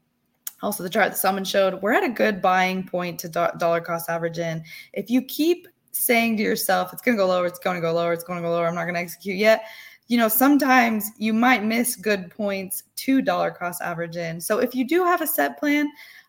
also 0.61 0.83
the 0.83 0.89
chart 0.89 1.11
that 1.11 1.17
someone 1.17 1.45
showed, 1.45 1.81
we're 1.81 1.93
at 1.93 2.03
a 2.03 2.09
good 2.09 2.41
buying 2.41 2.85
point 2.85 3.19
to 3.19 3.29
do- 3.29 3.47
dollar 3.57 3.81
cost 3.81 4.09
average 4.09 4.39
in. 4.39 4.63
If 4.93 5.09
you 5.09 5.21
keep 5.21 5.67
saying 5.91 6.37
to 6.37 6.43
yourself, 6.43 6.93
it's 6.93 7.01
going 7.01 7.17
to 7.17 7.21
go 7.21 7.27
lower, 7.27 7.45
it's 7.45 7.59
going 7.59 7.75
to 7.75 7.81
go 7.81 7.93
lower, 7.93 8.13
it's 8.13 8.23
going 8.23 8.37
to 8.37 8.43
go 8.43 8.51
lower, 8.51 8.67
I'm 8.67 8.75
not 8.75 8.83
going 8.83 8.95
to 8.95 9.01
execute 9.01 9.37
yet, 9.37 9.63
you 10.09 10.17
know, 10.17 10.27
sometimes 10.27 11.11
you 11.17 11.33
might 11.33 11.63
miss 11.63 11.95
good 11.95 12.31
points 12.31 12.83
to 12.95 13.21
dollar 13.21 13.51
cost 13.51 13.81
average 13.81 14.17
in. 14.17 14.41
So 14.41 14.57
if 14.57 14.73
you 14.73 14.85
do 14.85 15.03
have 15.03 15.21
a 15.21 15.27
set 15.27 15.59
plan, 15.59 15.87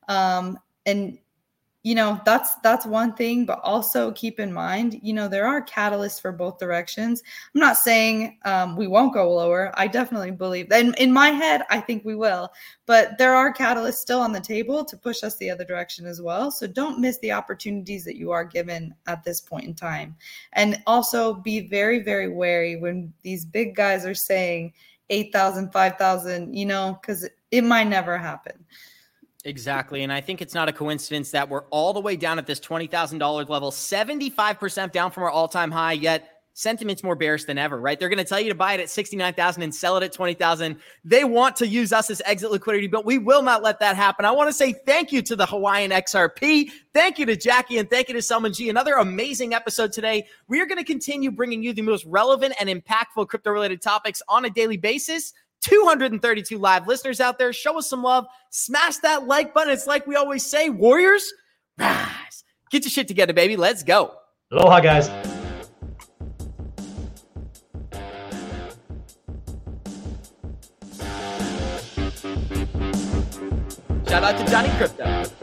um, 0.09 0.59
and 0.87 1.19
you 1.83 1.95
know 1.95 2.21
that's 2.25 2.57
that's 2.57 2.85
one 2.85 3.15
thing 3.15 3.47
but 3.47 3.59
also 3.63 4.13
keep 4.13 4.39
in 4.39 4.53
mind 4.53 4.99
you 5.03 5.15
know 5.15 5.29
there 5.29 5.47
are 5.47 5.65
catalysts 5.65 6.21
for 6.21 6.33
both 6.33 6.59
directions. 6.59 7.23
I'm 7.55 7.61
not 7.61 7.77
saying 7.77 8.39
um, 8.45 8.77
we 8.77 8.87
won't 8.87 9.15
go 9.15 9.33
lower. 9.33 9.73
I 9.75 9.87
definitely 9.87 10.31
believe 10.31 10.69
that 10.69 10.81
in, 10.81 10.95
in 10.95 11.13
my 11.13 11.29
head 11.29 11.63
i 11.71 11.81
think 11.81 12.05
we 12.05 12.15
will 12.15 12.51
but 12.91 13.17
there 13.19 13.37
are 13.37 13.55
catalysts 13.55 13.95
still 13.95 14.21
on 14.21 14.33
the 14.33 14.41
table 14.41 14.85
to 14.85 14.97
push 14.97 15.23
us 15.23 15.37
the 15.37 15.49
other 15.49 15.65
direction 15.65 16.07
as 16.07 16.21
well. 16.21 16.51
So 16.51 16.67
don't 16.67 16.99
miss 16.99 17.19
the 17.19 17.31
opportunities 17.31 18.05
that 18.05 18.17
you 18.17 18.33
are 18.33 18.45
given 18.45 18.93
at 19.07 19.23
this 19.23 19.41
point 19.41 19.65
in 19.65 19.75
time. 19.75 20.17
And 20.55 20.83
also 20.89 21.35
be 21.35 21.61
very 21.61 22.01
very 22.01 22.29
wary 22.29 22.75
when 22.77 23.13
these 23.23 23.45
big 23.45 23.77
guys 23.77 24.05
are 24.05 24.15
saying 24.15 24.73
8000 25.09 25.73
5000 25.73 26.53
you 26.53 26.67
know 26.67 26.99
because 27.01 27.29
it 27.51 27.63
might 27.63 27.87
never 27.87 28.19
happen 28.19 28.65
Exactly. 29.45 30.03
And 30.03 30.13
I 30.13 30.21
think 30.21 30.43
it's 30.43 30.55
not 30.55 30.69
a 30.69 30.73
coincidence 30.73 31.31
that 31.31 31.49
we're 31.49 31.65
all 31.71 31.93
the 31.93 32.01
way 32.01 32.17
down 32.17 32.39
at 32.39 32.47
this 32.47 32.61
$20,000 32.61 33.49
level, 33.49 33.71
75% 33.71 34.93
down 34.93 35.11
from 35.11 35.23
our 35.23 35.31
all 35.31 35.49
time 35.49 35.71
high, 35.71 35.93
yet 35.93 36.41
sentiment's 36.53 37.03
more 37.03 37.15
bearish 37.15 37.45
than 37.45 37.57
ever, 37.57 37.81
right? 37.81 37.99
They're 37.99 38.09
going 38.09 38.19
to 38.19 38.25
tell 38.25 38.41
you 38.41 38.51
to 38.51 38.55
buy 38.55 38.75
it 38.75 38.81
at 38.81 38.91
69,000 38.91 39.63
and 39.63 39.75
sell 39.75 39.97
it 39.97 40.03
at 40.03 40.13
20,000. 40.13 40.77
They 41.05 41.25
want 41.25 41.57
to 41.57 41.67
use 41.67 41.93
us 41.93 42.11
as 42.11 42.21
exit 42.27 42.51
liquidity, 42.51 42.87
but 42.87 43.07
we 43.07 43.17
will 43.17 43.43
not 43.43 43.63
let 43.63 43.81
that 43.81 43.97
happen. 43.97 44.27
I 44.27 44.31
want 44.31 44.49
to 44.49 44.53
say 44.53 44.73
thank 44.73 45.11
you 45.11 45.23
to 45.23 45.37
the 45.37 45.47
Hawaiian 45.47 45.91
XRP. 45.91 46.71
Thank 46.93 47.19
you 47.19 47.25
to 47.27 47.37
Jackie 47.37 47.79
and 47.79 47.89
thank 47.89 48.09
you 48.09 48.15
to 48.15 48.23
Selman 48.23 48.53
G. 48.53 48.69
Another 48.69 48.95
amazing 48.95 49.55
episode 49.55 49.93
today. 49.93 50.27
We 50.49 50.61
are 50.61 50.67
going 50.67 50.79
to 50.79 50.85
continue 50.85 51.31
bringing 51.31 51.63
you 51.63 51.73
the 51.73 51.83
most 51.83 52.05
relevant 52.05 52.55
and 52.61 52.69
impactful 52.69 53.29
crypto 53.29 53.53
related 53.53 53.81
topics 53.81 54.21
on 54.29 54.45
a 54.45 54.51
daily 54.51 54.77
basis. 54.77 55.33
232 55.63 56.59
live 56.59 56.87
listeners 56.87 57.21
out 57.21 57.39
there. 57.39 57.53
Show 57.53 57.79
us 57.79 57.89
some 57.89 58.03
love. 58.03 58.27
Smash 58.51 58.99
that 58.99 59.27
like 59.27 59.55
button. 59.55 59.73
It's 59.73 59.87
like 59.87 60.07
we 60.07 60.17
always 60.17 60.45
say, 60.45 60.71
Warriors, 60.71 61.33
rise. 61.79 62.45
Get 62.71 62.85
your 62.85 62.91
shit 62.91 63.09
together, 63.09 63.33
baby. 63.33 63.57
Let's 63.57 63.83
go. 63.83 64.15
Aloha, 64.53 64.81
guys. 64.81 65.09
Shout 74.09 74.25
out 74.25 74.39
to 74.39 74.51
Johnny 74.51 74.69
Crypto. 74.77 75.40